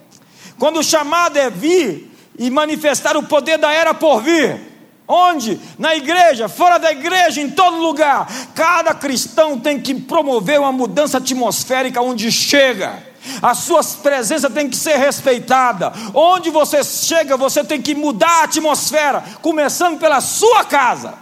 Quando 0.58 0.80
o 0.80 0.84
chamado 0.84 1.36
é 1.36 1.50
vir 1.50 2.10
e 2.38 2.50
manifestar 2.50 3.16
o 3.16 3.22
poder 3.22 3.58
da 3.58 3.72
era 3.72 3.94
por 3.94 4.22
vir, 4.22 4.60
onde? 5.06 5.60
Na 5.78 5.94
igreja, 5.94 6.48
fora 6.48 6.78
da 6.78 6.92
igreja, 6.92 7.40
em 7.40 7.50
todo 7.50 7.76
lugar. 7.76 8.26
Cada 8.54 8.94
cristão 8.94 9.58
tem 9.58 9.80
que 9.80 9.94
promover 9.94 10.60
uma 10.60 10.72
mudança 10.72 11.18
atmosférica 11.18 12.00
onde 12.00 12.30
chega. 12.30 13.02
A 13.40 13.54
sua 13.54 13.82
presença 14.02 14.50
tem 14.50 14.68
que 14.68 14.76
ser 14.76 14.96
respeitada. 14.96 15.92
Onde 16.12 16.50
você 16.50 16.82
chega, 16.84 17.36
você 17.36 17.64
tem 17.64 17.80
que 17.80 17.94
mudar 17.94 18.40
a 18.40 18.44
atmosfera, 18.44 19.24
começando 19.40 19.98
pela 19.98 20.20
sua 20.20 20.64
casa. 20.64 21.14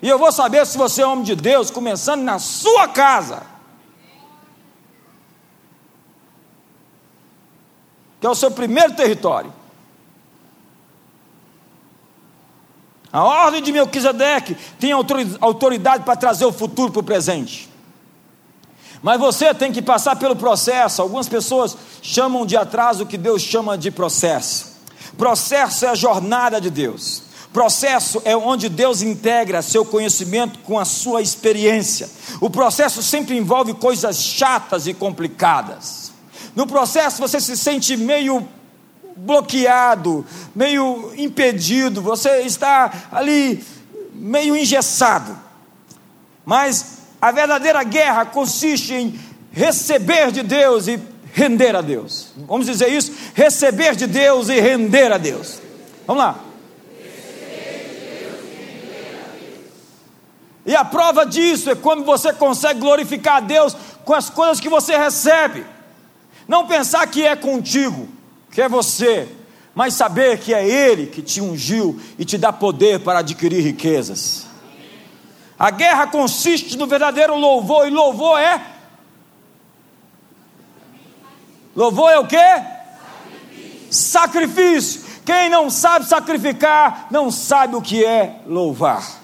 E 0.00 0.08
eu 0.08 0.18
vou 0.18 0.32
saber 0.32 0.66
se 0.66 0.76
você 0.76 1.02
é 1.02 1.06
homem 1.06 1.24
de 1.24 1.36
Deus, 1.36 1.70
começando 1.70 2.22
na 2.22 2.38
sua 2.38 2.88
casa. 2.88 3.42
Que 8.22 8.26
é 8.28 8.30
o 8.30 8.36
seu 8.36 8.52
primeiro 8.52 8.94
território. 8.94 9.52
A 13.12 13.24
ordem 13.24 13.60
de 13.60 13.72
Melquisedeque 13.72 14.56
tem 14.78 14.92
autoridade 14.92 16.04
para 16.04 16.14
trazer 16.14 16.44
o 16.44 16.52
futuro 16.52 16.92
para 16.92 17.00
o 17.00 17.02
presente. 17.02 17.68
Mas 19.02 19.18
você 19.18 19.52
tem 19.52 19.72
que 19.72 19.82
passar 19.82 20.14
pelo 20.14 20.36
processo. 20.36 21.02
Algumas 21.02 21.28
pessoas 21.28 21.76
chamam 22.00 22.46
de 22.46 22.56
atraso 22.56 23.02
o 23.02 23.06
que 23.08 23.18
Deus 23.18 23.42
chama 23.42 23.76
de 23.76 23.90
processo. 23.90 24.76
Processo 25.18 25.84
é 25.84 25.88
a 25.88 25.96
jornada 25.96 26.60
de 26.60 26.70
Deus. 26.70 27.24
Processo 27.52 28.22
é 28.24 28.36
onde 28.36 28.68
Deus 28.68 29.02
integra 29.02 29.62
seu 29.62 29.84
conhecimento 29.84 30.60
com 30.60 30.78
a 30.78 30.84
sua 30.84 31.20
experiência. 31.20 32.08
O 32.40 32.48
processo 32.48 33.02
sempre 33.02 33.36
envolve 33.36 33.74
coisas 33.74 34.22
chatas 34.22 34.86
e 34.86 34.94
complicadas. 34.94 36.11
No 36.54 36.66
processo 36.66 37.20
você 37.20 37.40
se 37.40 37.56
sente 37.56 37.96
meio 37.96 38.46
bloqueado, 39.16 40.26
meio 40.54 41.12
impedido, 41.16 42.02
você 42.02 42.42
está 42.42 43.08
ali 43.10 43.62
meio 44.12 44.56
engessado. 44.56 45.38
Mas 46.44 46.98
a 47.20 47.30
verdadeira 47.30 47.82
guerra 47.84 48.26
consiste 48.26 48.94
em 48.94 49.20
receber 49.50 50.30
de 50.30 50.42
Deus 50.42 50.88
e 50.88 51.00
render 51.32 51.74
a 51.74 51.80
Deus. 51.80 52.32
Vamos 52.36 52.66
dizer 52.66 52.88
isso? 52.88 53.12
Receber 53.34 53.96
de 53.96 54.06
Deus 54.06 54.48
e 54.48 54.60
render 54.60 55.12
a 55.12 55.18
Deus. 55.18 55.60
Vamos 56.06 56.22
lá. 56.22 56.38
E 60.64 60.76
a 60.76 60.84
prova 60.84 61.26
disso 61.26 61.70
é 61.70 61.74
quando 61.74 62.04
você 62.04 62.32
consegue 62.32 62.80
glorificar 62.80 63.38
a 63.38 63.40
Deus 63.40 63.76
com 64.04 64.14
as 64.14 64.30
coisas 64.30 64.60
que 64.60 64.68
você 64.68 64.96
recebe. 64.96 65.64
Não 66.46 66.66
pensar 66.66 67.06
que 67.06 67.24
é 67.24 67.36
contigo, 67.36 68.08
que 68.50 68.60
é 68.60 68.68
você, 68.68 69.28
mas 69.74 69.94
saber 69.94 70.38
que 70.38 70.52
é 70.52 70.66
Ele 70.66 71.06
que 71.06 71.22
te 71.22 71.40
ungiu 71.40 72.00
e 72.18 72.24
te 72.24 72.36
dá 72.36 72.52
poder 72.52 73.00
para 73.00 73.20
adquirir 73.20 73.62
riquezas. 73.62 74.46
A 75.58 75.70
guerra 75.70 76.06
consiste 76.06 76.76
no 76.76 76.86
verdadeiro 76.86 77.36
louvor, 77.36 77.86
e 77.86 77.90
louvor 77.90 78.38
é. 78.38 78.60
Louvor 81.74 82.10
é 82.10 82.18
o 82.18 82.26
que? 82.26 82.36
Sacrifício. 82.36 83.92
Sacrifício. 83.92 85.02
Quem 85.24 85.48
não 85.48 85.70
sabe 85.70 86.06
sacrificar, 86.06 87.06
não 87.10 87.30
sabe 87.30 87.76
o 87.76 87.82
que 87.82 88.04
é 88.04 88.40
louvar. 88.46 89.21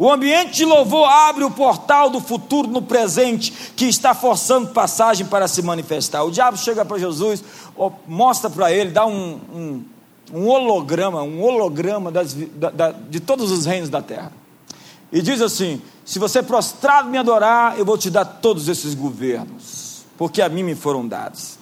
O 0.00 0.10
ambiente 0.10 0.52
de 0.52 0.64
louvor 0.64 1.06
abre 1.06 1.44
o 1.44 1.50
portal 1.50 2.08
do 2.08 2.22
futuro 2.22 2.66
no 2.66 2.80
presente, 2.80 3.52
que 3.76 3.84
está 3.84 4.14
forçando 4.14 4.68
passagem 4.68 5.26
para 5.26 5.46
se 5.46 5.60
manifestar. 5.60 6.24
O 6.24 6.30
diabo 6.30 6.56
chega 6.56 6.86
para 6.86 6.96
Jesus, 6.96 7.44
mostra 8.06 8.48
para 8.48 8.72
ele, 8.72 8.92
dá 8.92 9.04
um, 9.04 9.38
um, 9.52 9.84
um 10.32 10.48
holograma, 10.48 11.22
um 11.22 11.42
holograma 11.42 12.10
das, 12.10 12.32
da, 12.32 12.70
da, 12.70 12.92
de 12.92 13.20
todos 13.20 13.50
os 13.50 13.66
reinos 13.66 13.90
da 13.90 14.00
terra 14.00 14.32
e 15.12 15.20
diz 15.20 15.42
assim: 15.42 15.82
Se 16.02 16.18
você 16.18 16.42
prostrado 16.42 17.10
me 17.10 17.18
adorar, 17.18 17.78
eu 17.78 17.84
vou 17.84 17.98
te 17.98 18.08
dar 18.08 18.24
todos 18.24 18.68
esses 18.68 18.94
governos, 18.94 20.06
porque 20.16 20.40
a 20.40 20.48
mim 20.48 20.62
me 20.62 20.74
foram 20.74 21.06
dados. 21.06 21.58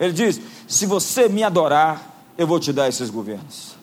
Ele 0.00 0.14
diz: 0.14 0.40
Se 0.66 0.86
você 0.86 1.28
me 1.28 1.42
adorar, 1.42 2.32
eu 2.38 2.46
vou 2.46 2.58
te 2.58 2.72
dar 2.72 2.88
esses 2.88 3.10
governos. 3.10 3.76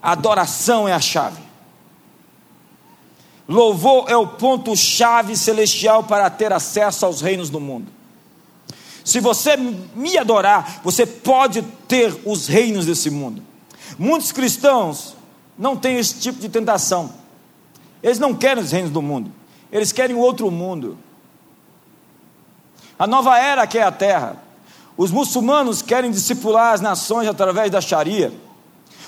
adoração 0.00 0.88
é 0.88 0.94
a 0.94 1.00
chave. 1.00 1.51
Louvor 3.52 4.06
é 4.08 4.16
o 4.16 4.26
ponto-chave 4.26 5.36
celestial 5.36 6.02
para 6.04 6.30
ter 6.30 6.50
acesso 6.54 7.04
aos 7.04 7.20
reinos 7.20 7.50
do 7.50 7.60
mundo. 7.60 7.92
Se 9.04 9.20
você 9.20 9.56
me 9.56 10.16
adorar, 10.16 10.80
você 10.82 11.04
pode 11.04 11.60
ter 11.86 12.18
os 12.24 12.46
reinos 12.46 12.86
desse 12.86 13.10
mundo. 13.10 13.42
Muitos 13.98 14.32
cristãos 14.32 15.14
não 15.58 15.76
têm 15.76 15.98
esse 15.98 16.18
tipo 16.18 16.40
de 16.40 16.48
tentação. 16.48 17.12
Eles 18.02 18.18
não 18.18 18.34
querem 18.34 18.62
os 18.62 18.72
reinos 18.72 18.90
do 18.90 19.02
mundo, 19.02 19.30
eles 19.70 19.92
querem 19.92 20.16
outro 20.16 20.50
mundo. 20.50 20.96
A 22.98 23.06
nova 23.06 23.38
era 23.38 23.66
que 23.66 23.76
é 23.76 23.82
a 23.82 23.92
terra. 23.92 24.42
Os 24.96 25.10
muçulmanos 25.10 25.82
querem 25.82 26.10
discipular 26.10 26.72
as 26.72 26.80
nações 26.80 27.28
através 27.28 27.70
da 27.70 27.82
Sharia. 27.82 28.32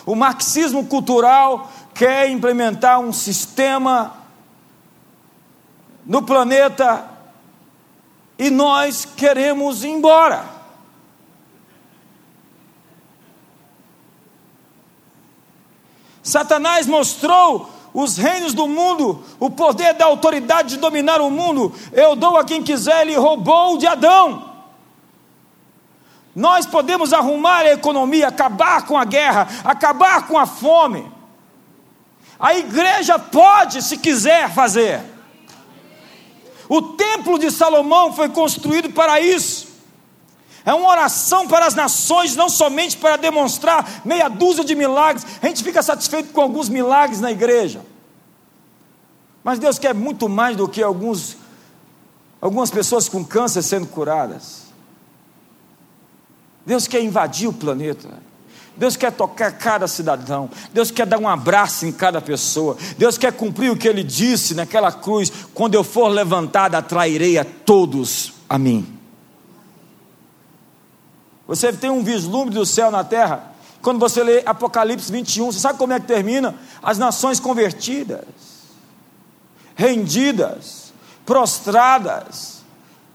O 0.05 0.15
marxismo 0.15 0.85
cultural 0.85 1.73
quer 1.95 2.29
implementar 2.29 3.01
um 3.01 3.13
sistema 3.13 4.24
no 6.05 6.23
planeta 6.23 7.11
e 8.39 8.51
nós 8.51 9.05
queremos 9.05 9.85
ir 9.85 9.89
embora. 9.89 10.45
Satanás 16.23 16.87
mostrou 16.87 17.71
os 17.93 18.17
reinos 18.17 18.55
do 18.55 18.67
mundo, 18.67 19.23
o 19.39 19.51
poder 19.51 19.95
da 19.95 20.07
autoridade 20.07 20.71
de 20.71 20.77
dominar 20.79 21.21
o 21.21 21.31
mundo. 21.31 21.73
Eu 21.93 22.17
dou 22.17 22.37
a 22.37 22.45
quem 22.45 22.63
quiser, 22.63 23.03
ele 23.03 23.15
roubou 23.15 23.79
de 23.79 23.87
Adão. 23.87 24.53
Nós 26.35 26.67
podemos 26.67 27.13
arrumar 27.13 27.61
a 27.61 27.73
economia, 27.73 28.27
acabar 28.27 28.85
com 28.87 28.99
a 28.99 29.05
guerra, 29.05 29.47
acabar 29.63 30.27
com 30.27 30.37
a 30.37 30.47
fome. 30.47 31.09
A 32.41 32.55
igreja 32.57 33.19
pode, 33.19 33.81
se 33.83 33.97
quiser, 33.97 34.53
fazer. 34.53 35.14
O 36.69 36.81
templo 36.83 37.39
de 37.39 37.51
Salomão 37.51 38.13
foi 38.13 38.29
construído 38.29 38.91
para 38.91 39.21
isso. 39.21 39.69
É 40.65 40.73
uma 40.73 40.89
oração 40.89 41.47
para 41.47 41.67
as 41.67 41.75
nações, 41.75 42.35
não 42.35 42.49
somente 42.49 42.97
para 42.97 43.17
demonstrar 43.17 44.03
meia 44.05 44.29
dúzia 44.29 44.65
de 44.65 44.75
milagres. 44.75 45.27
A 45.43 45.47
gente 45.47 45.63
fica 45.63 45.83
satisfeito 45.83 46.33
com 46.33 46.41
alguns 46.41 46.69
milagres 46.71 47.21
na 47.21 47.31
igreja. 47.31 47.85
Mas 49.43 49.59
Deus 49.59 49.79
quer 49.79 49.95
muito 49.95 50.27
mais 50.27 50.57
do 50.57 50.67
que 50.67 50.83
alguns, 50.83 51.37
algumas 52.41 52.71
pessoas 52.71 53.11
com 53.11 53.23
câncer 53.23 53.63
sendo 53.63 53.87
curadas. 53.87 54.65
Deus 56.65 56.87
quer 56.87 57.03
invadir 57.03 57.47
o 57.47 57.53
planeta. 57.53 58.09
Deus 58.77 58.97
quer 58.97 59.13
tocar 59.13 59.53
cada 59.53 59.87
cidadão. 59.87 60.51
Deus 60.73 60.91
quer 60.91 61.07
dar 61.07 61.19
um 61.19 61.29
abraço 61.29 61.87
em 61.87 61.93
cada 61.93 62.21
pessoa. 62.21 62.77
Deus 62.99 63.17
quer 63.17 63.33
cumprir 63.33 63.71
o 63.71 63.77
que 63.77 63.87
ele 63.87 64.03
disse 64.03 64.55
naquela 64.55 64.91
cruz: 64.91 65.33
quando 65.53 65.75
eu 65.75 65.85
for 65.85 66.09
levantado, 66.09 66.75
atrairei 66.75 67.39
a 67.39 67.45
todos 67.45 68.33
a 68.49 68.59
mim. 68.59 68.87
Você 71.47 71.73
tem 71.73 71.91
um 71.91 72.03
vislumbre 72.03 72.55
do 72.55 72.67
céu 72.67 72.91
na 72.91 73.05
terra. 73.05 73.53
Quando 73.83 73.99
você 73.99 74.25
lê 74.25 74.43
Apocalipse 74.47 75.13
21, 75.13 75.53
você 75.53 75.61
sabe 75.61 75.79
como 75.79 75.93
é 75.93 76.01
que 76.01 76.07
termina? 76.07 76.55
As 76.83 76.97
nações 76.97 77.39
convertidas, 77.39 78.25
rendidas, 79.77 80.93
prostradas. 81.27 82.55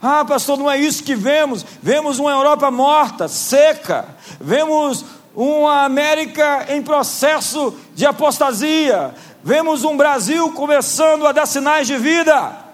Ah, 0.02 0.24
pastor, 0.24 0.58
não 0.58 0.70
é 0.70 0.78
isso 0.78 1.04
que 1.04 1.16
vemos. 1.16 1.66
Vemos 1.82 2.20
uma 2.20 2.32
Europa 2.32 2.72
morta, 2.72 3.28
seca. 3.28 4.06
Vemos 4.40 5.04
uma 5.36 5.84
América 5.84 6.66
em 6.70 6.82
processo 6.82 7.76
de 7.96 8.06
apostasia. 8.06 9.14
Vemos 9.44 9.84
um 9.84 9.96
Brasil 9.96 10.52
começando 10.54 11.26
a 11.26 11.32
dar 11.32 11.46
sinais 11.46 11.88
de 11.88 11.98
vida. 11.98 12.70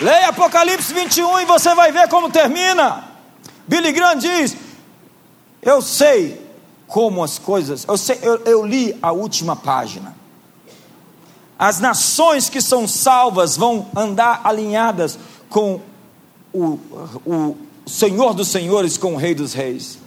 Leia 0.00 0.28
Apocalipse 0.28 0.92
21 0.92 1.40
e 1.40 1.44
você 1.44 1.74
vai 1.74 1.92
ver 1.92 2.08
como 2.08 2.30
termina. 2.30 3.04
Billy 3.66 3.92
Graham 3.92 4.16
diz: 4.16 4.56
Eu 5.62 5.80
sei 5.80 6.44
como 6.86 7.22
as 7.22 7.38
coisas, 7.38 7.84
eu, 7.88 7.96
sei, 7.96 8.18
eu, 8.22 8.36
eu 8.44 8.66
li 8.66 8.96
a 9.02 9.12
última 9.12 9.56
página. 9.56 10.14
As 11.58 11.78
nações 11.78 12.48
que 12.48 12.60
são 12.60 12.86
salvas 12.86 13.56
vão 13.56 13.86
andar 13.96 14.40
alinhadas 14.44 15.18
com 15.48 15.80
o, 16.54 16.78
o 17.26 17.56
Senhor 17.84 18.32
dos 18.32 18.48
Senhores, 18.48 18.96
com 18.96 19.14
o 19.14 19.16
Rei 19.16 19.34
dos 19.34 19.52
Reis, 19.52 19.98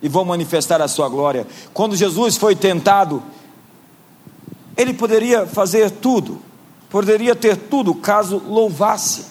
e 0.00 0.08
vão 0.08 0.24
manifestar 0.24 0.80
a 0.80 0.88
sua 0.88 1.08
glória. 1.08 1.46
Quando 1.72 1.96
Jesus 1.96 2.36
foi 2.36 2.54
tentado, 2.54 3.22
ele 4.76 4.94
poderia 4.94 5.46
fazer 5.46 5.90
tudo, 5.90 6.40
poderia 6.88 7.34
ter 7.34 7.56
tudo 7.56 7.94
caso 7.94 8.38
louvasse, 8.38 9.24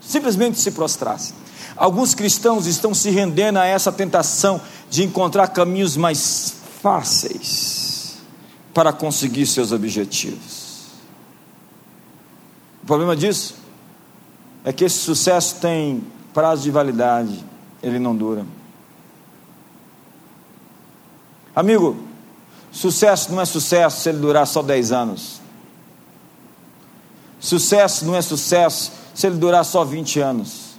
simplesmente 0.00 0.58
se 0.58 0.70
prostrasse. 0.70 1.34
Alguns 1.76 2.14
cristãos 2.14 2.66
estão 2.66 2.94
se 2.94 3.10
rendendo 3.10 3.58
a 3.58 3.66
essa 3.66 3.92
tentação 3.92 4.60
de 4.88 5.04
encontrar 5.04 5.48
caminhos 5.48 5.96
mais 5.96 6.54
fáceis 6.82 8.16
para 8.74 8.92
conseguir 8.92 9.46
seus 9.46 9.72
objetivos. 9.72 10.72
O 12.82 12.86
problema 12.86 13.14
disso 13.14 13.61
é 14.64 14.72
que 14.72 14.84
esse 14.84 14.98
sucesso 14.98 15.56
tem 15.60 16.02
prazo 16.32 16.62
de 16.62 16.70
validade, 16.70 17.44
ele 17.82 17.98
não 17.98 18.14
dura. 18.14 18.46
Amigo, 21.54 21.96
sucesso 22.70 23.32
não 23.32 23.40
é 23.40 23.44
sucesso 23.44 24.00
se 24.00 24.08
ele 24.08 24.18
durar 24.18 24.46
só 24.46 24.62
10 24.62 24.92
anos. 24.92 25.40
Sucesso 27.38 28.04
não 28.04 28.14
é 28.14 28.22
sucesso 28.22 28.92
se 29.14 29.26
ele 29.26 29.36
durar 29.36 29.64
só 29.64 29.84
20 29.84 30.20
anos. 30.20 30.72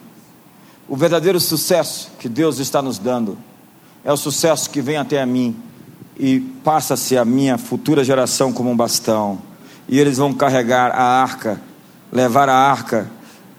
O 0.88 0.96
verdadeiro 0.96 1.40
sucesso 1.40 2.12
que 2.18 2.28
Deus 2.28 2.60
está 2.60 2.82
nos 2.82 2.98
dando 2.98 3.38
é 4.04 4.12
o 4.12 4.18
sucesso 4.18 4.70
que 4.70 4.82
vem 4.82 4.98
até 4.98 5.22
a 5.22 5.26
mim 5.26 5.56
e 6.18 6.40
passa-se 6.40 7.18
a 7.18 7.26
minha 7.26 7.58
futura 7.58 8.04
geração 8.04 8.52
como 8.52 8.72
um 8.72 8.76
bastão. 8.76 9.40
E 9.88 10.00
eles 10.00 10.18
vão 10.18 10.34
carregar 10.34 10.92
a 10.92 11.04
arca, 11.22 11.62
levar 12.12 12.50
a 12.50 12.56
arca, 12.56 13.10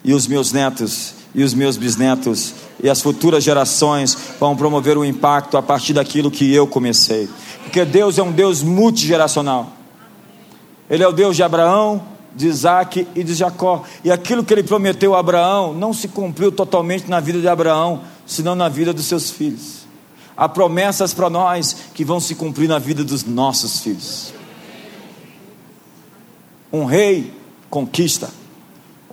e 0.04 0.12
os 0.12 0.26
meus 0.26 0.52
netos 0.52 1.14
e 1.34 1.42
os 1.42 1.52
meus 1.52 1.76
bisnetos 1.76 2.54
e 2.82 2.88
as 2.88 3.00
futuras 3.00 3.42
gerações 3.42 4.16
vão 4.38 4.56
promover 4.56 4.96
um 4.96 5.04
impacto 5.04 5.56
a 5.56 5.62
partir 5.62 5.94
daquilo 5.94 6.30
que 6.30 6.52
eu 6.52 6.66
comecei. 6.66 7.28
Porque 7.62 7.84
Deus 7.84 8.18
é 8.18 8.22
um 8.22 8.30
Deus 8.30 8.62
multigeracional. 8.62 9.72
Ele 10.88 11.02
é 11.02 11.08
o 11.08 11.12
Deus 11.12 11.34
de 11.34 11.42
Abraão, 11.42 12.02
de 12.36 12.46
Isaac 12.46 13.08
e 13.14 13.24
de 13.24 13.34
Jacó. 13.34 13.82
E 14.04 14.10
aquilo 14.10 14.44
que 14.44 14.52
ele 14.52 14.62
prometeu 14.62 15.14
a 15.14 15.20
Abraão 15.20 15.72
não 15.72 15.92
se 15.92 16.08
cumpriu 16.08 16.52
totalmente 16.52 17.08
na 17.08 17.20
vida 17.20 17.40
de 17.40 17.48
Abraão, 17.48 18.02
senão 18.26 18.54
na 18.54 18.68
vida 18.68 18.92
dos 18.92 19.06
seus 19.06 19.30
filhos. 19.30 19.84
Há 20.36 20.48
promessas 20.48 21.14
para 21.14 21.30
nós 21.30 21.76
que 21.94 22.04
vão 22.04 22.20
se 22.20 22.34
cumprir 22.34 22.68
na 22.68 22.78
vida 22.78 23.02
dos 23.02 23.24
nossos 23.24 23.80
filhos. 23.80 24.34
Um 26.72 26.84
rei 26.84 27.32
conquista, 27.70 28.28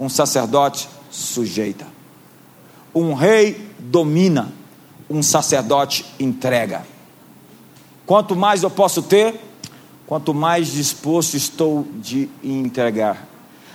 um 0.02 0.10
sacerdote 0.10 0.90
sujeita. 1.12 1.86
Um 2.94 3.14
rei 3.14 3.70
domina, 3.78 4.52
um 5.08 5.22
sacerdote 5.22 6.04
entrega. 6.20 6.84
Quanto 8.04 8.36
mais 8.36 8.64
eu 8.64 8.70
posso 8.72 9.04
ter, 9.04 9.40
quanto 10.08 10.34
mais 10.34 10.72
disposto 10.72 11.38
estou 11.38 11.88
de 12.02 12.28
entregar. 12.44 13.28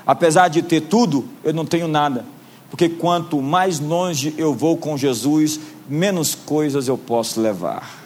Apesar 0.04 0.48
de 0.48 0.62
ter 0.62 0.80
tudo, 0.80 1.28
eu 1.44 1.54
não 1.54 1.64
tenho 1.64 1.86
nada, 1.86 2.26
porque 2.70 2.88
quanto 2.88 3.40
mais 3.40 3.78
longe 3.78 4.34
eu 4.36 4.52
vou 4.52 4.76
com 4.76 4.96
Jesus, 4.96 5.60
menos 5.88 6.34
coisas 6.34 6.88
eu 6.88 6.98
posso 6.98 7.40
levar. 7.40 8.05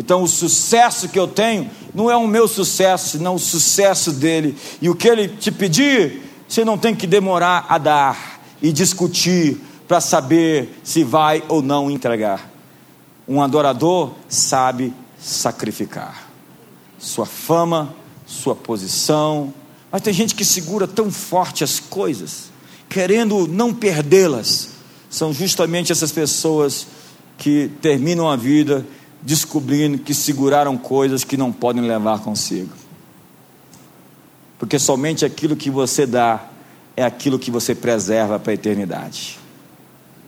Então, 0.00 0.22
o 0.22 0.26
sucesso 0.26 1.10
que 1.10 1.18
eu 1.18 1.28
tenho 1.28 1.70
não 1.92 2.10
é 2.10 2.16
o 2.16 2.26
meu 2.26 2.48
sucesso, 2.48 3.18
senão 3.18 3.34
o 3.34 3.38
sucesso 3.38 4.10
dele. 4.12 4.56
E 4.80 4.88
o 4.88 4.94
que 4.94 5.06
ele 5.06 5.28
te 5.28 5.52
pedir, 5.52 6.22
você 6.48 6.64
não 6.64 6.78
tem 6.78 6.94
que 6.94 7.06
demorar 7.06 7.66
a 7.68 7.76
dar 7.76 8.40
e 8.62 8.72
discutir 8.72 9.60
para 9.86 10.00
saber 10.00 10.80
se 10.82 11.04
vai 11.04 11.44
ou 11.48 11.60
não 11.60 11.90
entregar. 11.90 12.50
Um 13.28 13.42
adorador 13.42 14.12
sabe 14.26 14.94
sacrificar 15.20 16.30
sua 16.98 17.26
fama, 17.26 17.94
sua 18.26 18.56
posição. 18.56 19.52
Mas 19.92 20.00
tem 20.00 20.14
gente 20.14 20.34
que 20.34 20.46
segura 20.46 20.88
tão 20.88 21.10
forte 21.10 21.62
as 21.62 21.78
coisas, 21.78 22.50
querendo 22.88 23.46
não 23.46 23.74
perdê-las. 23.74 24.70
São 25.10 25.30
justamente 25.30 25.92
essas 25.92 26.10
pessoas 26.10 26.86
que 27.36 27.70
terminam 27.82 28.30
a 28.30 28.36
vida 28.36 28.86
descobrindo 29.22 29.98
que 29.98 30.14
seguraram 30.14 30.76
coisas 30.76 31.24
que 31.24 31.36
não 31.36 31.52
podem 31.52 31.82
levar 31.82 32.20
consigo. 32.20 32.72
Porque 34.58 34.78
somente 34.78 35.24
aquilo 35.24 35.56
que 35.56 35.70
você 35.70 36.06
dá 36.06 36.44
é 36.96 37.04
aquilo 37.04 37.38
que 37.38 37.50
você 37.50 37.74
preserva 37.74 38.38
para 38.38 38.52
a 38.52 38.54
eternidade. 38.54 39.38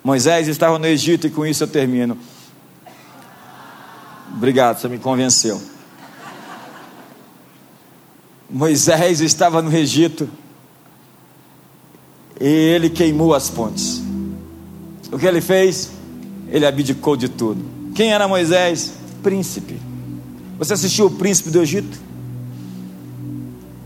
Moisés 0.02 0.48
estava 0.48 0.78
no 0.78 0.86
Egito 0.86 1.26
e 1.26 1.30
com 1.30 1.46
isso 1.46 1.64
eu 1.64 1.68
termino. 1.68 2.16
Obrigado, 4.34 4.80
você 4.80 4.88
me 4.88 4.98
convenceu. 4.98 5.60
Moisés 8.50 9.20
estava 9.20 9.62
no 9.62 9.74
Egito 9.74 10.28
e 12.40 12.46
ele 12.46 12.90
queimou 12.90 13.34
as 13.34 13.48
pontes. 13.48 14.02
O 15.10 15.18
que 15.18 15.26
ele 15.26 15.40
fez? 15.40 15.90
Ele 16.48 16.66
abdicou 16.66 17.16
de 17.16 17.28
tudo. 17.28 17.81
Quem 17.94 18.12
era 18.12 18.26
Moisés? 18.26 18.94
Príncipe. 19.22 19.78
Você 20.58 20.72
assistiu 20.74 21.06
o 21.06 21.10
Príncipe 21.10 21.50
do 21.50 21.60
Egito? 21.60 21.98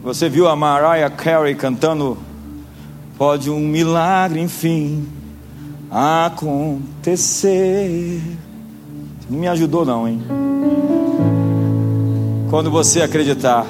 Você 0.03 0.29
viu 0.29 0.47
a 0.49 0.55
Mariah 0.55 1.11
Carey 1.11 1.55
cantando? 1.55 2.17
Pode 3.19 3.51
um 3.51 3.59
milagre, 3.59 4.41
enfim, 4.41 5.09
acontecer. 5.91 7.51
Não 9.29 9.39
me 9.39 9.49
ajudou, 9.49 9.85
não, 9.85 10.07
hein? 10.07 10.23
Quando 12.51 12.71
você 12.71 13.03
acreditar, 13.03 13.67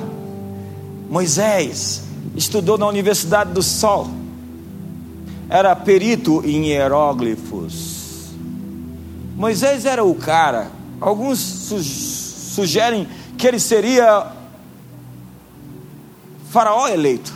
Moisés 1.08 2.02
estudou 2.34 2.76
na 2.76 2.86
Universidade 2.86 3.52
do 3.52 3.62
Sol, 3.62 4.10
era 5.48 5.74
perito 5.74 6.42
em 6.44 6.66
hieróglifos. 6.66 7.95
Moisés 9.36 9.84
era 9.84 10.02
o 10.02 10.14
cara. 10.14 10.70
Alguns 11.00 11.38
su 11.38 11.82
sugerem 11.82 13.06
que 13.36 13.46
ele 13.46 13.60
seria 13.60 14.32
faraó 16.50 16.88
eleito. 16.88 17.34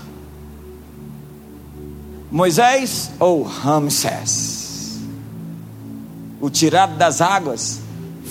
Moisés 2.30 3.11
ou 3.18 3.42
Ramsés, 3.42 5.01
o 6.40 6.48
tirado 6.48 6.96
das 6.96 7.20
águas, 7.20 7.80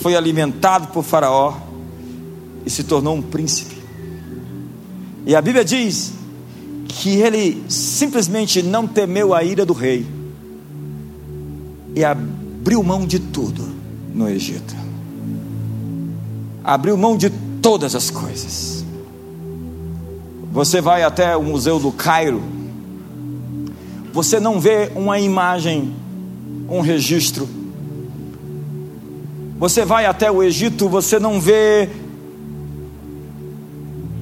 foi 0.01 0.15
alimentado 0.15 0.88
por 0.88 1.03
Faraó 1.03 1.53
e 2.65 2.70
se 2.70 2.86
tornou 2.86 3.15
um 3.15 3.22
príncipe. 3.22 3.78
E 5.26 5.36
a 5.36 5.41
Bíblia 5.41 5.65
diz 5.65 6.13
que 6.88 7.17
ele 7.17 7.61
simplesmente 7.67 8.63
não 8.63 8.88
temeu 8.88 9.34
a 9.34 9.43
ira 9.43 9.65
do 9.65 9.74
rei 9.74 10.07
e 11.93 12.03
abriu 12.60 12.84
mão 12.84 13.07
de 13.07 13.20
tudo 13.20 13.66
no 14.14 14.28
Egito. 14.28 14.76
Abriu 16.62 16.97
mão 16.97 17.16
de 17.16 17.30
todas 17.62 17.95
as 17.95 18.10
coisas. 18.10 18.86
Você 20.51 20.82
vai 20.82 21.03
até 21.03 21.38
o 21.38 21.41
Museu 21.41 21.80
do 21.80 21.91
Cairo, 21.91 22.41
você 24.12 24.39
não 24.39 24.60
vê 24.60 24.91
uma 24.93 25.20
imagem, 25.20 25.93
um 26.70 26.82
registro. 26.82 27.47
Você 29.57 29.86
vai 29.86 30.05
até 30.05 30.30
o 30.30 30.43
Egito, 30.43 30.89
você 30.89 31.18
não 31.18 31.39
vê 31.39 31.88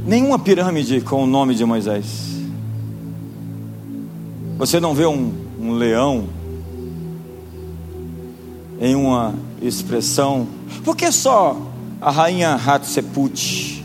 nenhuma 0.05 0.37
pirâmide 0.37 1.01
com 1.01 1.23
o 1.23 1.27
nome 1.27 1.55
de 1.55 1.65
Moisés. 1.65 2.37
Você 4.57 4.79
não 4.79 4.93
vê 4.93 5.05
um, 5.05 5.33
um 5.59 5.71
leão 5.71 6.36
em 8.79 8.95
uma 8.95 9.33
expressão. 9.61 10.47
Por 10.83 10.95
que 10.95 11.11
só 11.11 11.59
a 12.01 12.11
rainha 12.11 12.55
Hatshepsut 12.55 13.83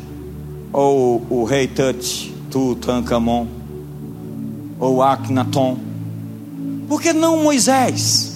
ou 0.73 1.27
o 1.29 1.45
rei 1.45 1.67
Tut, 1.67 2.35
Tutankhamon 2.51 3.47
ou 4.79 5.03
Akhenaton? 5.03 5.79
Por 6.89 7.01
que 7.01 7.13
não 7.13 7.43
Moisés? 7.43 8.33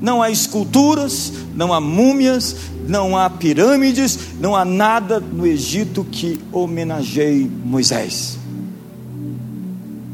Não 0.00 0.22
há 0.22 0.30
esculturas, 0.30 1.32
não 1.54 1.72
há 1.72 1.80
múmias, 1.80 2.56
não 2.86 3.16
há 3.16 3.30
pirâmides, 3.30 4.18
não 4.38 4.54
há 4.54 4.64
nada 4.64 5.18
no 5.18 5.46
Egito 5.46 6.04
que 6.04 6.38
homenageie 6.52 7.50
Moisés. 7.64 8.38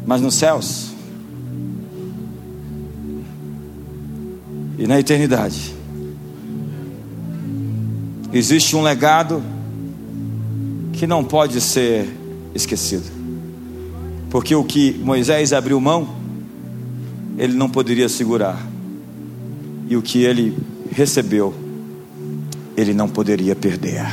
Mas 0.07 0.21
nos 0.21 0.35
céus 0.35 0.91
e 4.79 4.87
na 4.87 4.99
eternidade 4.99 5.80
existe 8.33 8.77
um 8.77 8.83
legado 8.83 9.43
que 10.93 11.07
não 11.07 11.25
pode 11.25 11.61
ser 11.61 12.09
esquecido. 12.55 13.11
Porque 14.31 14.55
o 14.55 14.63
que 14.63 14.93
Moisés 14.93 15.53
abriu 15.53 15.81
mão, 15.81 16.09
ele 17.37 17.55
não 17.55 17.69
poderia 17.69 18.09
segurar. 18.09 18.61
E 19.89 19.97
o 19.97 20.03
que 20.03 20.23
ele 20.23 20.57
recebeu, 20.91 21.53
ele 22.77 22.95
não 22.95 23.09
poderia 23.09 23.57
perder. 23.57 24.07